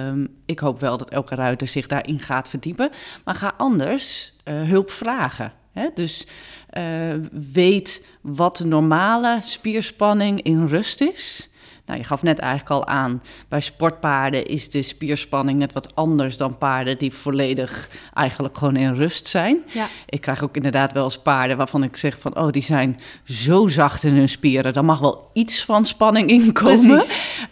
Um, 0.10 0.28
ik 0.46 0.60
hoop 0.60 0.80
wel 0.80 0.98
dat 0.98 1.10
elke 1.10 1.36
ruiter 1.36 1.68
zich 1.68 1.88
daarin 1.88 2.20
gaat 2.20 2.48
verdiepen. 2.48 2.90
Maar 3.24 3.36
ga 3.36 3.54
anders 3.58 4.34
uh, 4.44 4.62
hulp 4.62 4.92
vragen. 4.92 5.54
Hè? 5.72 5.88
Dus 5.94 6.28
weet 7.32 8.06
wat 8.22 8.58
de 8.58 8.66
normale 8.66 9.40
spierspanning 9.42 10.42
in 10.42 10.68
rust 10.68 11.02
is. 11.02 11.50
Nou, 11.86 12.00
je 12.00 12.06
gaf 12.06 12.24
net 12.24 12.40
eigenlijk 12.40 12.72
al 12.72 12.88
aan, 12.88 13.22
bij 13.48 13.62
sportpaarden 13.62 14.46
is 14.46 14.70
de 14.70 14.82
spierspanning 14.82 15.60
net 15.60 15.74
wat 15.74 15.96
anders 15.96 16.38
dan 16.38 16.58
paarden 16.58 16.98
die 16.98 17.14
volledig 17.14 17.90
eigenlijk 18.14 18.58
gewoon 18.58 18.76
in 18.76 18.94
rust 18.94 19.28
zijn. 19.28 19.64
Ja. 19.68 19.88
Ik 20.10 20.22
krijg 20.22 20.44
ook 20.44 20.56
inderdaad 20.56 20.94
wel 20.94 21.04
eens 21.04 21.20
paarden 21.20 21.58
waarvan 21.58 21.84
ik 21.84 21.98
zeg 21.98 22.20
van, 22.20 22.38
oh, 22.38 22.50
die 22.50 22.64
zijn 22.64 23.00
zo 23.24 23.68
zacht 23.68 24.04
in 24.04 24.16
hun 24.16 24.30
spieren. 24.30 24.74
Dan 24.74 24.86
mag 24.86 25.00
wel 25.00 25.30
iets 25.34 25.66
van 25.66 25.86
spanning 25.86 26.30
inkomen. 26.30 27.04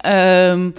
Um, 0.05 0.73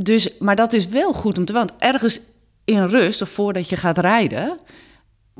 dus, 0.00 0.38
maar 0.38 0.56
dat 0.56 0.72
is 0.72 0.86
wel 0.86 1.12
goed 1.12 1.38
om 1.38 1.44
te, 1.44 1.52
want 1.52 1.72
ergens 1.78 2.20
in 2.64 2.84
rust 2.84 3.22
of 3.22 3.28
voordat 3.28 3.68
je 3.68 3.76
gaat 3.76 3.98
rijden, 3.98 4.58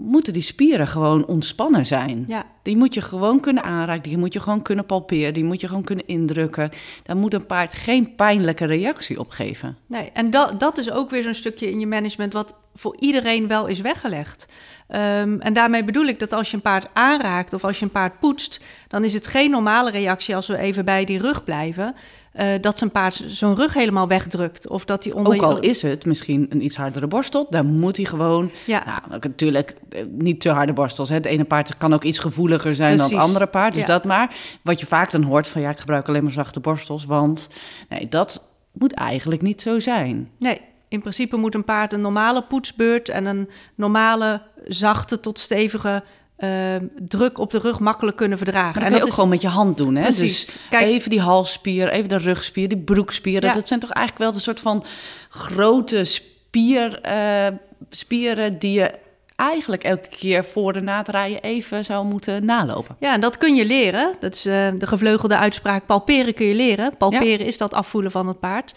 moeten 0.00 0.32
die 0.32 0.42
spieren 0.42 0.86
gewoon 0.86 1.26
ontspannen 1.26 1.86
zijn. 1.86 2.24
Ja. 2.26 2.44
Die 2.62 2.76
moet 2.76 2.94
je 2.94 3.00
gewoon 3.00 3.40
kunnen 3.40 3.62
aanraken, 3.62 4.02
die 4.02 4.18
moet 4.18 4.32
je 4.32 4.40
gewoon 4.40 4.62
kunnen 4.62 4.86
palperen, 4.86 5.34
die 5.34 5.44
moet 5.44 5.60
je 5.60 5.68
gewoon 5.68 5.84
kunnen 5.84 6.06
indrukken. 6.06 6.70
Daar 7.02 7.16
moet 7.16 7.34
een 7.34 7.46
paard 7.46 7.72
geen 7.72 8.14
pijnlijke 8.14 8.64
reactie 8.64 9.18
op 9.18 9.30
geven. 9.30 9.76
Nee, 9.86 10.10
en 10.12 10.30
dat, 10.30 10.60
dat 10.60 10.78
is 10.78 10.90
ook 10.90 11.10
weer 11.10 11.22
zo'n 11.22 11.34
stukje 11.34 11.70
in 11.70 11.80
je 11.80 11.86
management 11.86 12.32
wat 12.32 12.54
voor 12.74 12.96
iedereen 12.98 13.48
wel 13.48 13.66
is 13.66 13.80
weggelegd. 13.80 14.46
Um, 14.88 15.40
en 15.40 15.52
daarmee 15.52 15.84
bedoel 15.84 16.06
ik 16.06 16.18
dat 16.18 16.32
als 16.32 16.50
je 16.50 16.56
een 16.56 16.62
paard 16.62 16.88
aanraakt 16.92 17.52
of 17.52 17.64
als 17.64 17.78
je 17.78 17.84
een 17.84 17.90
paard 17.90 18.18
poetst, 18.18 18.64
dan 18.88 19.04
is 19.04 19.12
het 19.12 19.26
geen 19.26 19.50
normale 19.50 19.90
reactie 19.90 20.36
als 20.36 20.46
we 20.46 20.58
even 20.58 20.84
bij 20.84 21.04
die 21.04 21.18
rug 21.18 21.44
blijven. 21.44 21.94
Uh, 22.34 22.46
dat 22.60 22.78
zijn 22.78 22.90
paard 22.90 23.22
zo'n 23.26 23.56
rug 23.56 23.74
helemaal 23.74 24.08
wegdrukt. 24.08 24.68
Of 24.68 24.84
dat 24.84 25.04
hij 25.04 25.12
onder 25.12 25.34
Ook 25.34 25.42
al 25.42 25.58
is 25.58 25.82
het 25.82 26.06
misschien 26.06 26.46
een 26.48 26.64
iets 26.64 26.76
hardere 26.76 27.06
borstel, 27.06 27.46
dan 27.50 27.66
moet 27.66 27.96
hij 27.96 28.04
gewoon. 28.04 28.50
Ja. 28.66 28.84
Nou, 28.84 29.20
natuurlijk 29.20 29.74
eh, 29.88 30.04
niet 30.10 30.40
te 30.40 30.50
harde 30.50 30.72
borstels. 30.72 31.08
Hè. 31.08 31.14
Het 31.14 31.24
ene 31.26 31.44
paard 31.44 31.76
kan 31.76 31.94
ook 31.94 32.04
iets 32.04 32.18
gevoeliger 32.18 32.74
zijn 32.74 32.94
Precies. 32.94 33.10
dan 33.10 33.18
het 33.18 33.28
andere 33.28 33.46
paard. 33.46 33.72
Dus 33.72 33.82
ja. 33.82 33.88
dat 33.88 34.04
maar. 34.04 34.34
Wat 34.62 34.80
je 34.80 34.86
vaak 34.86 35.10
dan 35.10 35.22
hoort 35.22 35.48
van 35.48 35.60
ja, 35.60 35.70
ik 35.70 35.78
gebruik 35.78 36.08
alleen 36.08 36.22
maar 36.22 36.32
zachte 36.32 36.60
borstels. 36.60 37.04
Want 37.04 37.48
nee, 37.88 38.08
dat 38.08 38.48
moet 38.72 38.92
eigenlijk 38.92 39.42
niet 39.42 39.62
zo 39.62 39.78
zijn. 39.78 40.30
Nee, 40.38 40.60
in 40.88 41.00
principe 41.00 41.36
moet 41.36 41.54
een 41.54 41.64
paard 41.64 41.92
een 41.92 42.00
normale 42.00 42.42
poetsbeurt 42.42 43.08
en 43.08 43.24
een 43.24 43.48
normale, 43.74 44.42
zachte 44.64 45.20
tot 45.20 45.38
stevige 45.38 46.02
uh, 46.40 46.50
druk 46.98 47.38
op 47.38 47.50
de 47.50 47.58
rug 47.58 47.78
makkelijk 47.78 48.16
kunnen 48.16 48.38
verdragen. 48.38 48.74
Maar 48.74 48.82
en 48.82 48.90
dat 48.90 48.92
dat 48.92 49.02
ook 49.02 49.08
is 49.08 49.14
gewoon 49.14 49.30
met 49.30 49.40
je 49.40 49.48
hand 49.48 49.76
doen. 49.76 49.94
Hè? 49.94 50.02
Precies. 50.02 50.46
Dus 50.46 50.56
Kijk, 50.70 50.82
even 50.82 51.10
die 51.10 51.20
halsspier, 51.20 51.88
even 51.88 52.08
de 52.08 52.16
rugspier, 52.16 52.68
die 52.68 52.78
broekspieren. 52.78 53.48
Ja. 53.48 53.54
Dat 53.54 53.68
zijn 53.68 53.80
toch 53.80 53.90
eigenlijk 53.90 54.24
wel 54.24 54.34
een 54.34 54.44
soort 54.44 54.60
van 54.60 54.84
grote 55.28 56.04
spier, 56.04 57.00
uh, 57.06 57.56
spieren 57.88 58.58
die 58.58 58.72
je 58.72 58.90
eigenlijk 59.40 59.84
elke 59.84 60.08
keer 60.08 60.44
voor 60.44 60.72
de 60.72 60.80
na 60.80 60.98
het 60.98 61.08
rijden 61.08 61.42
even 61.42 61.84
zou 61.84 62.06
moeten 62.06 62.44
nalopen. 62.44 62.96
Ja, 62.98 63.12
en 63.12 63.20
dat 63.20 63.38
kun 63.38 63.54
je 63.54 63.66
leren. 63.66 64.14
Dat 64.18 64.34
is 64.34 64.46
uh, 64.46 64.68
de 64.78 64.86
gevleugelde 64.86 65.36
uitspraak: 65.36 65.86
palperen 65.86 66.34
kun 66.34 66.46
je 66.46 66.54
leren. 66.54 66.96
Palperen 66.96 67.38
ja. 67.38 67.44
is 67.44 67.58
dat 67.58 67.74
afvoelen 67.74 68.10
van 68.10 68.26
het 68.26 68.40
paard. 68.40 68.72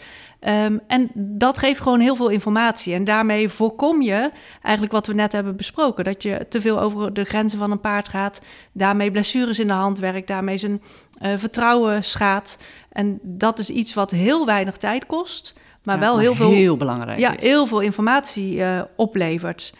Um, 0.48 0.82
en 0.88 1.12
dat 1.14 1.58
geeft 1.58 1.82
gewoon 1.82 2.00
heel 2.00 2.16
veel 2.16 2.30
informatie. 2.30 2.94
En 2.94 3.04
daarmee 3.04 3.50
voorkom 3.50 4.02
je 4.02 4.32
eigenlijk 4.62 4.94
wat 4.94 5.08
we 5.08 5.14
net 5.14 5.32
hebben 5.32 5.56
besproken: 5.56 6.04
dat 6.04 6.24
je 6.24 6.46
te 6.50 6.62
veel 6.62 6.80
over 6.80 7.14
de 7.14 7.24
grenzen 7.24 7.60
van 7.60 7.72
een 7.72 7.82
paard 7.82 8.10
gaat, 8.10 8.42
daarmee 8.72 9.12
blessures 9.12 9.60
in 9.60 9.68
de 9.68 9.74
hand 9.74 10.00
werkt, 10.00 10.28
daarmee 10.28 10.58
zijn 10.58 10.82
uh, 11.22 11.30
vertrouwen 11.36 12.04
schaadt. 12.04 12.58
En 12.92 13.20
dat 13.22 13.60
is 13.60 13.70
iets 13.70 13.94
wat 13.94 14.12
heel 14.12 14.46
weinig 14.46 14.78
tijd 14.78 15.06
kost, 15.06 15.54
maar 15.84 15.96
ja, 15.96 16.02
wel 16.02 16.14
maar 16.14 16.22
heel 16.22 16.36
veel, 16.36 16.52
heel 16.52 16.78
belangrijk 16.78 17.20
ja, 17.20 17.38
is. 17.38 17.44
heel 17.44 17.66
veel 17.66 17.80
informatie 17.80 18.56
uh, 18.56 18.82
oplevert. 18.96 19.74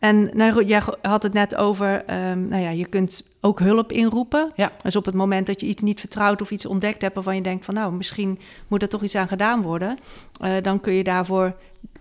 En 0.00 0.30
nou, 0.32 0.64
jij 0.64 0.82
had 1.02 1.22
het 1.22 1.32
net 1.32 1.56
over, 1.56 2.04
um, 2.30 2.48
nou 2.48 2.62
ja, 2.62 2.70
je 2.70 2.86
kunt 2.86 3.24
ook 3.40 3.58
hulp 3.58 3.92
inroepen. 3.92 4.52
Ja. 4.56 4.72
Dus 4.82 4.96
op 4.96 5.04
het 5.04 5.14
moment 5.14 5.46
dat 5.46 5.60
je 5.60 5.66
iets 5.66 5.82
niet 5.82 6.00
vertrouwt 6.00 6.40
of 6.40 6.50
iets 6.50 6.66
ontdekt 6.66 7.02
hebt 7.02 7.14
waarvan 7.14 7.34
je 7.34 7.42
denkt 7.42 7.64
van 7.64 7.74
nou, 7.74 7.92
misschien 7.92 8.38
moet 8.68 8.82
er 8.82 8.88
toch 8.88 9.02
iets 9.02 9.14
aan 9.14 9.28
gedaan 9.28 9.62
worden, 9.62 9.98
uh, 10.42 10.50
dan 10.62 10.80
kun 10.80 10.92
je 10.92 11.04
daarvoor 11.04 11.54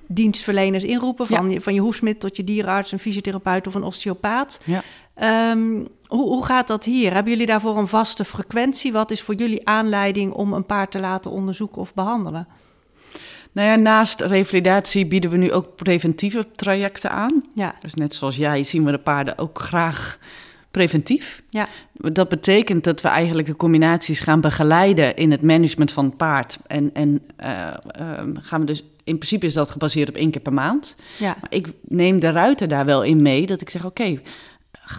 dienstverleners 0.08 0.84
inroepen, 0.84 1.28
van, 1.28 1.46
Ja. 1.46 1.54
je, 1.54 1.62
van 1.62 1.74
je 1.74 1.80
hoefsmid 1.80 2.20
tot 2.20 2.38
je 2.38 2.44
dierenarts, 2.44 2.92
een 2.92 3.00
fysiotherapeut 3.00 3.68
of 3.68 3.74
een 3.74 3.84
osteopaat. 3.84 4.62
Ja. 4.66 4.82
Um, 5.52 5.88
hoe, 6.06 6.28
hoe 6.28 6.46
gaat 6.46 6.68
dat 6.68 6.86
hier? 6.86 7.14
Hebben 7.14 7.32
jullie 7.32 7.48
daarvoor 7.48 7.78
een 7.78 7.88
vaste 7.88 8.26
frequentie? 8.26 8.92
Wat 8.92 9.12
is 9.12 9.22
voor 9.22 9.36
jullie 9.36 9.68
aanleiding 9.68 10.34
om 10.34 10.54
een 10.54 10.66
paard 10.66 10.92
te 10.92 11.00
laten 11.00 11.32
onderzoeken 11.32 11.82
of 11.82 11.94
behandelen? 11.94 12.48
Nou 13.52 13.68
ja, 13.68 13.76
naast 13.76 14.22
revalidatie 14.22 15.06
bieden 15.06 15.30
we 15.30 15.38
nu 15.38 15.52
ook 15.52 15.76
preventieve 15.76 16.46
trajecten 16.56 17.12
aan. 17.12 17.44
Ja, 17.54 17.76
Dus 17.82 17.94
net 17.94 18.14
zoals 18.14 18.36
jij 18.36 18.64
zien 18.64 18.86
we 18.86 18.92
de 18.92 18.98
paarden 18.98 19.38
ook 19.38 19.60
graag 19.60 20.20
preventief. 20.72 21.42
ja, 21.50 21.68
Dat 21.94 22.30
betekent 22.30 22.84
dat 22.84 23.02
we 23.02 23.08
eigenlijk 23.08 23.48
de 23.48 23.56
combinaties 23.56 24.20
gaan 24.20 24.42
begeleiden 24.42 25.16
in 25.16 25.32
het 25.32 25.42
management 25.42 25.92
van 25.92 26.06
het 26.06 26.18
paard. 26.18 26.58
En, 26.68 26.90
en 26.94 27.24
uh, 27.44 27.74
uh, 28.00 28.22
gaan 28.34 28.60
we 28.60 28.66
dus, 28.66 28.84
in 29.04 29.18
principe 29.18 29.46
is 29.46 29.54
dat 29.54 29.72
gebaseerd 29.72 30.10
op 30.10 30.16
één 30.16 30.32
keer 30.32 30.42
per 30.42 30.54
maand. 30.54 30.96
ja, 31.18 31.36
Maar 31.42 31.54
ik 31.54 31.68
neem 31.82 32.20
de 32.20 32.32
ruiter 32.32 32.68
daar 32.68 32.86
wel 32.86 33.04
in 33.04 33.22
mee, 33.22 33.46
dat 33.46 33.62
ik 33.62 33.70
zeg, 33.70 33.86
oké, 33.86 34.02
okay, 34.02 34.22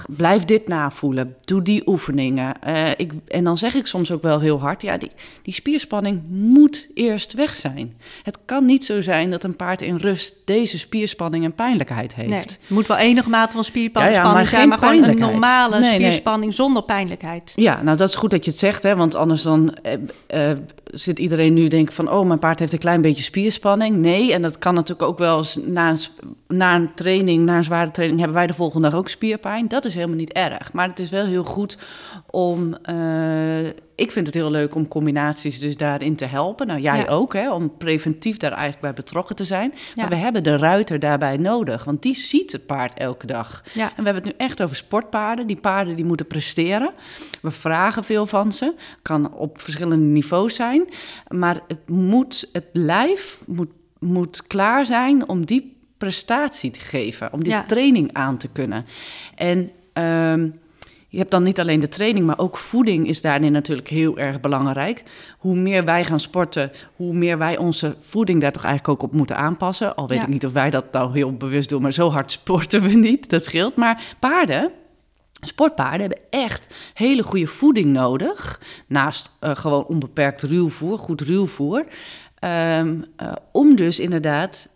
blijf 0.08 0.44
dit 0.44 0.68
navoelen, 0.68 1.36
doe 1.44 1.62
die 1.62 1.88
oefeningen. 1.88 2.54
Uh, 2.66 2.90
ik, 2.96 3.12
en 3.26 3.44
dan 3.44 3.58
zeg 3.58 3.74
ik 3.74 3.86
soms 3.86 4.10
ook 4.12 4.22
wel 4.22 4.40
heel 4.40 4.60
hard, 4.60 4.82
ja, 4.82 4.96
die, 4.96 5.10
die 5.42 5.54
spierspanning 5.54 6.22
moet 6.28 6.88
eerst 6.94 7.32
weg 7.32 7.56
zijn. 7.56 7.96
Het 8.22 8.38
kan 8.44 8.64
niet 8.64 8.84
zo 8.84 9.00
zijn 9.00 9.30
dat 9.30 9.44
een 9.44 9.56
paard 9.56 9.82
in 9.82 9.96
rust 9.96 10.34
deze 10.44 10.78
spierspanning 10.78 11.44
en 11.44 11.54
pijnlijkheid 11.54 12.14
heeft. 12.14 12.28
nee. 12.28 12.38
Het 12.38 12.58
moet 12.66 12.86
wel 12.86 12.96
enige 12.96 13.28
mate 13.28 13.52
van 13.52 13.64
spierspanning 13.64 14.14
Ja, 14.14 14.22
ja, 14.22 14.32
maar 14.32 14.46
zijn, 14.46 14.68
maar 14.68 14.78
gewoon 14.78 15.04
een 15.04 15.18
normale 15.18 15.78
Nee, 15.78 15.90
nee. 15.90 16.00
spierspanning 16.00 16.54
zonder 16.54 16.82
pijnlijkheid. 16.82 17.52
Ja, 17.56 17.82
nou 17.82 17.96
dat 17.96 18.08
is 18.08 18.14
goed 18.14 18.30
dat 18.30 18.44
je 18.44 18.50
het 18.50 18.60
zegt, 18.60 18.82
hè, 18.82 18.96
want 18.96 19.14
anders 19.14 19.42
dan 19.42 19.74
eh, 19.82 20.50
eh, 20.50 20.58
zit 20.84 21.18
iedereen 21.18 21.54
nu 21.54 21.68
denken 21.68 21.94
van, 21.94 22.10
oh, 22.10 22.26
mijn 22.26 22.38
paard 22.38 22.58
heeft 22.58 22.72
een 22.72 22.78
klein 22.78 23.00
beetje 23.00 23.22
spierspanning. 23.22 23.96
Nee, 23.96 24.32
en 24.32 24.42
dat 24.42 24.58
kan 24.58 24.74
natuurlijk 24.74 25.08
ook 25.08 25.18
wel 25.18 25.38
eens 25.38 25.58
na 25.66 25.90
een, 25.90 25.98
na 26.50 26.74
een 26.74 26.94
training, 26.94 27.44
na 27.44 27.56
een 27.56 27.64
zware 27.64 27.90
training, 27.90 28.20
hebben 28.20 28.38
wij 28.38 28.46
de 28.46 28.54
volgende 28.54 28.90
dag 28.90 28.98
ook 28.98 29.08
spierpijn. 29.08 29.68
Dat 29.68 29.84
is 29.84 29.94
helemaal 29.94 30.16
niet 30.16 30.32
erg, 30.32 30.72
maar 30.72 30.88
het 30.88 30.98
is 30.98 31.10
wel 31.10 31.26
heel 31.26 31.44
goed 31.44 31.78
om, 32.30 32.74
eh, 32.82 33.66
ik 33.94 34.12
vind 34.12 34.26
het 34.26 34.34
heel 34.34 34.50
leuk 34.50 34.74
om 34.74 34.88
combinaties 34.88 35.58
dus 35.60 35.76
daarin 35.76 36.16
te 36.16 36.24
helpen. 36.24 36.66
Nou, 36.66 36.80
jij 36.80 36.98
Ja. 36.98 37.06
ook, 37.06 37.32
hè, 37.32 37.52
om 37.52 37.76
preventief 37.76 38.36
daar 38.36 38.50
eigenlijk 38.50 38.80
bij 38.80 38.92
betrokken 38.92 39.36
te 39.36 39.44
zijn. 39.44 39.72
Ja. 39.74 39.92
Maar 39.94 40.08
we 40.08 40.14
hebben 40.16 40.42
de 40.42 40.56
ruiter 40.56 40.98
daarbij 40.98 41.36
nodig, 41.36 41.84
want 41.84 42.02
die 42.02 42.14
ziet 42.14 42.52
het 42.52 42.66
paard 42.66 42.98
elke 42.98 43.26
dag. 43.26 43.62
Ja, 43.72 43.84
En 43.84 43.90
we 43.96 44.02
hebben 44.04 44.14
het 44.14 44.24
nu 44.24 44.32
echt 44.46 44.62
over 44.62 44.76
sportpaarden. 44.76 45.46
Die 45.46 45.56
paarden 45.60 45.96
die 45.96 46.04
moeten 46.04 46.26
presteren. 46.26 46.90
We 47.42 47.50
vragen 47.50 48.04
veel 48.04 48.26
van 48.26 48.52
ze. 48.52 48.74
Kan 49.02 49.34
op 49.34 49.60
verschillende 49.60 50.04
niveaus 50.04 50.54
zijn. 50.54 50.84
Maar 51.28 51.60
het 51.68 51.88
moet, 51.88 52.48
het 52.52 52.66
lijf 52.72 53.40
moet 53.46 53.70
moet 53.98 54.46
klaar 54.46 54.86
zijn 54.86 55.28
om 55.28 55.44
die 55.46 55.76
prestatie 56.00 56.70
te 56.70 56.80
geven, 56.80 57.32
om 57.32 57.42
die 57.42 57.52
Ja. 57.52 57.62
training 57.62 58.12
aan 58.12 58.36
te 58.36 58.48
kunnen. 58.48 58.86
En 59.34 59.70
ehm, 59.92 60.48
je 61.08 61.18
hebt 61.18 61.30
dan 61.30 61.42
niet 61.42 61.60
alleen 61.60 61.80
de 61.80 61.88
training, 61.88 62.26
maar 62.26 62.38
ook 62.38 62.56
voeding 62.56 63.08
is 63.08 63.20
daarin 63.20 63.52
natuurlijk 63.52 63.88
heel 63.88 64.18
erg 64.18 64.40
belangrijk. 64.40 65.02
Hoe 65.38 65.56
meer 65.56 65.84
wij 65.84 66.04
gaan 66.04 66.20
sporten, 66.20 66.70
hoe 66.96 67.14
meer 67.14 67.38
wij 67.38 67.58
onze 67.58 67.96
voeding 68.00 68.40
daar 68.40 68.52
toch 68.52 68.64
eigenlijk 68.64 69.02
ook 69.02 69.08
op 69.10 69.16
moeten 69.16 69.36
aanpassen. 69.36 69.94
Al 69.96 70.08
weet 70.08 70.18
Ja. 70.18 70.22
ik 70.24 70.28
niet 70.30 70.46
of 70.46 70.52
wij 70.52 70.70
dat 70.70 70.92
nou 70.92 71.12
heel 71.12 71.36
bewust 71.36 71.68
doen, 71.68 71.82
maar 71.82 71.92
zo 71.92 72.10
hard 72.10 72.30
sporten 72.32 72.82
we 72.82 72.88
niet, 72.94 73.28
dat 73.30 73.44
scheelt. 73.44 73.76
Maar 73.76 74.02
paarden, 74.18 74.70
Sportpaarden 75.42 76.00
hebben 76.00 76.18
echt 76.30 76.74
hele 76.94 77.22
goede 77.22 77.46
voeding 77.46 77.86
nodig. 77.86 78.60
Naast 78.86 79.30
eh, 79.40 79.56
gewoon 79.56 79.84
onbeperkt 79.84 80.42
ruwvoer, 80.42 80.98
goed 80.98 81.20
ruwvoer. 81.20 81.84
Eh, 82.38 82.82
om 83.52 83.76
dus 83.76 83.98
inderdaad 84.00 84.68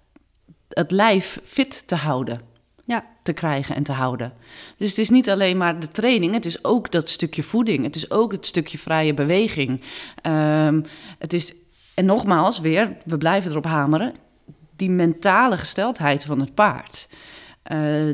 het 0.74 0.90
lijf 0.90 1.40
fit 1.44 1.86
te 1.86 1.94
houden. 1.94 2.40
Ja. 2.84 3.04
Te 3.22 3.32
krijgen 3.32 3.74
en 3.74 3.82
te 3.82 3.92
houden. 3.92 4.32
Dus 4.76 4.88
het 4.88 4.98
is 4.98 5.10
niet 5.10 5.30
alleen 5.30 5.56
maar 5.56 5.80
de 5.80 5.90
training, 5.90 6.34
het 6.34 6.44
is 6.44 6.64
ook 6.64 6.90
dat 6.90 7.08
stukje 7.08 7.42
voeding. 7.42 7.84
Het 7.84 7.96
is 7.96 8.10
ook 8.10 8.32
het 8.32 8.46
stukje 8.46 8.78
vrije 8.78 9.14
beweging. 9.14 9.80
Ehm, 10.22 10.82
het 11.18 11.32
is, 11.32 11.54
en 11.94 12.04
nogmaals 12.04 12.60
weer, 12.60 12.96
we 13.04 13.18
blijven 13.18 13.50
erop 13.50 13.64
hameren, 13.64 14.14
die 14.76 14.90
mentale 14.90 15.56
gesteldheid 15.56 16.24
van 16.24 16.40
het 16.40 16.54
paard. 16.54 17.08
Eh, 17.62 18.10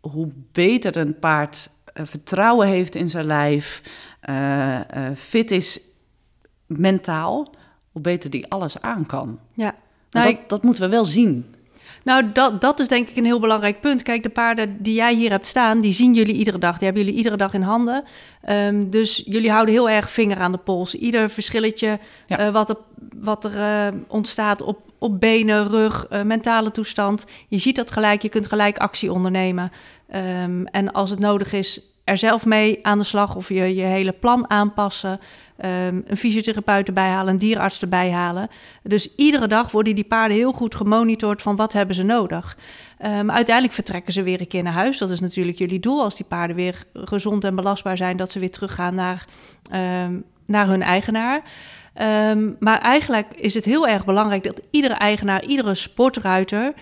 hoe 0.00 0.28
beter 0.52 0.96
een 0.96 1.18
paard 1.18 1.70
eh, 1.84 2.06
vertrouwen 2.06 2.68
heeft 2.68 2.94
in 2.94 3.10
zijn 3.10 3.26
lijf, 3.26 3.82
eh, 4.20 4.80
fit 5.14 5.50
is 5.50 5.80
mentaal, 6.66 7.54
hoe 7.92 8.02
beter 8.02 8.30
die 8.30 8.50
alles 8.50 8.80
aan 8.80 9.06
kan. 9.06 9.38
Ja. 9.54 9.74
Nou, 10.10 10.32
dat, 10.32 10.48
dat 10.48 10.62
moeten 10.62 10.82
we 10.82 10.88
wel 10.88 11.04
zien. 11.04 11.55
Nou, 12.06 12.32
dat, 12.32 12.60
dat 12.60 12.80
is 12.80 12.88
denk 12.88 13.08
ik 13.08 13.16
een 13.16 13.24
heel 13.24 13.40
belangrijk 13.40 13.80
punt. 13.80 14.02
Kijk, 14.02 14.22
de 14.22 14.28
paarden 14.28 14.76
die 14.82 14.94
jij 14.94 15.14
hier 15.14 15.30
hebt 15.30 15.46
staan, 15.46 15.80
die 15.80 15.92
zien 15.92 16.14
jullie 16.14 16.34
iedere 16.34 16.58
dag. 16.58 16.74
Die 16.78 16.84
hebben 16.84 17.02
jullie 17.02 17.18
iedere 17.18 17.36
dag 17.36 17.54
in 17.54 17.62
handen. 17.62 18.04
Ehm, 18.42 18.90
dus 18.90 19.22
jullie 19.24 19.50
houden 19.50 19.74
heel 19.74 19.90
erg 19.90 20.10
vinger 20.10 20.38
aan 20.38 20.52
de 20.52 20.58
pols. 20.58 20.94
Ieder 20.94 21.30
verschilletje 21.30 21.98
Ja. 22.26 22.38
eh, 22.38 22.52
wat 22.52 22.68
er, 22.68 22.76
wat 23.16 23.44
er 23.44 23.56
eh, 23.56 24.00
ontstaat 24.08 24.62
op, 24.62 24.78
op 24.98 25.20
benen, 25.20 25.68
rug, 25.68 26.06
eh, 26.06 26.22
mentale 26.22 26.70
toestand. 26.70 27.26
Je 27.48 27.58
ziet 27.58 27.76
dat 27.76 27.90
gelijk, 27.90 28.22
je 28.22 28.28
kunt 28.28 28.46
gelijk 28.46 28.78
actie 28.78 29.12
ondernemen. 29.12 29.72
Ehm, 30.08 30.64
en 30.64 30.92
als 30.92 31.10
het 31.10 31.18
nodig 31.18 31.52
is, 31.52 31.80
er 32.06 32.16
zelf 32.16 32.44
mee 32.44 32.78
aan 32.82 32.98
de 32.98 33.04
slag 33.04 33.34
of 33.34 33.48
je 33.48 33.74
je 33.74 33.82
hele 33.82 34.12
plan 34.12 34.50
aanpassen. 34.50 35.20
Ehm, 35.56 36.00
een 36.06 36.16
fysiotherapeut 36.16 36.86
erbij 36.86 37.08
halen, 37.08 37.32
een 37.32 37.38
dierenarts 37.38 37.80
erbij 37.80 38.10
halen. 38.10 38.48
Dus 38.82 39.14
iedere 39.14 39.46
dag 39.46 39.70
worden 39.70 39.94
die 39.94 40.04
paarden 40.04 40.36
heel 40.36 40.52
goed 40.52 40.74
gemonitord 40.74 41.42
van 41.42 41.56
wat 41.56 41.72
hebben 41.72 41.94
ze 41.94 42.02
nodig. 42.02 42.56
Ehm, 42.98 43.30
uiteindelijk 43.30 43.74
vertrekken 43.74 44.12
ze 44.12 44.22
weer 44.22 44.40
een 44.40 44.46
keer 44.46 44.62
naar 44.62 44.72
huis. 44.72 44.98
Dat 44.98 45.10
is 45.10 45.20
natuurlijk 45.20 45.58
jullie 45.58 45.80
doel 45.80 46.02
als 46.02 46.16
die 46.16 46.26
paarden 46.26 46.56
weer 46.56 46.84
gezond 46.94 47.44
en 47.44 47.54
belastbaar 47.54 47.96
zijn, 47.96 48.16
dat 48.16 48.30
ze 48.30 48.38
weer 48.38 48.50
teruggaan 48.50 48.94
naar, 48.94 49.24
ehm, 49.70 50.14
naar 50.46 50.66
hun 50.66 50.82
eigenaar. 50.82 51.42
Maar 52.58 52.80
eigenlijk 52.80 53.34
is 53.34 53.54
het 53.54 53.64
heel 53.64 53.88
erg 53.88 54.04
belangrijk 54.04 54.44
dat 54.44 54.60
iedere 54.70 54.94
eigenaar, 54.94 55.44
iedere 55.44 55.74
sportruiter 55.74 56.72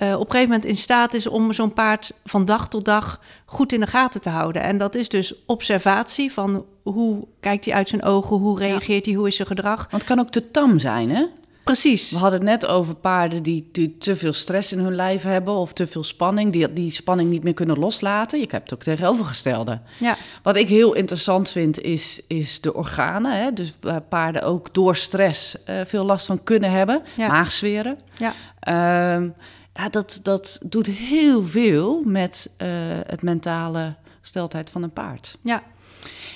eh, 0.00 0.12
op 0.14 0.20
een 0.20 0.30
gegeven 0.30 0.48
moment 0.48 0.64
in 0.64 0.76
staat 0.76 1.14
is 1.14 1.26
om 1.26 1.52
zo'n 1.52 1.72
paard 1.72 2.12
van 2.24 2.44
dag 2.44 2.68
tot 2.68 2.84
dag 2.84 3.20
goed 3.44 3.72
in 3.72 3.80
de 3.80 3.86
gaten 3.86 4.20
te 4.20 4.28
houden. 4.28 4.62
En 4.62 4.78
dat 4.78 4.94
is 4.94 5.08
dus 5.08 5.34
observatie 5.46 6.32
van 6.32 6.64
hoe 6.82 7.26
kijkt 7.40 7.64
hij 7.64 7.74
uit 7.74 7.88
zijn 7.88 8.02
ogen, 8.02 8.36
hoe 8.36 8.58
reageert 8.58 9.06
hij, 9.06 9.14
hoe 9.14 9.26
is 9.26 9.36
zijn 9.36 9.48
gedrag. 9.48 9.76
Want 9.76 10.02
het 10.02 10.04
kan 10.04 10.20
ook 10.20 10.30
te 10.30 10.50
tam 10.50 10.78
zijn, 10.78 11.10
hè? 11.10 11.26
Precies. 11.64 12.10
We 12.10 12.18
hadden 12.18 12.40
het 12.40 12.48
net 12.48 12.66
over 12.66 12.94
paarden 12.94 13.42
die, 13.42 13.68
die 13.72 13.98
te 13.98 14.16
veel 14.16 14.32
stress 14.32 14.72
in 14.72 14.78
hun 14.78 14.94
lijf 14.94 15.22
hebben 15.22 15.54
of 15.54 15.72
te 15.72 15.86
veel 15.86 16.04
spanning, 16.04 16.52
die 16.52 16.72
die 16.72 16.90
spanning 16.90 17.30
niet 17.30 17.42
meer 17.42 17.54
kunnen 17.54 17.78
loslaten. 17.78 18.40
Je 18.40 18.46
hebt 18.48 18.74
ook 18.74 18.82
tegenovergestelde. 18.82 19.80
Ja, 19.98 20.16
Wat 20.42 20.56
ik 20.56 20.68
heel 20.68 20.94
interessant 20.94 21.50
vind, 21.50 21.80
is, 21.80 22.20
is 22.26 22.60
de 22.60 22.74
organen. 22.74 23.42
Hè? 23.42 23.52
Dus 23.52 23.74
waar 23.80 24.02
paarden 24.02 24.42
ook 24.42 24.74
door 24.74 24.96
stress 24.96 25.64
eh, 25.64 25.80
veel 25.86 26.04
last 26.04 26.26
van 26.26 26.42
kunnen 26.44 26.70
hebben. 26.70 27.02
Ja. 27.16 27.28
Maagzweren. 27.28 27.98
ja, 28.16 28.32
ja, 29.80 29.88
dat, 29.88 30.20
dat 30.22 30.58
doet 30.64 30.86
heel 30.86 31.46
veel 31.46 32.02
met 32.04 32.50
eh, 32.56 32.68
het 33.06 33.22
mentale 33.22 33.94
gesteldheid 34.20 34.70
van 34.70 34.82
een 34.82 34.92
paard. 34.92 35.38
ja, 35.42 35.62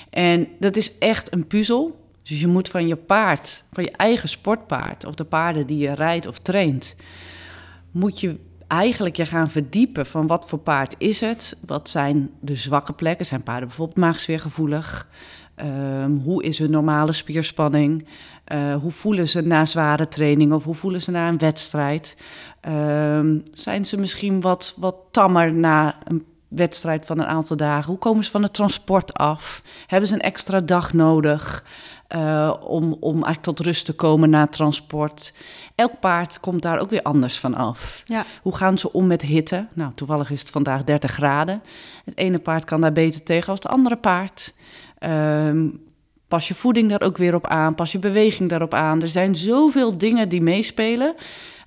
En 0.09 0.47
dat 0.59 0.75
is 0.75 0.97
echt 0.97 1.33
een 1.33 1.47
puzzel. 1.47 2.03
Dus 2.21 2.41
je 2.41 2.47
moet 2.47 2.69
van 2.69 2.87
je 2.87 2.95
paard, 2.95 3.63
van 3.71 3.83
je 3.83 3.91
eigen 3.91 4.29
sportpaard... 4.29 5.05
of 5.05 5.15
de 5.15 5.23
paarden 5.23 5.67
die 5.67 5.77
je 5.77 5.93
rijdt 5.93 6.27
of 6.27 6.39
traint... 6.39 6.95
moet 7.91 8.19
je 8.19 8.39
eigenlijk 8.67 9.15
je 9.15 9.25
gaan 9.25 9.49
verdiepen 9.49 10.05
van 10.05 10.27
wat 10.27 10.45
voor 10.47 10.59
paard 10.59 10.95
is 10.97 11.21
het? 11.21 11.57
Wat 11.65 11.89
zijn 11.89 12.29
de 12.39 12.55
zwakke 12.55 12.93
plekken? 12.93 13.25
Zijn 13.25 13.43
paarden 13.43 13.67
bijvoorbeeld 13.67 13.97
maagzweergevoelig? 13.97 15.07
Ehm, 15.55 16.11
hoe 16.11 16.43
is 16.43 16.59
hun 16.59 16.71
normale 16.71 17.13
spierspanning? 17.13 18.07
Eh, 18.43 18.75
hoe 18.75 18.91
voelen 18.91 19.27
ze 19.27 19.41
na 19.41 19.65
zware 19.65 20.07
training 20.07 20.53
of 20.53 20.63
hoe 20.63 20.75
voelen 20.75 21.01
ze 21.01 21.11
na 21.11 21.27
een 21.27 21.37
wedstrijd? 21.37 22.17
Ehm, 22.61 23.37
zijn 23.53 23.85
ze 23.85 23.97
misschien 23.97 24.41
wat, 24.41 24.73
wat 24.77 24.95
tammer 25.11 25.53
na 25.53 25.95
een 26.03 26.25
wedstrijd 26.47 27.05
van 27.05 27.19
een 27.19 27.25
aantal 27.25 27.57
dagen? 27.57 27.89
Hoe 27.89 27.97
komen 27.97 28.23
ze 28.23 28.31
van 28.31 28.43
het 28.43 28.53
transport 28.53 29.13
af? 29.13 29.61
Hebben 29.87 30.09
ze 30.09 30.15
een 30.15 30.21
extra 30.21 30.61
dag 30.61 30.93
nodig 30.93 31.65
eh, 32.07 32.53
om, 32.61 32.97
om 32.99 33.13
eigenlijk 33.13 33.41
tot 33.41 33.59
rust 33.59 33.85
te 33.85 33.93
komen 33.93 34.29
na 34.29 34.47
transport? 34.47 35.33
Elk 35.75 35.99
paard 35.99 36.39
komt 36.39 36.61
daar 36.61 36.79
ook 36.79 36.89
weer 36.89 37.01
anders 37.01 37.39
van 37.39 37.55
af. 37.55 38.01
ja, 38.05 38.25
Hoe 38.41 38.55
gaan 38.55 38.77
ze 38.77 38.93
om 38.93 39.07
met 39.07 39.21
hitte? 39.21 39.67
Nou, 39.73 39.91
toevallig 39.95 40.31
is 40.31 40.39
het 40.39 40.49
vandaag 40.49 40.83
30 40.83 41.11
graden. 41.11 41.61
Het 42.05 42.17
ene 42.17 42.39
paard 42.39 42.63
kan 42.63 42.81
daar 42.81 42.91
beter 42.91 43.23
tegen 43.23 43.49
als 43.49 43.59
het 43.63 43.71
andere 43.71 43.95
paard. 43.97 44.53
Ehm, 45.05 45.67
pas 46.27 46.47
je 46.47 46.53
voeding 46.53 46.89
daar 46.89 47.01
ook 47.01 47.17
weer 47.17 47.35
op 47.35 47.47
aan, 47.47 47.75
pas 47.75 47.91
je 47.91 47.99
beweging 47.99 48.49
daarop 48.49 48.73
aan. 48.73 49.01
Er 49.01 49.09
zijn 49.09 49.35
zoveel 49.35 49.97
dingen 49.97 50.29
die 50.29 50.41
meespelen. 50.41 51.15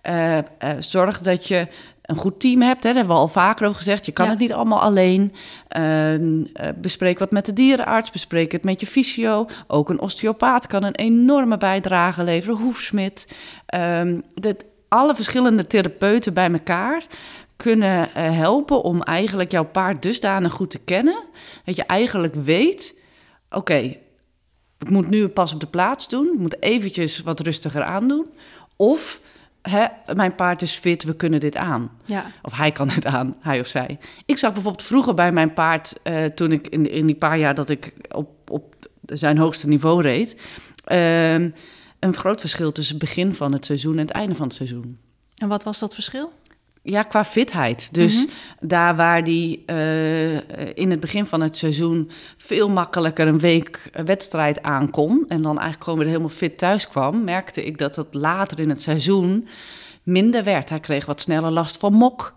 Eh, 0.03 0.39
eh, 0.39 0.45
zorg 0.79 1.21
dat 1.21 1.49
je 1.49 1.67
een 2.03 2.17
goed 2.17 2.41
team 2.41 2.63
hebt. 2.63 2.83
Hè? 2.83 2.89
Daar 2.89 2.99
hebben 2.99 3.15
we 3.15 3.21
al 3.21 3.29
vaker 3.29 3.65
over 3.67 3.79
gezegd. 3.79 4.07
Je 4.07 4.13
kan 4.13 4.25
Ja. 4.25 4.31
het 4.31 4.41
niet 4.41 4.53
allemaal 4.53 4.81
alleen. 4.81 5.33
Ehm, 5.69 6.45
eh, 6.53 6.69
bespreek 6.77 7.19
wat 7.19 7.31
met 7.31 7.47
de 7.47 7.53
dierenarts. 7.53 8.11
Bespreek 8.11 8.53
het 8.53 8.65
met 8.65 8.81
je 8.81 8.87
fysio. 8.87 9.47
Ook 9.67 9.89
een 9.89 10.01
osteopaat 10.01 10.67
kan 10.67 10.85
een 10.85 10.95
enorme 10.95 11.57
bijdrage 11.59 12.23
leveren. 12.23 12.57
Hoefsmid. 12.57 13.35
Ehm, 13.67 14.21
dat 14.35 14.65
alle 14.89 15.15
verschillende 15.15 15.67
therapeuten 15.67 16.35
bij 16.35 16.53
elkaar 16.53 17.03
kunnen 17.57 18.09
helpen 18.15 18.83
om 18.83 19.03
eigenlijk 19.03 19.51
jouw 19.51 19.65
paard 19.65 20.03
dusdanig 20.03 20.53
goed 20.53 20.71
te 20.71 20.79
kennen. 20.79 21.19
Dat 21.65 21.77
je 21.77 21.85
eigenlijk 21.85 22.35
weet, 22.35 22.98
oké, 23.51 23.97
ik 24.79 24.91
moet 24.91 25.11
nu 25.11 25.29
pas 25.29 25.53
op 25.53 25.61
de 25.61 25.67
plaats 25.67 26.09
doen. 26.09 26.31
Ik 26.33 26.39
moet 26.39 26.63
eventjes 26.63 27.21
wat 27.21 27.41
rustiger 27.41 27.83
aandoen. 27.83 28.27
Of 28.77 29.21
hè, 29.63 29.87
mijn 30.15 30.35
paard 30.35 30.63
is 30.63 30.73
fit, 30.73 31.03
we 31.03 31.17
kunnen 31.17 31.41
dit 31.41 31.57
aan. 31.57 31.91
ja, 32.05 32.27
Of 32.43 32.57
hij 32.57 32.73
kan 32.73 32.91
het 32.91 33.07
aan, 33.07 33.37
hij 33.41 33.61
of 33.61 33.67
zij. 33.67 33.99
Ik 34.27 34.39
zag 34.39 34.53
bijvoorbeeld 34.53 34.87
vroeger 34.87 35.15
bij 35.15 35.33
mijn 35.33 35.53
paard, 35.53 36.03
eh, 36.03 36.25
toen 36.25 36.53
ik 36.53 36.67
in, 36.69 36.91
in 36.91 37.07
die 37.07 37.17
paar 37.17 37.39
jaar 37.39 37.55
dat 37.55 37.69
ik 37.69 37.93
op, 38.15 38.51
op 38.51 38.75
zijn 39.05 39.39
hoogste 39.39 39.69
niveau 39.69 40.03
reed, 40.03 40.37
ehm, 40.85 41.51
een 41.99 42.15
groot 42.15 42.41
verschil 42.41 42.73
tussen 42.73 42.97
het 42.97 43.05
begin 43.05 43.35
van 43.35 43.53
het 43.53 43.65
seizoen 43.65 43.93
en 43.93 44.07
het 44.07 44.11
einde 44.11 44.35
van 44.35 44.47
het 44.47 44.57
seizoen. 44.57 44.99
En 45.37 45.49
wat 45.49 45.63
was 45.65 45.79
dat 45.79 45.95
verschil? 45.95 46.33
Ja, 46.91 47.03
qua 47.03 47.25
fitheid. 47.25 47.95
Dus 47.95 48.15
Mhm. 48.15 48.27
daar 48.69 48.97
waar 48.97 49.25
die 49.25 49.63
eh, 49.67 50.37
in 50.75 50.91
het 50.91 51.01
begin 51.01 51.27
van 51.27 51.41
het 51.43 51.57
seizoen 51.57 52.11
veel 52.37 52.69
makkelijker 52.69 53.27
een 53.27 53.39
week 53.39 53.89
een 53.93 54.05
wedstrijd 54.05 54.63
aankon 54.63 55.25
en 55.29 55.43
dan 55.43 55.53
eigenlijk 55.55 55.85
gewoon 55.85 55.99
weer 55.99 56.09
helemaal 56.09 56.29
fit 56.29 56.59
thuis 56.59 56.89
kwam, 56.89 57.25
merkte 57.25 57.65
ik 57.65 57.79
dat 57.79 57.97
het 57.97 58.15
later 58.15 58.59
in 58.61 58.69
het 58.69 58.81
seizoen 58.81 59.49
minder 60.03 60.45
werd. 60.45 60.69
Hij 60.69 60.81
kreeg 60.81 61.07
wat 61.07 61.21
sneller 61.21 61.51
last 61.51 61.77
van 61.79 61.93
mok. 61.93 62.35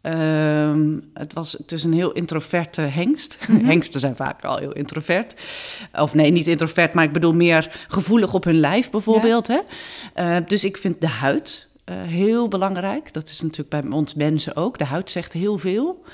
Ehm, 0.00 0.98
het, 1.14 1.32
was, 1.32 1.52
het 1.52 1.72
is 1.72 1.84
een 1.84 1.92
heel 1.92 2.12
introverte 2.12 2.80
hengst. 2.80 3.38
Hengsten 3.70 4.00
zijn 4.00 4.16
vaak 4.16 4.44
al 4.44 4.56
heel 4.56 4.72
introvert. 4.72 5.34
Of 5.92 6.14
nee, 6.14 6.30
niet 6.30 6.46
introvert, 6.46 6.94
maar 6.94 7.04
ik 7.04 7.12
bedoel 7.12 7.34
meer 7.34 7.84
gevoelig 7.88 8.34
op 8.34 8.44
hun 8.44 8.60
lijf 8.60 8.90
bijvoorbeeld. 8.90 9.46
Hè? 9.46 9.58
Eh, 10.14 10.36
dus 10.46 10.64
ik 10.64 10.76
vind 10.76 11.00
de 11.00 11.08
huid 11.08 11.68
eh, 11.84 12.02
heel 12.02 12.48
belangrijk. 12.48 13.12
Dat 13.12 13.28
is 13.28 13.40
natuurlijk 13.40 13.68
bij 13.68 13.92
ons 13.92 14.14
mensen 14.14 14.56
ook. 14.56 14.78
De 14.78 14.84
huid 14.84 15.10
zegt 15.10 15.32
heel 15.32 15.58
veel. 15.58 16.04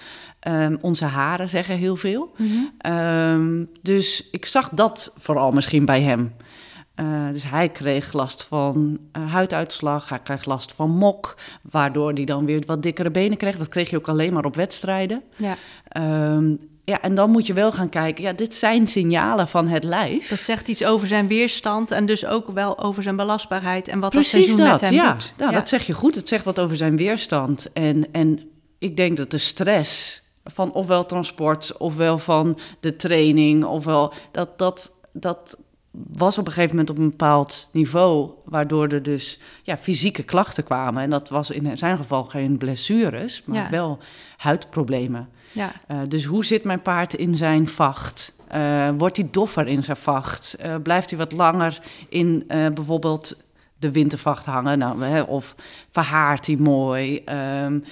Ehm, 0.41 0.77
onze 0.81 1.05
haren 1.05 1.49
zeggen 1.49 1.77
heel 1.77 1.97
veel. 1.97 2.33
Ehm, 2.79 3.65
dus 3.83 4.29
ik 4.31 4.47
zag 4.47 4.69
dat 4.69 5.15
vooral 5.17 5.51
misschien 5.51 5.85
bij 5.85 6.03
hem. 6.03 6.33
Eh, 7.01 7.33
dus 7.33 7.51
hij 7.51 7.69
kreeg 7.69 8.13
last 8.13 8.45
van 8.45 8.99
uh, 9.17 9.33
huiduitslag, 9.33 10.09
hij 10.09 10.19
kreeg 10.19 10.45
last 10.45 10.73
van 10.73 10.91
mok, 10.91 11.37
waardoor 11.63 12.13
hij 12.13 12.25
dan 12.25 12.45
weer 12.45 12.63
wat 12.67 12.83
dikkere 12.83 13.11
benen 13.11 13.37
kreeg. 13.37 13.57
Dat 13.57 13.69
kreeg 13.69 13.91
je 13.91 13.97
ook 13.97 14.09
alleen 14.09 14.33
maar 14.33 14.45
op 14.45 14.57
wedstrijden. 14.57 15.23
Ja. 15.37 15.57
Ehm, 15.89 16.55
ja, 16.85 17.01
en 17.01 17.15
dan 17.15 17.31
moet 17.31 17.47
je 17.47 17.53
wel 17.53 17.73
gaan 17.73 17.89
kijken, 17.89 18.25
ja, 18.25 18.33
dit 18.33 18.55
zijn 18.55 18.87
signalen 18.87 19.49
van 19.49 19.69
het 19.69 19.85
lijf. 19.85 20.29
Dat 20.29 20.41
zegt 20.41 20.69
iets 20.69 20.85
over 20.85 21.09
zijn 21.09 21.29
weerstand 21.29 21.91
en 21.91 22.07
dus 22.07 22.27
ook 22.27 22.51
wel 22.51 22.79
over 22.79 23.03
zijn 23.03 23.17
belastbaarheid 23.17 23.89
en 23.89 24.01
wat 24.01 24.11
Precies 24.11 24.33
dat 24.33 24.43
seizoen 24.43 24.67
dat, 24.67 24.81
met 24.81 24.91
hem 24.91 24.99
ja. 24.99 25.13
doet. 25.13 25.33
Nou, 25.37 25.51
ja, 25.51 25.59
dat 25.59 25.69
zeg 25.69 25.87
je 25.87 25.93
goed. 25.93 26.15
Het 26.15 26.29
zegt 26.29 26.45
wat 26.45 26.61
over 26.61 26.77
zijn 26.77 26.97
weerstand. 26.97 27.73
En, 27.73 28.13
en 28.13 28.41
ik 28.79 28.97
denk 28.97 29.17
dat 29.17 29.31
de 29.31 29.39
stress 29.39 30.23
van 30.45 30.73
ofwel 30.73 31.07
transport, 31.07 31.77
ofwel 31.77 32.19
van 32.19 32.59
de 32.81 32.97
training, 32.97 33.65
ofwel 33.65 34.13
dat, 34.33 34.59
dat, 34.59 34.93
dat 35.13 35.57
was 35.93 36.39
op 36.39 36.47
een 36.47 36.53
gegeven 36.53 36.77
moment 36.77 36.91
op 36.91 36.99
een 36.99 37.11
bepaald 37.11 37.69
niveau, 37.73 38.31
waardoor 38.45 38.89
er 38.89 39.03
dus 39.03 39.39
ja, 39.63 39.79
fysieke 39.79 40.23
klachten 40.23 40.65
kwamen. 40.65 41.03
En 41.03 41.11
dat 41.11 41.29
was 41.29 41.51
in 41.51 41.79
zijn 41.79 41.97
geval 41.97 42.25
geen 42.25 42.59
blessures, 42.59 43.43
maar 43.45 43.71
wel 43.71 43.99
huidproblemen. 44.37 45.29
Ja. 45.53 45.73
Uh, 45.91 45.99
dus 46.09 46.25
hoe 46.25 46.45
zit 46.45 46.65
mijn 46.65 46.83
paard 46.83 47.15
in 47.15 47.35
zijn 47.35 47.69
vacht? 47.69 48.33
Uh, 48.55 48.89
wordt 48.97 49.17
hij 49.17 49.29
doffer 49.31 49.67
in 49.67 49.83
zijn 49.83 49.97
vacht? 49.97 50.57
Uh, 50.65 50.75
blijft 50.83 51.11
hij 51.11 51.19
wat 51.19 51.33
langer 51.33 51.81
in 52.09 52.45
bijvoorbeeld 52.47 53.43
de 53.79 53.91
wintervacht 53.91 54.45
hangen? 54.45 54.79
Nou, 54.79 55.05
hè, 55.05 55.23
of 55.23 55.55
verhaart 55.91 56.47
hij 56.47 56.57
mooi? 56.57 57.25
Um, 57.65 57.85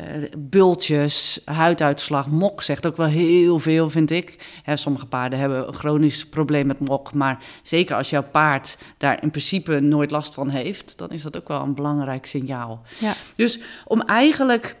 uh, 0.00 0.24
bultjes, 0.38 1.40
huiduitslag, 1.44 2.26
mok 2.26 2.62
zegt 2.62 2.86
ook 2.86 2.96
wel 2.96 3.06
heel 3.06 3.58
veel, 3.58 3.90
vind 3.90 4.10
ik. 4.10 4.60
Hè, 4.62 4.76
sommige 4.76 5.06
paarden 5.06 5.38
hebben 5.38 5.68
een 5.68 5.74
chronisch 5.74 6.26
probleem 6.26 6.66
met 6.66 6.80
mok, 6.80 7.12
maar 7.14 7.38
zeker 7.62 7.96
als 7.96 8.10
jouw 8.10 8.24
paard 8.30 8.78
daar 8.96 9.22
in 9.22 9.30
principe 9.30 9.80
nooit 9.80 10.10
last 10.10 10.34
van 10.34 10.48
heeft, 10.48 10.98
dan 10.98 11.10
is 11.10 11.22
dat 11.22 11.36
ook 11.36 11.48
wel 11.48 11.62
een 11.62 11.74
belangrijk 11.74 12.26
signaal. 12.26 12.82
Ja. 12.98 13.14
Dus 13.36 13.60
om 13.84 14.00
eigenlijk 14.00 14.76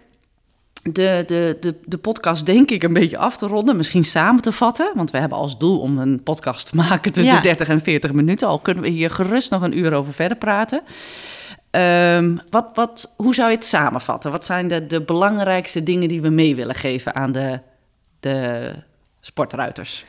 de, 0.82 1.22
de, 1.26 1.56
de, 1.60 1.74
de 1.84 1.98
podcast 1.98 2.46
denk 2.46 2.70
ik 2.70 2.82
een 2.82 2.92
beetje 2.92 3.18
af 3.18 3.36
te 3.36 3.46
ronden, 3.46 3.76
misschien 3.76 4.04
samen 4.04 4.42
te 4.42 4.52
vatten. 4.52 4.92
Want 4.94 5.10
we 5.10 5.18
hebben 5.18 5.38
als 5.38 5.58
doel 5.58 5.80
om 5.80 5.98
een 5.98 6.22
podcast 6.22 6.70
te 6.70 6.76
maken 6.76 7.12
tussen 7.12 7.34
de 7.34 7.40
30 7.40 7.68
en 7.68 7.80
40 7.80 8.12
minuten. 8.12 8.48
Al 8.48 8.58
kunnen 8.58 8.82
we 8.82 8.88
hier 8.88 9.10
gerust 9.10 9.50
nog 9.50 9.62
een 9.62 9.78
uur 9.78 9.92
over 9.92 10.12
verder 10.12 10.36
praten. 10.36 10.82
Um, 11.70 12.40
wat, 12.48 12.66
wat, 12.74 13.14
hoe 13.16 13.34
zou 13.34 13.50
je 13.50 13.56
het 13.56 13.66
samenvatten? 13.66 14.30
Wat 14.30 14.44
zijn 14.44 14.68
de, 14.68 14.86
de 14.86 15.02
belangrijkste 15.02 15.82
dingen 15.82 16.08
die 16.08 16.22
we 16.22 16.28
mee 16.28 16.54
willen 16.54 16.74
geven 16.74 17.14
aan 17.14 17.32
de, 17.32 17.60
de 18.20 18.72
sportruiters? 19.20 20.04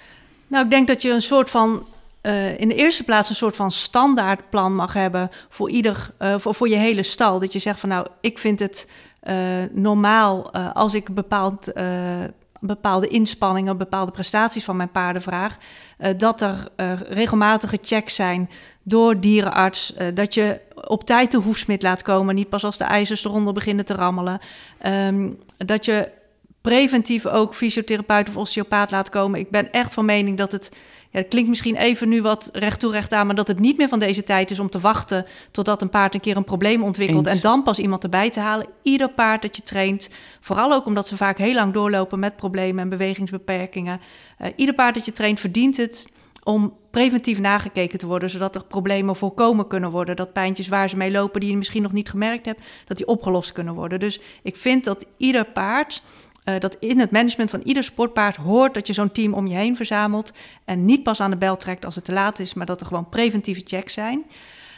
Nou, 0.48 0.64
ik 0.64 0.70
denk 0.70 0.88
dat 0.88 1.02
je 1.02 1.10
een 1.10 1.22
soort 1.22 1.50
van 1.50 1.86
uh, 2.22 2.60
in 2.60 2.68
de 2.68 2.76
eerste 2.76 3.04
plaats 3.04 3.30
een 3.30 3.36
soort 3.36 3.56
van 3.56 3.72
standaardplan 3.72 4.76
mag 4.76 4.94
hebben 4.94 5.32
voor 5.50 5.70
ieder, 5.70 6.10
uh, 6.20 6.36
voor, 6.38 6.70
je 6.70 6.76
hele 6.76 7.04
stal. 7.04 7.40
Dat 7.40 7.54
je 7.54 7.60
zegt 7.60 7.80
van 7.80 7.90
nou, 7.90 8.08
ik 8.22 8.38
vind 8.38 8.60
het 8.60 8.88
uh, 9.24 9.36
normaal 9.72 10.54
als 10.54 10.94
ik 10.94 11.14
bepaald 11.14 11.72
bepaalde 12.60 13.08
inspanningen, 13.08 13.78
bepaalde 13.78 14.12
prestaties 14.12 14.64
van 14.64 14.76
mijn 14.76 14.92
paarden 14.92 15.22
vraag, 15.22 15.58
dat 16.18 16.42
er 16.42 16.68
regelmatige 17.10 17.78
checks 17.82 18.16
zijn 18.16 18.50
door 18.84 19.20
dierenarts, 19.20 19.94
uh, 19.94 20.08
dat 20.14 20.34
je 20.34 20.60
op 20.88 21.04
tijd 21.04 21.32
de 21.32 21.38
hoefsmid 21.38 21.82
laat 21.82 22.02
komen, 22.02 22.36
niet 22.36 22.50
pas 22.50 22.64
als 22.64 22.78
de 22.78 22.84
ijzers 22.84 23.26
eronder 23.26 23.54
beginnen 23.54 23.86
te 23.86 23.94
rammelen, 23.94 24.40
um, 24.86 25.40
dat 25.58 25.86
je 25.86 26.10
preventief 26.62 27.26
ook 27.26 27.56
fysiotherapeut 27.56 28.30
of 28.30 28.38
osteopaat 28.38 28.92
laat 28.92 29.10
komen. 29.10 29.40
Ik 29.40 29.50
ben 29.50 29.72
echt 29.72 29.94
van 29.94 30.06
mening 30.06 30.38
dat 30.38 30.52
het 30.52 30.72
ja, 31.12 31.20
het 31.20 31.28
klinkt 31.28 31.50
misschien 31.50 31.76
even 31.76 32.10
nu 32.10 32.22
wat 32.22 32.50
recht 32.54 32.80
toe 32.80 32.92
recht 32.92 33.14
aan, 33.14 33.26
maar 33.26 33.36
dat 33.36 33.48
het 33.48 33.60
niet 33.60 33.78
meer 33.78 33.88
van 33.88 34.00
deze 34.00 34.24
tijd 34.24 34.52
is 34.52 34.60
om 34.60 34.70
te 34.70 34.80
wachten 34.80 35.26
totdat 35.52 35.82
een 35.82 35.90
paard 35.90 36.14
een 36.14 36.20
keer 36.20 36.38
een 36.38 36.44
probleem 36.44 36.84
ontwikkelt 36.84 37.28
en 37.28 37.40
dan 37.42 37.64
pas 37.64 37.80
iemand 37.80 38.04
erbij 38.04 38.30
te 38.30 38.40
halen. 38.40 38.68
Ieder 38.82 39.10
paard 39.10 39.42
dat 39.42 39.56
je 39.56 39.64
traint, 39.64 40.10
vooral 40.42 40.74
ook 40.74 40.86
omdat 40.86 41.08
ze 41.08 41.18
vaak 41.18 41.38
heel 41.38 41.54
lang 41.54 41.74
doorlopen 41.74 42.20
met 42.20 42.36
problemen 42.36 42.84
en 42.84 42.90
bewegingsbeperkingen. 42.90 44.00
Uh, 44.42 44.48
ieder 44.56 44.76
paard 44.76 44.94
dat 44.94 45.06
je 45.06 45.12
traint 45.12 45.40
verdient 45.40 45.78
het 45.78 46.12
om 46.44 46.74
preventief 46.92 47.40
nagekeken 47.40 48.00
te 48.00 48.06
worden, 48.06 48.30
zodat 48.30 48.56
er 48.56 48.66
problemen 48.66 49.16
voorkomen 49.16 49.68
kunnen 49.68 49.92
worden. 49.92 50.16
Dat 50.16 50.34
pijntjes 50.34 50.68
waar 50.68 50.90
ze 50.90 50.98
mee 50.98 51.12
lopen 51.12 51.40
die 51.40 51.50
je 51.50 51.58
misschien 51.58 51.82
nog 51.82 51.92
niet 51.92 52.10
gemerkt 52.10 52.46
hebt, 52.46 52.62
dat 52.88 52.98
die 52.98 53.08
opgelost 53.08 53.52
kunnen 53.52 53.74
worden. 53.74 54.00
Dus 54.00 54.20
ik 54.44 54.58
vind 54.58 54.84
dat 54.84 55.06
ieder 55.18 55.46
paard 55.46 56.04
uh, 56.46 56.60
dat 56.60 56.76
in 56.80 57.00
het 57.00 57.12
management 57.12 57.50
van 57.50 57.62
ieder 57.64 57.84
sportpaard 57.84 58.36
hoort 58.36 58.74
dat 58.74 58.88
je 58.88 58.94
zo'n 58.94 59.12
team 59.12 59.34
om 59.34 59.48
je 59.48 59.56
heen 59.56 59.76
verzamelt. 59.76 60.32
En 60.66 60.86
niet 60.86 61.04
pas 61.04 61.20
aan 61.20 61.32
de 61.32 61.38
bel 61.38 61.58
trekt 61.58 61.86
als 61.86 61.96
het 61.96 62.06
te 62.06 62.12
laat 62.12 62.40
is, 62.40 62.54
maar 62.54 62.66
dat 62.66 62.80
er 62.80 62.86
gewoon 62.86 63.10
preventieve 63.10 63.62
checks 63.66 63.94
zijn. 63.94 64.24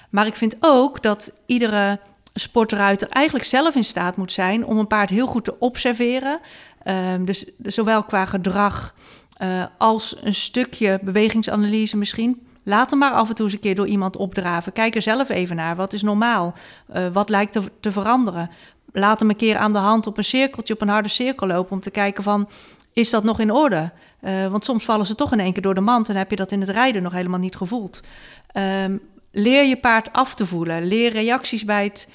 Maar 0.09 0.27
ik 0.27 0.35
vind 0.35 0.55
ook 0.59 1.01
dat 1.01 1.33
iedere 1.45 1.99
sportruiter 2.33 3.09
eigenlijk 3.09 3.45
zelf 3.45 3.75
in 3.75 3.83
staat 3.83 4.15
moet 4.15 4.31
zijn 4.31 4.65
om 4.65 4.77
een 4.77 4.87
paard 4.87 5.09
heel 5.09 5.27
goed 5.27 5.43
te 5.43 5.59
observeren. 5.59 6.39
Uh, 6.85 7.13
dus 7.19 7.45
zowel 7.63 8.03
qua 8.03 8.25
gedrag 8.25 8.93
uh, 9.43 9.65
als 9.77 10.15
een 10.21 10.33
stukje 10.33 10.99
bewegingsanalyse 11.03 11.97
misschien. 11.97 12.47
Laat 12.63 12.89
hem 12.89 12.99
maar 12.99 13.11
af 13.11 13.29
en 13.29 13.35
toe 13.35 13.45
eens 13.45 13.53
een 13.53 13.59
keer 13.59 13.75
door 13.75 13.87
iemand 13.87 14.17
opdraven. 14.17 14.73
Kijk 14.73 14.95
er 14.95 15.01
zelf 15.01 15.29
even 15.29 15.55
naar. 15.55 15.75
Wat 15.75 15.93
is 15.93 16.01
normaal? 16.01 16.53
Uh, 16.95 17.07
wat 17.13 17.29
lijkt 17.29 17.51
te, 17.51 17.61
te 17.79 17.91
veranderen? 17.91 18.49
laat 18.93 19.19
hem 19.19 19.29
een 19.29 19.35
keer 19.35 19.57
aan 19.57 19.73
de 19.73 19.79
hand 19.79 20.07
op 20.07 20.17
een 20.17 20.23
cirkeltje, 20.23 20.73
op 20.73 20.81
een 20.81 20.87
harde 20.87 21.09
cirkel 21.09 21.47
lopen... 21.47 21.71
om 21.71 21.79
te 21.79 21.91
kijken 21.91 22.23
van, 22.23 22.49
is 22.93 23.09
dat 23.09 23.23
nog 23.23 23.39
in 23.39 23.51
orde? 23.51 23.91
Uh, 24.21 24.47
want 24.47 24.65
soms 24.65 24.85
vallen 24.85 25.05
ze 25.05 25.15
toch 25.15 25.31
in 25.31 25.39
één 25.39 25.53
keer 25.53 25.61
door 25.61 25.73
de 25.73 25.81
mand... 25.81 26.09
en 26.09 26.15
heb 26.15 26.29
je 26.29 26.35
dat 26.35 26.51
in 26.51 26.59
het 26.59 26.69
rijden 26.69 27.03
nog 27.03 27.11
helemaal 27.11 27.39
niet 27.39 27.55
gevoeld. 27.55 27.99
Um, 28.57 29.01
leer 29.31 29.65
je 29.65 29.77
paard 29.77 30.13
af 30.13 30.35
te 30.35 30.45
voelen. 30.45 30.87
Leer 30.87 31.11
reacties 31.11 31.65
bij 31.65 31.83
het 31.83 32.07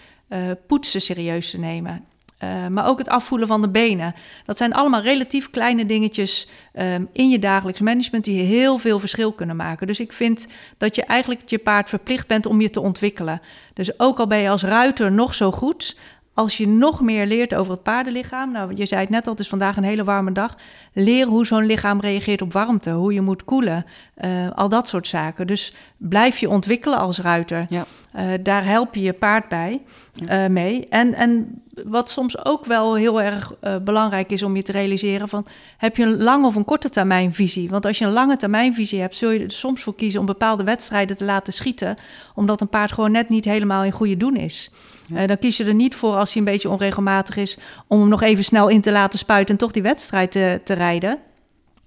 poetsen 0.67 1.01
serieus 1.01 1.51
te 1.51 1.59
nemen. 1.59 2.05
Uh, 2.45 2.67
maar 2.67 2.87
ook 2.87 2.99
het 2.99 3.09
afvoelen 3.09 3.49
van 3.49 3.61
de 3.61 3.69
benen. 3.69 4.15
Dat 4.45 4.57
zijn 4.57 4.75
allemaal 4.75 5.03
relatief 5.03 5.51
kleine 5.51 5.87
dingetjes 5.87 6.49
um, 6.75 7.09
in 7.13 7.31
je 7.31 7.39
dagelijks 7.39 7.81
management 7.81 8.25
die 8.25 8.43
heel 8.43 8.79
veel 8.79 8.99
verschil 8.99 9.33
kunnen 9.33 9.57
maken. 9.57 9.87
Dus 9.87 10.01
ik 10.01 10.13
vind 10.13 10.47
dat 10.77 10.95
je 10.95 11.05
eigenlijk 11.05 11.49
je 11.49 11.59
paard 11.59 11.89
verplicht 11.89 12.27
bent 12.27 12.47
om 12.47 12.61
je 12.61 12.71
te 12.71 12.81
ontwikkelen. 12.81 13.41
Dus 13.75 14.01
ook 14.01 14.19
al 14.19 14.27
ben 14.27 14.39
je 14.39 14.49
als 14.49 14.63
ruiter 14.63 15.13
nog 15.13 15.35
zo 15.35 15.51
goed, 15.51 15.97
als 16.39 16.57
je 16.57 16.69
nog 16.69 17.01
meer 17.01 17.27
leert 17.27 17.55
over 17.55 17.73
het 17.73 17.83
paardenlichaam, 17.83 18.53
nou, 18.53 18.73
je 18.75 18.87
zei 18.87 19.01
het 19.01 19.11
net 19.11 19.27
al, 19.27 19.33
het 19.33 19.41
is 19.41 19.49
vandaag 19.49 19.77
een 19.77 19.83
hele 19.83 20.05
warme 20.05 20.33
dag. 20.33 20.57
Leer 20.93 21.27
hoe 21.27 21.47
zo'n 21.47 21.67
lichaam 21.67 22.01
reageert 22.01 22.43
op 22.43 22.53
warmte, 22.53 22.91
hoe 22.91 23.13
je 23.13 23.21
moet 23.21 23.45
koelen, 23.45 23.87
uh, 24.25 24.31
al 24.55 24.69
dat 24.69 24.89
soort 24.89 25.07
zaken. 25.07 25.47
Dus 25.47 25.75
blijf 25.97 26.39
je 26.39 26.49
ontwikkelen 26.49 26.99
als 26.99 27.19
ruiter. 27.19 27.67
Ja. 27.69 27.87
Uh, 28.17 28.23
daar 28.43 28.65
help 28.65 28.95
je 28.95 29.03
je 29.03 29.13
paard 29.13 29.49
bij 29.49 29.83
uh, 30.23 30.47
mee. 30.47 30.89
En, 30.89 31.15
en 31.15 31.63
wat 31.85 32.11
soms 32.11 32.45
ook 32.45 32.65
wel 32.65 32.95
heel 32.95 33.23
erg 33.23 33.55
belangrijk 33.85 34.33
is 34.33 34.43
om 34.43 34.57
je 34.57 34.63
te 34.63 34.73
realiseren: 34.73 35.29
van, 35.29 35.47
heb 35.77 35.97
je 35.97 36.03
een 36.03 36.23
lange 36.23 36.47
of 36.47 36.55
een 36.55 36.65
korte 36.65 36.89
termijn 36.89 37.35
visie? 37.35 37.69
Want 37.69 37.87
als 37.87 37.99
je 37.99 38.05
een 38.05 38.13
lange 38.13 38.37
termijn 38.37 38.75
visie 38.75 39.01
hebt, 39.01 39.15
zul 39.15 39.31
je 39.31 39.45
er 39.45 39.51
soms 39.51 39.83
voor 39.83 39.95
kiezen 39.95 40.21
om 40.21 40.27
bepaalde 40.27 40.65
wedstrijden 40.65 41.17
te 41.17 41.25
laten 41.25 41.53
schieten, 41.53 41.97
omdat 42.35 42.61
een 42.61 42.69
paard 42.69 42.93
gewoon 42.93 43.13
net 43.13 43.29
niet 43.29 43.45
helemaal 43.45 43.85
in 43.85 43.93
goede 43.93 44.17
doen 44.17 44.37
is. 44.37 44.71
Uh, 45.13 45.27
dan 45.27 45.39
kies 45.39 45.57
je 45.57 45.65
er 45.65 45.75
niet 45.75 45.95
voor 45.95 46.17
als 46.17 46.33
hij 46.33 46.43
een 46.43 46.53
beetje 46.53 46.71
onregelmatig 46.71 47.37
is, 47.37 47.59
om 47.87 48.01
hem 48.01 48.09
nog 48.09 48.23
even 48.23 48.45
snel 48.45 48.69
in 48.69 48.81
te 48.81 48.93
laten 48.93 49.19
spuiten 49.19 49.55
en 49.55 49.61
toch 49.61 49.71
die 49.71 49.83
wedstrijd 49.83 50.31
te, 50.31 50.61
te 50.65 50.73
rijden. 50.73 51.19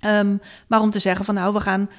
Um, 0.06 0.42
maar 0.68 0.82
om 0.82 0.92
te 0.92 1.00
zeggen 1.00 1.26
van 1.26 1.36
nou, 1.36 1.54
we 1.54 1.60
gaan, 1.60 1.90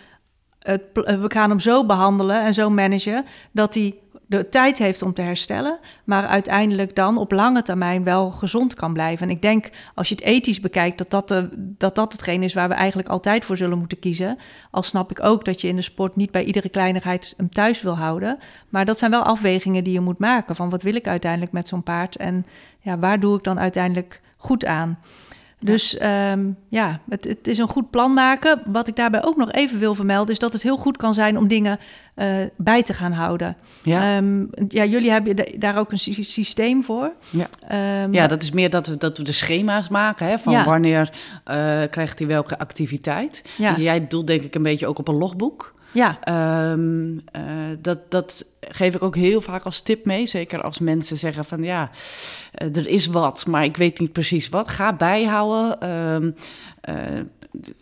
het, 0.59 0.83
we 0.93 1.25
gaan 1.29 1.51
hem 1.51 1.61
zo 1.61 1.87
behandelen 1.87 2.45
en 2.45 2.55
zo 2.55 2.71
managen 2.71 3.25
dat 3.53 3.75
hij 3.75 3.95
de 4.33 4.49
tijd 4.49 4.79
heeft 4.79 5.03
om 5.03 5.15
te 5.15 5.23
herstellen, 5.23 5.79
maar 6.05 6.27
uiteindelijk 6.27 6.97
dan 6.97 7.19
op 7.19 7.33
lange 7.33 7.63
termijn 7.63 8.05
wel 8.05 8.31
gezond 8.31 8.75
kan 8.75 8.93
blijven. 8.93 9.29
En 9.29 9.35
ik 9.35 9.43
denk, 9.43 9.71
als 9.95 10.09
je 10.09 10.15
het 10.15 10.25
ethisch 10.25 10.61
bekijkt, 10.61 10.99
dat 10.99 11.11
dat, 11.11 11.29
de, 11.29 11.49
dat 11.57 11.95
dat 11.95 12.13
hetgeen 12.13 12.43
is 12.43 12.55
waar 12.55 12.69
we 12.69 12.75
eigenlijk 12.75 13.09
altijd 13.09 13.45
voor 13.45 13.57
zullen 13.57 13.79
moeten 13.79 13.99
kiezen. 13.99 14.39
Al 14.71 14.83
snap 14.83 15.11
ik 15.11 15.23
ook 15.23 15.45
dat 15.45 15.61
je 15.61 15.69
in 15.69 15.77
de 15.77 15.83
sport 15.83 16.17
niet 16.17 16.31
bij 16.31 16.45
iedere 16.45 16.69
kleinigheid 16.69 17.35
hem 17.37 17.51
thuis 17.51 17.83
wil 17.83 17.97
houden. 17.97 18.39
Maar 18.69 18.85
dat 18.85 18.99
zijn 18.99 19.11
wel 19.11 19.23
afwegingen 19.23 19.85
die 19.85 19.93
je 19.93 20.01
moet 20.01 20.19
maken. 20.19 20.57
Van 20.57 20.71
wat 20.71 20.83
wil 20.83 20.95
ik 20.95 21.07
uiteindelijk 21.07 21.53
met 21.53 21.69
zo'n 21.69 21.83
paard 21.83 22.17
en 22.17 22.47
ja, 22.81 22.99
waar 22.99 23.21
doe 23.21 23.37
ik 23.37 23.45
dan 23.45 23.61
uiteindelijk 23.61 24.21
goed 24.37 24.67
aan? 24.67 24.99
Dus 25.65 26.03
um, 26.03 26.57
ja, 26.69 27.01
het, 27.09 27.25
het, 27.25 27.49
is 27.49 27.59
een 27.59 27.69
goed 27.69 27.91
plan 27.91 28.15
maken. 28.15 28.63
Wat 28.65 28.89
ik 28.89 28.97
daarbij 28.97 29.25
ook 29.25 29.37
nog 29.37 29.53
even 29.53 29.79
wil 29.79 29.95
vermelden, 29.95 30.33
is 30.33 30.39
dat 30.39 30.53
het 30.53 30.63
heel 30.63 30.77
goed 30.77 30.97
kan 30.97 31.15
zijn 31.15 31.39
om 31.39 31.49
dingen 31.49 31.79
uh, 32.17 32.27
bij 32.57 32.83
te 32.83 32.95
gaan 32.95 33.13
houden. 33.13 33.57
Ja. 33.83 34.17
Um, 34.17 34.51
ja, 34.69 34.85
jullie 34.85 35.11
hebben 35.11 35.37
daar 35.59 35.79
ook 35.79 35.93
een 35.93 35.99
systeem 36.25 36.85
voor. 36.85 37.13
Ja, 37.31 37.49
um, 38.05 38.13
ja 38.13 38.27
dat 38.27 38.43
is 38.43 38.51
meer 38.51 38.71
dat 38.71 38.87
we, 38.87 38.97
dat 38.97 39.19
we 39.19 39.25
de 39.25 39.33
schema's 39.33 39.89
maken 39.89 40.27
hè, 40.27 40.39
van 40.39 40.53
ja. 40.53 40.65
wanneer 40.65 41.11
uh, 41.51 41.83
krijgt 41.91 42.19
hij 42.19 42.29
welke 42.29 42.59
activiteit. 42.59 43.45
Ja. 43.59 43.77
Jij 43.77 44.07
doelt 44.07 44.27
denk 44.27 44.43
ik 44.43 44.55
een 44.55 44.63
beetje 44.63 44.87
ook 44.87 44.99
op 44.99 45.09
een 45.09 45.19
logboek. 45.19 45.75
Ja. 45.93 46.19
Um, 46.73 47.25
dat, 47.81 48.11
dat 48.11 48.45
geef 48.61 48.95
ik 48.95 49.03
ook 49.03 49.17
heel 49.17 49.41
vaak 49.41 49.65
als 49.65 49.81
tip 49.81 50.05
mee. 50.05 50.27
Zeker 50.27 50.63
als 50.63 50.79
mensen 50.79 51.17
zeggen 51.17 51.45
van 51.45 51.63
ja, 51.63 51.91
uh, 52.63 52.77
er 52.77 52.87
is 52.87 53.07
wat, 53.07 53.47
maar 53.47 53.65
ik 53.65 53.77
weet 53.77 53.99
niet 53.99 54.13
precies 54.13 54.49
wat. 54.49 54.69
Ga 54.69 54.93
bijhouden. 54.93 55.91
Um, 55.91 56.35
uh, 56.89 57.21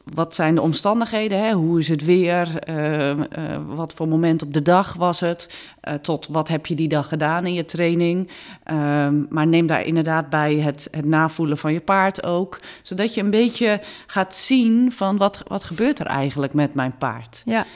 wat 0.05 0.35
zijn 0.35 0.55
de 0.55 0.61
omstandigheden? 0.61 1.45
Hè? 1.45 1.53
Hoe 1.53 1.79
is 1.79 1.89
het 1.89 2.05
weer? 2.05 2.69
Uh, 2.69 3.09
uh, 3.11 3.25
wat 3.67 3.93
voor 3.93 4.09
moment 4.09 4.43
op 4.43 4.53
de 4.53 4.63
dag 4.63 4.95
was 4.95 5.21
het? 5.21 5.69
Uh, 5.89 5.95
tot 5.95 6.27
wat 6.27 6.49
heb 6.49 6.67
je 6.67 6.75
die 6.75 6.89
dag 6.89 7.09
gedaan 7.09 7.47
in 7.47 7.55
je 7.55 7.65
training? 7.65 8.31
Ehm, 8.65 9.23
maar 9.29 9.47
neem 9.47 9.67
daar 9.67 9.85
inderdaad 9.85 10.29
bij 10.29 10.55
het, 10.55 10.89
het 10.91 11.05
navoelen 11.05 11.59
van 11.59 11.73
je 11.73 11.81
paard 11.81 12.25
ook. 12.25 12.61
Zodat 12.83 13.15
je 13.15 13.21
een 13.21 13.31
beetje 13.31 13.81
gaat 14.07 14.35
zien 14.35 14.93
van 14.93 15.17
wat, 15.17 15.43
wat 15.47 15.65
gebeurt 15.65 15.99
er 15.99 16.07
eigenlijk 16.07 16.55
met 16.55 16.75
mijn 16.75 16.97
paard. 16.99 17.43
Ja. 17.45 17.67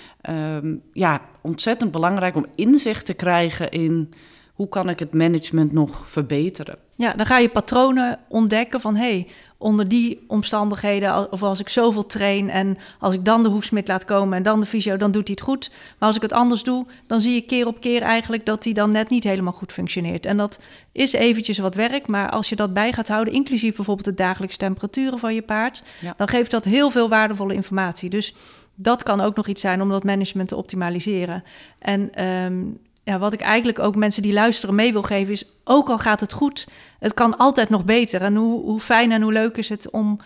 Um, 0.56 0.82
ja, 0.92 1.20
ontzettend 1.40 1.90
belangrijk 1.90 2.36
om 2.36 2.46
inzicht 2.54 3.06
te 3.06 3.14
krijgen 3.14 3.70
in 3.70 4.12
hoe 4.54 4.68
kan 4.68 4.88
ik 4.88 4.98
het 4.98 5.12
management 5.12 5.72
nog 5.72 6.02
verbeteren. 6.06 6.78
Ja, 6.96 7.12
dan 7.12 7.26
ga 7.26 7.38
je 7.38 7.48
patronen 7.48 8.18
ontdekken 8.28 8.80
van 8.80 8.96
hé, 8.96 9.10
hey, 9.10 9.28
onder 9.64 9.88
die 9.88 10.24
omstandigheden, 10.26 11.32
of 11.32 11.42
als 11.42 11.60
ik 11.60 11.68
zoveel 11.68 12.06
train 12.06 12.50
en 12.50 12.78
als 12.98 13.14
ik 13.14 13.24
dan 13.24 13.42
de 13.42 13.48
hoeksmid 13.48 13.88
laat 13.88 14.04
komen 14.04 14.36
en 14.36 14.42
dan 14.42 14.60
de 14.60 14.66
fysio, 14.66 14.96
dan 14.96 15.10
doet 15.10 15.26
hij 15.26 15.36
het 15.38 15.44
goed. 15.44 15.70
Maar 15.98 16.08
als 16.08 16.16
ik 16.16 16.22
het 16.22 16.32
anders 16.32 16.62
doe, 16.62 16.86
dan 17.06 17.20
zie 17.20 17.34
je 17.34 17.40
keer 17.40 17.66
op 17.66 17.80
keer 17.80 18.02
eigenlijk 18.02 18.46
dat 18.46 18.64
hij 18.64 18.72
dan 18.72 18.90
net 18.90 19.08
niet 19.10 19.24
helemaal 19.24 19.52
goed 19.52 19.72
functioneert. 19.72 20.26
En 20.26 20.36
dat 20.36 20.58
is 20.92 21.12
eventjes 21.12 21.58
wat 21.58 21.74
werk, 21.74 22.06
maar 22.06 22.30
als 22.30 22.48
je 22.48 22.56
dat 22.56 22.72
bij 22.72 22.92
gaat 22.92 23.08
houden, 23.08 23.34
inclusief 23.34 23.76
bijvoorbeeld 23.76 24.06
de 24.06 24.22
dagelijkse 24.22 24.58
temperaturen 24.58 25.18
van 25.18 25.34
je 25.34 25.42
paard, 25.42 25.82
ja. 26.00 26.14
dan 26.16 26.28
geeft 26.28 26.50
dat 26.50 26.64
heel 26.64 26.90
veel 26.90 27.08
waardevolle 27.08 27.54
informatie. 27.54 28.10
Dus 28.10 28.34
dat 28.74 29.02
kan 29.02 29.20
ook 29.20 29.36
nog 29.36 29.46
iets 29.46 29.60
zijn 29.60 29.82
om 29.82 29.88
dat 29.88 30.04
management 30.04 30.48
te 30.48 30.56
optimaliseren. 30.56 31.44
En 31.78 32.24
um, 32.24 32.78
ja, 33.04 33.18
wat 33.18 33.32
ik 33.32 33.40
eigenlijk 33.40 33.78
ook 33.78 33.96
mensen 33.96 34.22
die 34.22 34.32
luisteren 34.32 34.74
mee 34.74 34.92
wil 34.92 35.02
geven, 35.02 35.32
is 35.32 35.44
ook 35.64 35.88
al 35.88 35.98
gaat 35.98 36.20
het 36.20 36.32
goed, 36.32 36.68
het 36.98 37.14
kan 37.14 37.36
altijd 37.36 37.68
nog 37.68 37.84
beter. 37.84 38.22
En 38.22 38.36
hoe, 38.36 38.62
hoe 38.62 38.80
fijn 38.80 39.12
en 39.12 39.22
hoe 39.22 39.32
leuk 39.32 39.56
is 39.56 39.68
het 39.68 39.90
om 39.90 40.20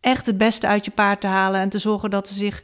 echt 0.00 0.26
het 0.26 0.38
beste 0.38 0.66
uit 0.66 0.84
je 0.84 0.90
paard 0.90 1.20
te 1.20 1.26
halen 1.26 1.60
en 1.60 1.68
te 1.68 1.78
zorgen 1.78 2.10
dat 2.10 2.28
ze 2.28 2.34
zich 2.34 2.62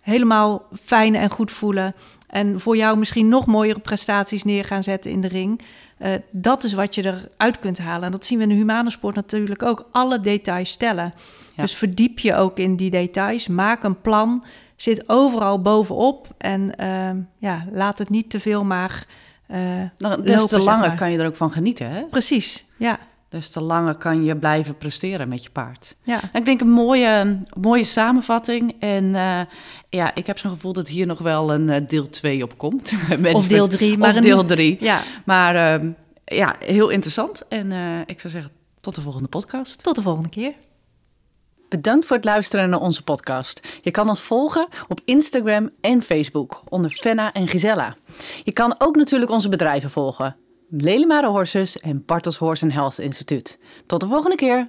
helemaal 0.00 0.66
fijn 0.84 1.14
en 1.14 1.30
goed 1.30 1.50
voelen. 1.50 1.94
En 2.26 2.60
voor 2.60 2.76
jou 2.76 2.98
misschien 2.98 3.28
nog 3.28 3.46
mooiere 3.46 3.80
prestaties 3.80 4.44
neer 4.44 4.64
gaan 4.64 4.82
zetten 4.82 5.10
in 5.10 5.20
de 5.20 5.28
ring. 5.28 5.60
Uh, 5.98 6.08
dat 6.30 6.64
is 6.64 6.72
wat 6.72 6.94
je 6.94 7.04
eruit 7.04 7.58
kunt 7.58 7.78
halen. 7.78 8.04
En 8.04 8.10
dat 8.10 8.24
zien 8.24 8.38
we 8.38 8.44
in 8.44 8.50
de 8.50 8.54
humane 8.54 8.90
sport 8.90 9.14
natuurlijk 9.14 9.62
ook. 9.62 9.88
Alle 9.92 10.20
details 10.20 10.70
stellen. 10.70 11.14
Ja. 11.54 11.62
Dus 11.62 11.74
verdiep 11.74 12.18
je 12.18 12.34
ook 12.34 12.58
in 12.58 12.76
die 12.76 12.90
details. 12.90 13.48
Maak 13.48 13.82
een 13.82 14.00
plan 14.00 14.44
zit 14.82 15.08
overal 15.08 15.60
bovenop. 15.60 16.28
En 16.38 16.72
uh, 16.80 17.10
ja, 17.38 17.64
laat 17.72 17.98
het 17.98 18.08
niet 18.08 18.30
te 18.30 18.40
veel 18.40 18.64
maar. 18.64 19.06
Uh, 19.50 19.58
nou, 19.98 20.22
des 20.22 20.46
te 20.46 20.58
langer 20.58 20.94
kan 20.94 21.10
je 21.10 21.18
er 21.18 21.26
ook 21.26 21.36
van 21.36 21.52
genieten, 21.52 21.90
hè? 21.90 22.02
Precies, 22.02 22.66
ja. 22.76 22.98
Des 23.28 23.50
te 23.50 23.60
langer 23.60 23.94
kan 23.94 24.24
je 24.24 24.36
blijven 24.36 24.76
presteren 24.76 25.28
met 25.28 25.42
je 25.42 25.50
paard. 25.50 25.96
Ja. 26.02 26.20
ik 26.32 26.44
denk 26.44 26.60
een 26.60 26.70
mooie, 26.70 27.40
mooie 27.60 27.84
samenvatting. 27.84 28.74
En 28.80 29.04
uh, 29.04 29.40
ja, 29.88 30.14
ik 30.14 30.26
heb 30.26 30.38
zo'n 30.38 30.50
gevoel 30.50 30.72
dat 30.72 30.88
hier 30.88 31.06
nog 31.06 31.18
wel 31.18 31.52
een 31.52 31.68
uh, 31.68 31.76
deel 31.88 32.10
2 32.10 32.42
op 32.42 32.58
komt. 32.58 32.92
of 33.32 33.46
deel 33.46 33.68
3. 33.68 33.98
Maar 33.98 34.16
een... 34.16 34.22
deel 34.22 34.44
3. 34.44 34.76
Ja. 34.80 35.02
Maar 35.24 35.80
uh, 35.82 35.88
ja, 36.24 36.56
heel 36.58 36.88
interessant. 36.88 37.48
En 37.48 37.72
ik 38.06 38.20
zou 38.20 38.32
zeggen, 38.32 38.50
tot 38.80 38.94
de 38.94 39.00
volgende 39.00 39.28
podcast. 39.28 39.82
Tot 39.82 39.94
de 39.94 40.02
volgende 40.02 40.28
keer. 40.28 40.52
Bedankt 41.72 42.06
voor 42.06 42.16
het 42.16 42.24
luisteren 42.24 42.70
naar 42.70 42.80
onze 42.80 43.04
podcast. 43.04 43.60
Je 43.82 43.90
kan 43.90 44.08
ons 44.08 44.20
volgen 44.20 44.68
op 44.88 45.00
Instagram 45.04 45.70
en 45.80 46.02
Facebook 46.02 46.62
onder 46.68 46.90
Fenna 46.90 47.32
en 47.32 47.48
Gisella. 47.48 47.96
Je 48.44 48.52
kan 48.52 48.74
ook 48.78 48.96
natuurlijk 48.96 49.30
onze 49.30 49.48
bedrijven 49.48 49.90
volgen. 49.90 50.36
Lelemare 50.68 51.26
Horses 51.26 51.78
en 51.78 52.04
Bartels 52.04 52.36
Horse 52.36 52.72
Health 52.72 52.98
Instituut. 52.98 53.58
Tot 53.86 54.00
de 54.00 54.06
volgende 54.06 54.36
keer. 54.36 54.68